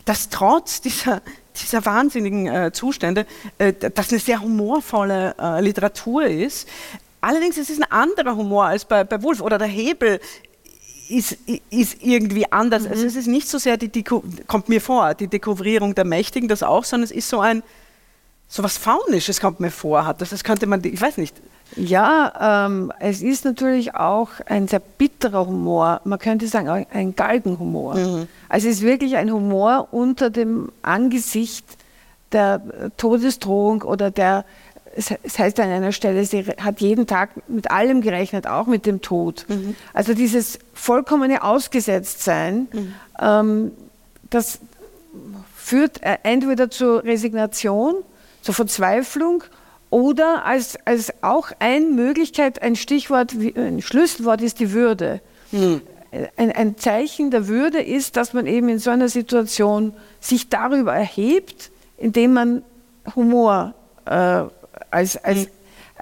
dass 0.04 0.28
trotz 0.28 0.80
dieser, 0.80 1.20
dieser 1.62 1.84
wahnsinnigen 1.84 2.46
äh, 2.46 2.72
Zustände, 2.72 3.26
äh, 3.58 3.72
das 3.72 4.10
eine 4.10 4.18
sehr 4.18 4.40
humorvolle 4.40 5.34
äh, 5.40 5.60
Literatur 5.60 6.24
ist. 6.24 6.68
Allerdings 7.20 7.58
ist 7.58 7.70
es 7.70 7.78
ein 7.78 7.90
anderer 7.90 8.36
Humor 8.36 8.66
als 8.66 8.84
bei, 8.84 9.04
bei 9.04 9.22
Wolf 9.22 9.40
oder 9.40 9.58
der 9.58 9.66
Hebel 9.66 10.20
ist, 11.08 11.38
ist 11.70 12.02
irgendwie 12.02 12.50
anders. 12.50 12.84
Mhm. 12.84 12.90
Also 12.90 13.06
es 13.06 13.16
ist 13.16 13.26
nicht 13.26 13.48
so 13.48 13.58
sehr 13.58 13.76
die, 13.76 13.88
Deko 13.88 14.22
kommt 14.46 14.68
mir 14.68 14.80
vor, 14.80 15.14
die 15.14 15.28
Dekouvrierung 15.28 15.94
der 15.94 16.04
Mächtigen, 16.04 16.48
das 16.48 16.62
auch, 16.62 16.84
sondern 16.84 17.04
es 17.04 17.10
ist 17.10 17.28
so 17.28 17.40
ein, 17.40 17.62
so 18.48 18.62
was 18.62 18.76
Faunisches 18.76 19.40
kommt 19.40 19.60
mir 19.60 19.70
vor, 19.70 20.06
hat 20.06 20.20
das, 20.20 20.30
das 20.30 20.44
könnte 20.44 20.66
man, 20.66 20.84
ich 20.84 21.00
weiß 21.00 21.16
nicht, 21.18 21.36
ja, 21.74 22.66
ähm, 22.66 22.92
es 23.00 23.22
ist 23.22 23.44
natürlich 23.44 23.94
auch 23.94 24.30
ein 24.46 24.68
sehr 24.68 24.80
bitterer 24.80 25.46
Humor. 25.46 26.00
Man 26.04 26.18
könnte 26.18 26.46
sagen, 26.46 26.86
ein 26.90 27.16
Galgenhumor. 27.16 27.96
Mhm. 27.96 28.28
Also 28.48 28.68
es 28.68 28.76
ist 28.76 28.82
wirklich 28.82 29.16
ein 29.16 29.32
Humor 29.32 29.88
unter 29.90 30.30
dem 30.30 30.70
Angesicht 30.82 31.64
der 32.32 32.62
Todesdrohung 32.96 33.82
oder 33.82 34.10
der, 34.10 34.44
es 34.94 35.38
heißt 35.38 35.60
an 35.60 35.70
einer 35.70 35.92
Stelle, 35.92 36.24
sie 36.24 36.44
hat 36.44 36.80
jeden 36.80 37.06
Tag 37.06 37.30
mit 37.48 37.70
allem 37.70 38.00
gerechnet, 38.00 38.46
auch 38.46 38.66
mit 38.66 38.86
dem 38.86 39.02
Tod. 39.02 39.44
Mhm. 39.48 39.76
Also 39.92 40.14
dieses 40.14 40.58
vollkommene 40.72 41.42
Ausgesetztsein, 41.42 42.68
mhm. 42.72 42.94
ähm, 43.20 43.72
das 44.30 44.60
führt 45.54 46.02
äh, 46.02 46.18
entweder 46.22 46.70
zur 46.70 47.04
Resignation, 47.04 47.96
zur 48.40 48.54
Verzweiflung 48.54 49.42
oder 49.96 50.44
als, 50.44 50.76
als 50.84 51.10
auch 51.22 51.52
eine 51.58 51.86
Möglichkeit, 51.86 52.60
ein 52.60 52.76
Stichwort, 52.76 53.32
ein 53.32 53.80
Schlüsselwort 53.80 54.42
ist 54.42 54.60
die 54.60 54.72
Würde. 54.72 55.22
Hm. 55.52 55.80
Ein, 56.36 56.52
ein, 56.52 56.76
Zeichen 56.76 57.30
der 57.30 57.48
Würde 57.48 57.80
ist, 57.80 58.18
dass 58.18 58.34
man 58.34 58.46
eben 58.46 58.68
in 58.68 58.78
so 58.78 58.90
einer 58.90 59.08
Situation 59.08 59.94
sich 60.20 60.50
darüber 60.50 60.94
erhebt, 60.94 61.70
indem 61.96 62.34
man 62.34 62.62
Humor 63.14 63.72
äh, 64.04 64.42
als, 64.90 65.16
als, 65.24 65.38
hm. 65.38 65.46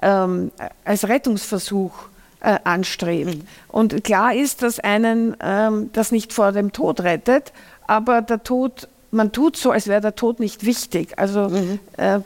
ähm, 0.01 0.51
als 0.83 1.07
Rettungsversuch 1.07 1.93
äh, 2.41 2.59
anstrebt. 2.65 3.35
Hm. 3.35 3.41
Und 3.69 4.03
klar 4.03 4.35
ist, 4.35 4.61
dass 4.61 4.77
einen 4.81 5.37
ähm, 5.39 5.89
das 5.93 6.11
nicht 6.11 6.33
vor 6.33 6.51
dem 6.51 6.73
Tod 6.73 6.99
rettet, 6.99 7.53
aber 7.87 8.21
der 8.21 8.43
Tod, 8.43 8.89
man 9.11 9.31
tut 9.31 9.55
so, 9.55 9.71
als 9.71 9.87
wäre 9.87 10.01
der 10.01 10.17
Tod 10.17 10.41
nicht 10.41 10.65
wichtig. 10.65 11.17
Also 11.17 11.47
mhm. 11.47 11.79
äh, 11.95 12.19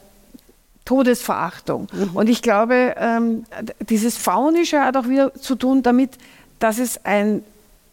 Todesverachtung. 0.89 1.87
Mhm. 1.93 2.15
Und 2.15 2.29
ich 2.29 2.41
glaube, 2.41 2.95
ähm, 2.97 3.43
dieses 3.89 4.17
Faunische 4.17 4.81
hat 4.81 4.97
auch 4.97 5.07
wieder 5.07 5.35
zu 5.35 5.53
tun 5.53 5.83
damit, 5.83 6.17
dass 6.57 6.79
es 6.79 7.05
ein 7.05 7.43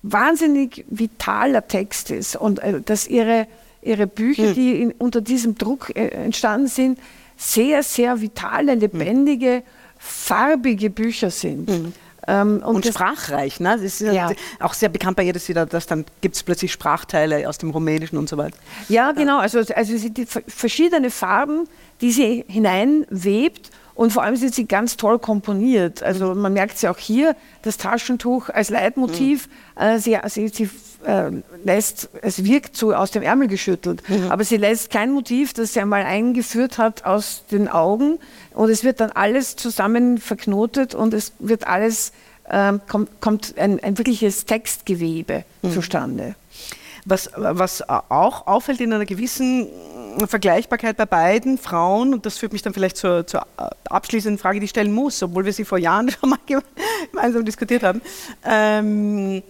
wahnsinnig 0.03 0.87
vitaler 0.89 1.69
Text 1.69 2.11
ist 2.11 2.37
und 2.37 2.59
äh, 2.61 2.81
dass 2.81 3.07
ihre, 3.07 3.49
ihre 3.83 4.07
Bücher, 4.07 4.45
mhm. 4.45 4.55
die 4.55 4.81
in, 4.81 4.93
unter 4.93 5.21
diesem 5.21 5.59
Druck 5.59 5.95
äh, 5.95 6.09
entstanden 6.09 6.69
sind, 6.69 6.99
sehr, 7.37 7.83
sehr 7.83 8.19
vitale, 8.23 8.75
lebendige, 8.75 9.63
farbige 9.99 10.89
Bücher 10.89 11.31
sind. 11.31 11.69
Mhm. 11.69 11.93
Ähm, 12.27 12.63
und, 12.65 12.77
und 12.77 12.87
sprachreich, 12.87 13.61
ne? 13.61 13.73
Das 13.73 13.83
ist 13.83 14.01
ja. 14.01 14.31
auch 14.59 14.73
sehr 14.73 14.89
bekannt 14.89 15.17
bei 15.19 15.25
ihr, 15.25 15.35
dass, 15.35 15.47
dass 15.69 15.87
dann 15.87 16.07
gibt 16.23 16.35
es 16.35 16.43
plötzlich 16.43 16.73
Sprachteile 16.73 17.47
aus 17.47 17.59
dem 17.59 17.71
Rumänischen 17.71 18.19
und 18.19 18.29
so 18.29 18.37
weiter. 18.39 18.57
Ja, 18.89 19.13
genau. 19.13 19.39
Also, 19.39 19.61
also 19.75 20.09
die 20.09 20.27
verschiedene 20.27 21.11
Farben, 21.11 21.69
die 22.01 22.13
sie 22.13 22.45
hineinwebt 22.49 23.71
und 23.97 24.13
vor 24.13 24.23
allem 24.23 24.37
sind 24.37 24.55
sie 24.55 24.67
ganz 24.67 24.99
toll 24.99 25.19
komponiert. 25.19 26.03
Also 26.03 26.35
man 26.35 26.53
merkt 26.53 26.77
sie 26.77 26.87
auch 26.89 26.99
hier, 26.99 27.35
das 27.63 27.79
Taschentuch 27.79 28.51
als 28.51 28.69
Leitmotiv. 28.69 29.49
Mhm. 29.75 29.83
Äh, 29.83 29.99
sie, 29.99 30.19
sie, 30.27 30.49
sie 30.49 30.69
äh, 31.07 31.31
lässt, 31.65 32.11
es 32.21 32.45
wirkt 32.45 32.77
so 32.77 32.93
aus 32.93 33.11
dem 33.11 33.23
Ärmel 33.23 33.49
geschüttelt, 33.49 34.03
mhm. 34.07 34.31
aber 34.31 34.45
sie 34.45 34.59
lässt 34.59 34.91
kein 34.91 35.13
Motiv, 35.13 35.55
das 35.55 35.73
sie 35.73 35.81
einmal 35.81 36.03
eingeführt 36.03 36.77
hat, 36.77 37.07
aus 37.07 37.45
den 37.51 37.69
Augen. 37.69 38.19
Und 38.53 38.69
es 38.69 38.85
wird 38.85 39.01
dann 39.01 39.13
alles 39.13 39.57
zusammen 39.57 40.19
verknotet 40.19 40.95
und 40.95 41.15
es 41.15 41.33
wird 41.39 41.67
alles, 41.67 42.13
äh, 42.51 42.75
kommt, 42.87 43.23
kommt 43.23 43.55
ein, 43.57 43.83
ein, 43.83 43.97
wirkliches 43.97 44.45
Textgewebe 44.45 45.45
mhm. 45.63 45.73
zustande. 45.73 46.35
Was, 47.07 47.31
was 47.35 47.89
auch 47.89 48.47
auffällt 48.47 48.81
in 48.83 48.93
einer 48.93 49.07
gewissen 49.07 49.69
Vergleichbarkeit 50.27 50.97
bei 50.97 51.07
beiden 51.07 51.59
Frauen, 51.59 52.15
und 52.15 52.27
das 52.27 52.39
führt 52.39 52.53
mich 52.53 52.63
dann 52.63 52.73
vielleicht 52.73 52.97
zur, 52.97 53.27
zur 53.27 53.47
abschließenden 53.89 54.39
Frage, 54.39 54.61
die 54.61 54.65
ich 54.65 54.71
stellen 54.71 54.93
muss, 54.93 55.23
obwohl 55.23 55.45
wir 55.45 55.53
sie 55.53 55.65
vor 55.65 55.79
Jahren 55.79 56.11
schon 56.21 56.31
mal 56.31 56.39
gemeinsam 57.13 57.45
diskutiert 57.45 57.83
haben. 57.83 58.01
Ähm, 58.45 59.43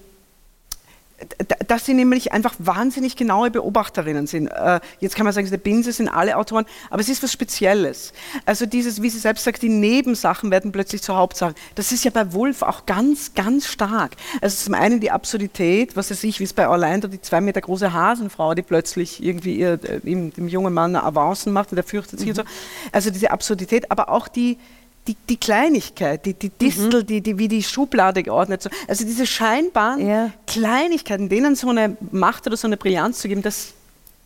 dass 1.67 1.87
sie 1.87 1.95
nämlich 1.95 2.33
einfach 2.33 2.55
wahnsinnig 2.59 3.17
genaue 3.17 3.51
Beobachterinnen 3.51 4.27
sind. 4.27 4.49
Äh, 4.49 4.81
jetzt 5.01 5.17
kann 5.17 5.25
man 5.25 5.33
sagen, 5.33 5.49
die 5.51 5.57
Binse 5.57 5.93
sind 5.93 6.09
alle 6.09 6.37
Autoren, 6.37 6.67
aber 6.91 7.01
es 7.01 7.09
ist 7.09 7.23
was 7.23 7.33
Spezielles. 7.33 8.12
Also 8.45 8.67
dieses, 8.67 9.01
wie 9.01 9.09
sie 9.09 9.19
selbst 9.19 9.45
sagt, 9.45 9.62
die 9.62 9.71
Nebensachen 9.71 10.51
werden 10.51 10.73
plötzlich 10.73 11.03
zur 11.03 11.17
Hauptsache. 11.17 11.55
Das 11.75 11.91
ist 11.91 12.05
ja 12.05 12.11
bei 12.11 12.35
Wolf 12.35 12.62
auch 12.62 12.85
ganz, 12.85 13.33
ganz 13.35 13.67
stark. 13.67 14.12
Also 14.43 14.64
zum 14.64 14.75
einen 14.75 15.01
die 15.01 15.11
Absurdität, 15.11 15.97
was 15.97 16.11
weiß 16.11 16.23
ich, 16.25 16.39
wie 16.39 16.45
es 16.45 16.53
bei 16.53 16.69
Orlando, 16.69 17.09
die 17.09 17.21
zwei 17.21 17.41
Meter 17.41 17.62
große 17.62 17.93
Hasenfrau, 17.93 18.55
die 18.55 18.62
plötzlich 18.62 19.23
irgendwie 19.23 19.57
ihr, 19.57 19.81
äh, 19.85 20.01
ihm, 20.05 20.33
dem 20.35 20.49
jungen 20.49 20.75
Mann 20.75 20.97
Avancen 20.97 21.53
macht 21.53 21.71
und 21.73 21.77
der 21.77 21.85
fürchtet 21.85 22.19
sich 22.19 22.29
mhm. 22.29 22.41
und 22.41 22.49
so. 22.49 22.55
Also 22.93 23.11
diese 23.11 23.31
Absurdität, 23.31 23.91
aber 23.91 24.11
auch 24.11 24.29
die, 24.29 24.59
die, 25.07 25.17
die 25.29 25.37
Kleinigkeit, 25.37 26.25
die, 26.27 26.35
die 26.35 26.51
Distel, 26.51 27.03
mhm. 27.03 27.07
die, 27.07 27.21
die, 27.21 27.39
wie 27.39 27.49
die 27.49 27.63
Schublade 27.63 28.23
geordnet. 28.23 28.63
So. 28.63 28.71
Also 28.89 29.05
diese 29.05 29.27
scheinbaren 29.27 30.07
ja. 30.07 30.31
Kleinigkeiten, 30.47 31.29
denen 31.29 31.55
so 31.55 31.69
eine 31.69 31.97
Macht 32.11 32.47
oder 32.47 32.57
so 32.57 32.67
eine 32.67 32.77
Brillanz 32.77 33.19
zu 33.19 33.29
geben, 33.29 33.43
das. 33.43 33.73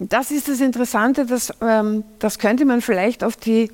Das 0.02 0.30
ist 0.30 0.48
das 0.48 0.62
Interessante, 0.62 1.26
dass, 1.26 1.52
ähm, 1.60 2.04
das 2.20 2.38
könnte 2.38 2.64
man 2.64 2.80
vielleicht 2.80 3.22
auf 3.22 3.36
die, 3.36 3.70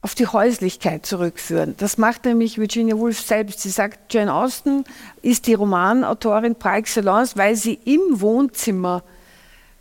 auf 0.00 0.14
die 0.14 0.28
Häuslichkeit 0.28 1.06
zurückführen. 1.06 1.74
Das 1.78 1.98
macht 1.98 2.24
nämlich 2.24 2.56
Virginia 2.56 2.96
Woolf 2.96 3.20
selbst. 3.20 3.60
Sie 3.60 3.70
sagt, 3.70 4.14
Jane 4.14 4.32
Austen 4.32 4.84
ist 5.22 5.48
die 5.48 5.54
Romanautorin 5.54 6.54
par 6.54 6.76
excellence, 6.76 7.36
weil 7.36 7.56
sie 7.56 7.80
im 7.84 8.20
Wohnzimmer 8.20 9.02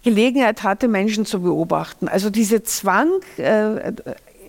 Gelegenheit 0.03 0.63
hatte, 0.63 0.87
Menschen 0.87 1.25
zu 1.25 1.41
beobachten. 1.41 2.07
Also 2.07 2.29
diese 2.29 2.63
Zwang, 2.63 3.09
äh, 3.37 3.93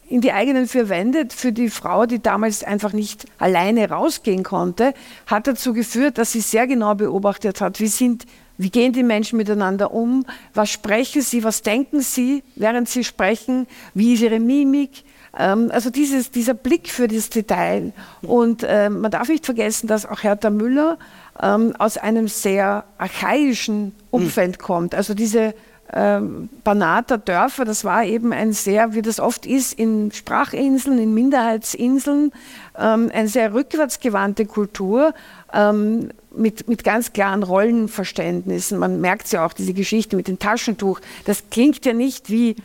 in 0.09 0.20
die 0.20 0.32
eigenen 0.32 0.68
vier 0.68 0.88
Wände 0.88 1.26
für 1.30 1.52
die 1.52 1.70
Frau, 1.70 2.07
die 2.07 2.20
damals 2.20 2.62
einfach 2.62 2.92
nicht 2.92 3.26
alleine 3.38 3.88
rausgehen 3.88 4.42
konnte, 4.42 4.94
hat 5.26 5.46
dazu 5.46 5.72
geführt, 5.72 6.18
dass 6.18 6.32
sie 6.32 6.40
sehr 6.40 6.66
genau 6.66 6.94
beobachtet 6.94 7.61
hat, 7.61 7.80
wie 7.80 7.88
sind 7.88 8.26
wie 8.57 8.70
gehen 8.70 8.92
die 8.92 9.02
Menschen 9.02 9.36
miteinander 9.36 9.92
um? 9.92 10.24
Was 10.52 10.70
sprechen 10.70 11.22
sie? 11.22 11.42
Was 11.42 11.62
denken 11.62 12.00
sie, 12.00 12.44
während 12.55 12.88
sie 12.88 13.02
sprechen? 13.02 13.66
Wie 13.94 14.14
ist 14.14 14.22
ihre 14.22 14.38
Mimik? 14.38 15.02
Ähm, 15.36 15.70
also 15.72 15.90
dieses, 15.90 16.30
dieser 16.30 16.55
Blick 16.55 16.88
für 16.88 17.09
das 17.09 17.30
Detail. 17.30 17.92
Und 18.22 18.64
ähm, 18.66 19.00
man 19.00 19.11
darf 19.11 19.28
nicht 19.28 19.44
vergessen, 19.44 19.88
dass 19.88 20.07
auch 20.07 20.22
Hertha 20.22 20.50
Müller 20.50 20.98
ähm, 21.42 21.74
aus 21.78 21.98
einem 21.98 22.28
sehr 22.28 22.84
archaischen 22.96 23.92
Umfeld 24.11 24.61
kommt. 24.61 24.94
Also 24.94 25.14
diese 25.14 25.55
ähm, 25.95 26.49
Banater 26.64 27.18
Dörfer, 27.18 27.64
das 27.64 27.84
war 27.84 28.05
eben 28.05 28.32
ein 28.32 28.53
sehr, 28.53 28.95
wie 28.95 29.03
das 29.03 29.20
oft 29.20 29.47
ist, 29.47 29.74
in 29.74 30.11
Sprachinseln, 30.11 30.99
in 30.99 31.14
Minderheitsinseln, 31.14 32.32
ähm, 32.76 33.11
eine 33.14 33.28
sehr 33.28 33.55
rückwärtsgewandte 33.55 34.47
Kultur 34.47 35.14
ähm, 35.53 36.11
mit, 36.34 36.68
mit 36.68 36.82
ganz 36.82 37.12
klaren 37.12 37.45
Rollenverständnissen. 37.45 38.76
Man 38.78 39.01
merkt 39.01 39.30
ja 39.30 39.47
auch, 39.47 39.53
diese 39.53 39.72
Geschichte 39.72 40.16
mit 40.16 40.26
dem 40.26 40.40
Taschentuch, 40.40 41.01
das 41.26 41.45
klingt 41.51 41.86
ja 41.86 41.92
nicht 41.92 42.28
wie 42.28 42.57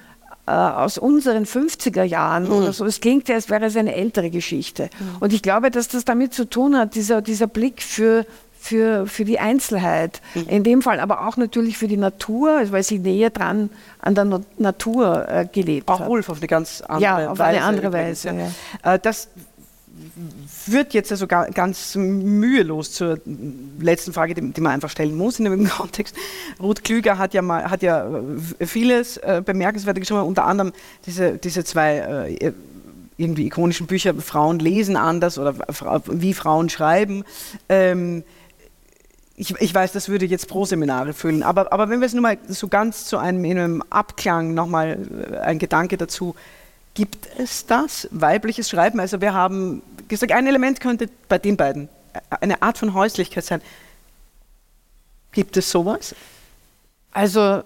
äh, 0.48 0.52
aus 0.52 0.98
unseren 0.98 1.46
50er 1.46 2.04
Jahren 2.04 2.46
mhm. 2.46 2.54
oder 2.54 2.74
so. 2.74 2.84
Es 2.86 3.00
klingt 3.00 3.30
ja, 3.30 3.36
als 3.36 3.52
wäre 3.52 3.66
es 3.66 3.78
eine 3.78 3.94
ältere 3.94 4.32
Geschichte. 4.32 4.90
Mhm. 5.00 5.18
Und 5.20 5.34
ich 5.34 5.44
glaube, 5.44 5.70
dass 5.70 5.88
das 5.88 6.04
damit 6.04 6.34
zu 6.34 6.50
tun 6.50 6.76
hat, 6.76 6.96
dieser, 6.96 7.22
dieser 7.22 7.46
Blick 7.46 7.84
für, 7.84 8.26
für, 8.60 9.08
für 9.08 9.26
die 9.26 9.40
Einzelheit. 9.40 10.22
Mhm. 10.36 10.50
In 10.50 10.64
dem 10.64 10.82
Fall 10.82 11.00
aber 11.00 11.28
auch 11.28 11.38
natürlich 11.38 11.78
für 11.78 11.88
die 11.88 11.98
Natur, 11.98 12.62
weil 12.72 12.84
sie 12.84 13.00
näher 13.00 13.30
dran 13.30 13.70
an 14.00 14.16
der 14.16 14.26
no 14.26 14.42
Natur 14.58 15.28
äh, 15.30 15.48
gelebt 15.52 15.88
auch 15.88 16.00
hat. 16.00 16.06
Auch 16.06 16.10
Wolf 16.10 16.30
auf 16.30 16.38
eine 16.38 16.48
ganz 16.48 16.82
andere 16.82 17.04
ja, 17.04 17.18
Weise. 17.18 17.32
auf 17.32 17.42
eine 17.42 17.62
andere 17.64 17.94
Weise. 17.94 18.36
Ja. 18.84 18.94
Äh, 18.94 19.00
das 19.00 19.30
führt 20.48 20.94
jetzt 20.94 21.12
also 21.12 21.28
ganz 21.28 21.96
mühelos 21.96 22.92
zur 22.92 23.20
letzten 23.80 24.14
Frage, 24.14 24.34
die, 24.34 24.52
die, 24.52 24.62
man 24.62 24.74
einfach 24.74 24.90
stellen 24.90 25.16
muss 25.16 25.40
in 25.40 25.46
dem 25.46 25.68
Kontext. 25.70 26.16
Ruth 26.60 26.84
Klüger 26.84 27.18
hat 27.18 27.34
ja, 27.34 27.42
mal, 27.42 27.70
hat 27.70 27.82
ja 27.82 28.08
vieles 28.60 29.18
äh, 29.18 29.42
bemerkenswertes 29.44 30.02
geschrieben, 30.02 30.22
unter 30.22 30.46
anderem 30.46 30.74
diese, 31.06 31.38
diese 31.38 31.64
zwei 31.64 31.98
äh, 32.40 32.54
irgendwie 33.18 33.48
ikonischen 33.48 33.88
Bücher, 33.88 34.14
Frauen 34.16 34.60
lesen 34.60 34.96
anders 34.96 35.38
oder 35.38 35.54
wie 36.08 36.34
Frauen 36.34 36.70
schreiben. 36.70 37.26
Ähm, 37.68 38.24
ich, 39.40 39.56
ich, 39.62 39.74
weiß, 39.74 39.94
das 39.94 40.10
würde 40.10 40.26
jetzt 40.26 40.50
Pro-Seminare 40.50 41.14
füllen, 41.14 41.44
aber, 41.44 41.72
aber 41.72 41.90
wenn 41.90 42.02
wir 42.02 42.06
es 42.06 42.14
nur 42.14 42.22
mal 42.22 42.38
so 42.50 42.68
ganz 42.68 43.06
zu 43.06 43.18
einem, 43.18 43.46
einem 43.46 43.82
Abklang 43.90 44.54
nochmal 44.54 45.00
äh, 45.32 45.38
ein 45.38 45.60
Gedanke 45.60 45.96
dazu, 45.96 46.36
gibt 46.94 47.30
es 47.38 47.66
das, 47.66 48.10
weibliches 48.12 48.70
Schreiben? 48.70 49.00
Also 49.00 49.22
wir 49.22 49.34
haben 49.34 49.82
gesagt, 50.10 50.34
ein 50.34 50.46
Element 50.46 50.82
könnte 50.82 51.10
bei 51.30 51.38
den 51.38 51.56
beiden 51.56 51.88
eine 52.42 52.62
Art 52.62 52.78
von 52.78 52.94
Häuslichkeit 52.94 53.46
sein. 53.46 53.62
Gibt 55.32 55.56
es 55.56 55.72
sowas? 55.72 56.14
Also, 57.14 57.64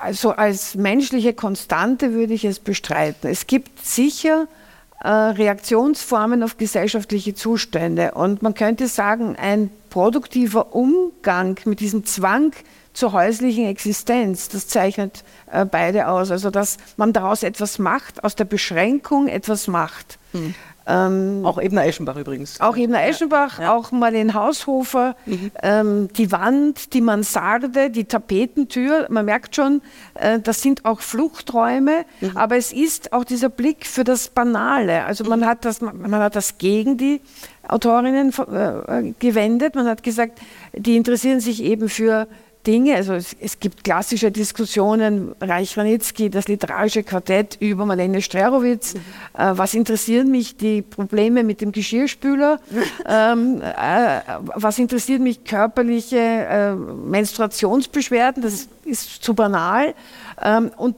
also 0.00 0.30
als 0.30 0.76
menschliche 0.76 1.34
Konstante 1.34 2.12
würde 2.12 2.34
ich 2.34 2.44
es 2.44 2.60
bestreiten. 2.60 3.28
Es 3.28 3.48
gibt 3.48 3.84
sicher 3.84 4.44
äh, 4.44 4.65
Reaktionsformen 5.10 6.42
auf 6.42 6.56
gesellschaftliche 6.56 7.34
Zustände 7.34 8.12
und 8.12 8.42
man 8.42 8.54
könnte 8.54 8.88
sagen, 8.88 9.36
ein 9.36 9.70
produktiver 9.90 10.74
Umgang 10.74 11.58
mit 11.64 11.80
diesem 11.80 12.04
Zwang 12.04 12.52
zur 12.92 13.12
häuslichen 13.12 13.66
Existenz, 13.66 14.48
das 14.48 14.68
zeichnet 14.68 15.22
äh, 15.52 15.64
beide 15.64 16.08
aus. 16.08 16.30
Also, 16.30 16.50
dass 16.50 16.78
man 16.96 17.12
daraus 17.12 17.42
etwas 17.42 17.78
macht, 17.78 18.24
aus 18.24 18.34
der 18.34 18.46
Beschränkung 18.46 19.28
etwas 19.28 19.68
macht. 19.68 20.18
Hm. 20.32 20.54
Ähm, 20.88 21.40
auch 21.44 21.60
Ebner 21.60 21.84
Eschenbach 21.84 22.16
übrigens. 22.16 22.60
Auch 22.60 22.76
Ebner 22.76 23.04
Eschenbach, 23.04 23.58
ja. 23.58 23.74
auch 23.74 23.90
Marlene 23.90 24.34
Haushofer, 24.34 25.16
mhm. 25.26 25.50
ähm, 25.60 26.08
die 26.16 26.30
Wand, 26.30 26.92
die 26.92 27.00
Mansarde, 27.00 27.90
die 27.90 28.04
Tapetentür. 28.04 29.06
Man 29.10 29.24
merkt 29.24 29.56
schon, 29.56 29.82
äh, 30.14 30.38
das 30.38 30.62
sind 30.62 30.84
auch 30.84 31.00
Fluchträume, 31.00 32.04
mhm. 32.20 32.36
aber 32.36 32.56
es 32.56 32.72
ist 32.72 33.12
auch 33.12 33.24
dieser 33.24 33.48
Blick 33.48 33.84
für 33.84 34.04
das 34.04 34.28
Banale. 34.28 35.04
Also 35.04 35.24
man 35.24 35.44
hat 35.44 35.64
das, 35.64 35.80
man 35.80 36.14
hat 36.16 36.36
das 36.36 36.58
gegen 36.58 36.96
die 36.96 37.20
Autorinnen 37.66 38.32
äh, 38.32 39.12
gewendet. 39.18 39.74
Man 39.74 39.88
hat 39.88 40.04
gesagt, 40.04 40.40
die 40.72 40.96
interessieren 40.96 41.40
sich 41.40 41.64
eben 41.64 41.88
für 41.88 42.28
Dinge, 42.66 42.96
also 42.96 43.14
es, 43.14 43.36
es, 43.40 43.60
gibt 43.60 43.84
klassische 43.84 44.30
Diskussionen, 44.30 45.34
Reich 45.40 45.76
Ranitzky, 45.78 46.30
das 46.30 46.48
literarische 46.48 47.02
Quartett 47.02 47.56
über 47.60 47.86
Marlene 47.86 48.20
Strerowitz. 48.20 48.94
Mhm. 48.94 49.00
Äh, 49.38 49.58
was 49.58 49.74
interessieren 49.74 50.30
mich 50.30 50.56
die 50.56 50.82
Probleme 50.82 51.44
mit 51.44 51.60
dem 51.60 51.72
Geschirrspüler? 51.72 52.60
ähm, 53.06 53.62
äh, 53.62 54.20
was 54.54 54.78
interessiert 54.78 55.20
mich 55.20 55.44
körperliche 55.44 56.18
äh, 56.18 56.74
Menstruationsbeschwerden? 56.74 58.42
Das 58.42 58.68
ist 58.84 59.22
zu 59.22 59.34
banal. 59.34 59.94
Ähm, 60.42 60.70
und 60.76 60.96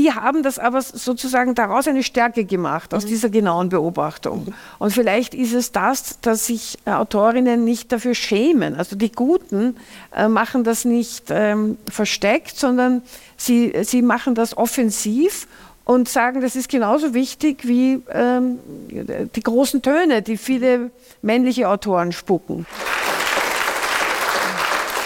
die 0.00 0.12
haben 0.12 0.42
das 0.42 0.58
aber 0.58 0.80
sozusagen 0.80 1.54
daraus 1.54 1.86
eine 1.86 2.02
Stärke 2.02 2.46
gemacht, 2.46 2.94
aus 2.94 3.04
mhm. 3.04 3.08
dieser 3.08 3.28
genauen 3.28 3.68
Beobachtung. 3.68 4.54
Und 4.78 4.92
vielleicht 4.92 5.34
ist 5.34 5.52
es 5.52 5.72
das, 5.72 6.18
dass 6.22 6.46
sich 6.46 6.78
äh, 6.86 6.92
Autorinnen 6.92 7.64
nicht 7.64 7.92
dafür 7.92 8.14
schämen. 8.14 8.74
Also 8.74 8.96
die 8.96 9.12
Guten 9.12 9.76
äh, 10.16 10.26
machen 10.28 10.64
das 10.64 10.86
nicht 10.86 11.24
ähm, 11.28 11.76
versteckt, 11.86 12.56
sondern 12.58 13.02
sie, 13.36 13.74
sie 13.82 14.00
machen 14.00 14.34
das 14.34 14.56
offensiv 14.56 15.46
und 15.84 16.08
sagen, 16.08 16.40
das 16.40 16.56
ist 16.56 16.70
genauso 16.70 17.12
wichtig 17.12 17.68
wie 17.68 18.02
ähm, 18.10 18.58
die 18.88 19.42
großen 19.42 19.82
Töne, 19.82 20.22
die 20.22 20.38
viele 20.38 20.90
männliche 21.20 21.68
Autoren 21.68 22.12
spucken. 22.12 22.64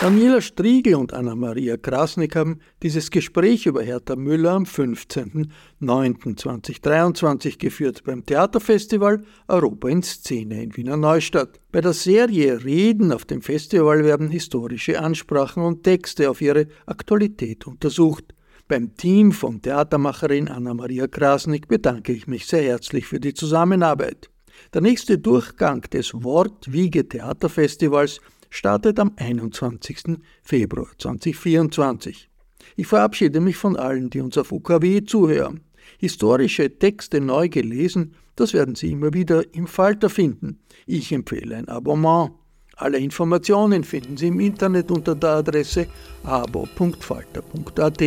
Daniela 0.05 0.42
Striegel 0.42 0.96
und 0.96 1.14
Anna-Maria 1.14 1.78
Krasnik 1.78 2.36
haben 2.36 2.59
dieses 2.82 3.11
Gespräch 3.11 3.64
über 3.64 3.82
Hertha 3.82 4.16
Müller 4.16 4.50
am 4.50 4.64
15.09.2023 4.64 7.57
geführt 7.57 8.05
beim 8.05 8.26
Theaterfestival 8.26 9.24
Europa 9.48 9.88
in 9.88 10.02
Szene 10.02 10.62
in 10.62 10.76
Wiener 10.76 10.98
Neustadt. 10.98 11.59
Bei 11.72 11.80
der 11.80 11.94
Serie 11.94 12.62
Reden 12.62 13.12
auf 13.12 13.24
dem 13.24 13.40
Festival 13.40 14.05
werden 14.05 14.28
historische 14.28 15.00
Ansprachen 15.00 15.62
und 15.62 15.84
Texte 15.84 16.28
auf 16.28 16.42
ihre 16.42 16.66
Aktualität 16.84 17.66
untersucht. 17.66 18.34
Beim 18.68 18.94
Team 18.98 19.32
von 19.32 19.62
Theatermacherin 19.62 20.48
Anna-Maria 20.48 21.07
Krasnik 21.07 21.66
bedanke 21.66 22.12
ich 22.12 22.26
mich 22.26 22.44
sehr 22.44 22.64
herzlich 22.64 23.07
für 23.07 23.20
die 23.20 23.32
Zusammenarbeit. 23.32 24.28
Der 24.74 24.82
nächste 24.82 25.16
Durchgang 25.16 25.80
des 25.80 26.12
Wortwiege 26.12 27.09
Theaterfestivals 27.09 28.20
startet 28.55 29.00
am 29.00 29.12
21. 29.16 30.16
Februar 30.44 30.86
2024. 30.98 32.30
Ich 32.76 32.86
verabschiede 32.86 33.40
mich 33.40 33.57
von 33.57 33.76
allen, 33.76 34.11
die 34.11 34.20
uns 34.20 34.38
auf 34.38 34.52
UKW 34.52 35.05
zuhören. 35.05 35.61
Historische 35.98 36.78
Texte 36.78 37.20
neu 37.20 37.48
gelesen, 37.48 38.14
das 38.36 38.55
werden 38.55 38.76
Sie 38.76 38.92
immer 38.92 39.12
wieder 39.12 39.42
im 39.55 39.66
Falter 39.66 40.09
finden. 40.09 40.61
Ich 40.86 41.11
empfehle 41.12 41.57
ein 41.57 41.68
Abonnement. 41.68 42.30
Alle 42.76 42.98
Informationen 42.98 43.82
finden 43.82 44.16
Sie 44.16 44.28
im 44.28 44.38
Internet 44.38 44.90
unter 44.92 45.16
der 45.16 45.30
Adresse 45.30 45.88
abo.falter.at. 46.22 48.02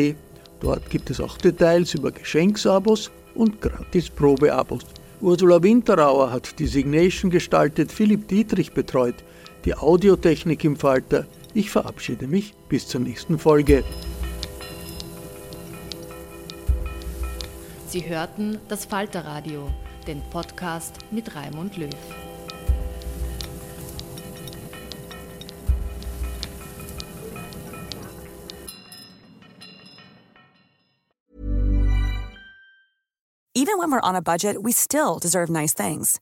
Dort 0.62 0.90
gibt 0.90 1.10
es 1.10 1.20
auch 1.20 1.38
Details 1.38 1.94
über 1.94 2.12
Geschenksabos 2.12 3.12
und 3.36 3.60
gratis 3.60 4.10
Probeabos. 4.10 4.86
Ursula 5.20 5.62
Winterauer 5.62 6.32
hat 6.32 6.58
die 6.58 6.68
Signation 6.68 7.32
gestaltet, 7.32 7.92
Philipp 7.92 8.28
Dietrich 8.30 8.72
betreut 8.72 9.16
die 9.68 9.76
Audiotechnik 9.76 10.64
im 10.64 10.78
Falter. 10.78 11.26
Ich 11.54 11.70
verabschiede 11.70 12.26
mich 12.26 12.54
bis 12.70 12.88
zur 12.88 13.02
nächsten 13.02 13.38
Folge. 13.38 13.84
Sie 17.90 18.08
hörten 18.08 18.60
das 18.70 18.86
Falterradio, 18.86 19.70
den 20.08 20.22
Podcast 20.30 21.00
mit 21.12 21.36
Raimund 21.36 21.76
Löw. 21.76 21.90
Even 33.54 33.80
when 33.80 33.92
we're 33.92 34.00
on 34.02 34.16
a 34.16 34.22
budget, 34.22 34.64
we 34.64 34.72
still 34.72 35.20
deserve 35.20 35.50
nice 35.50 35.74
things. 35.74 36.22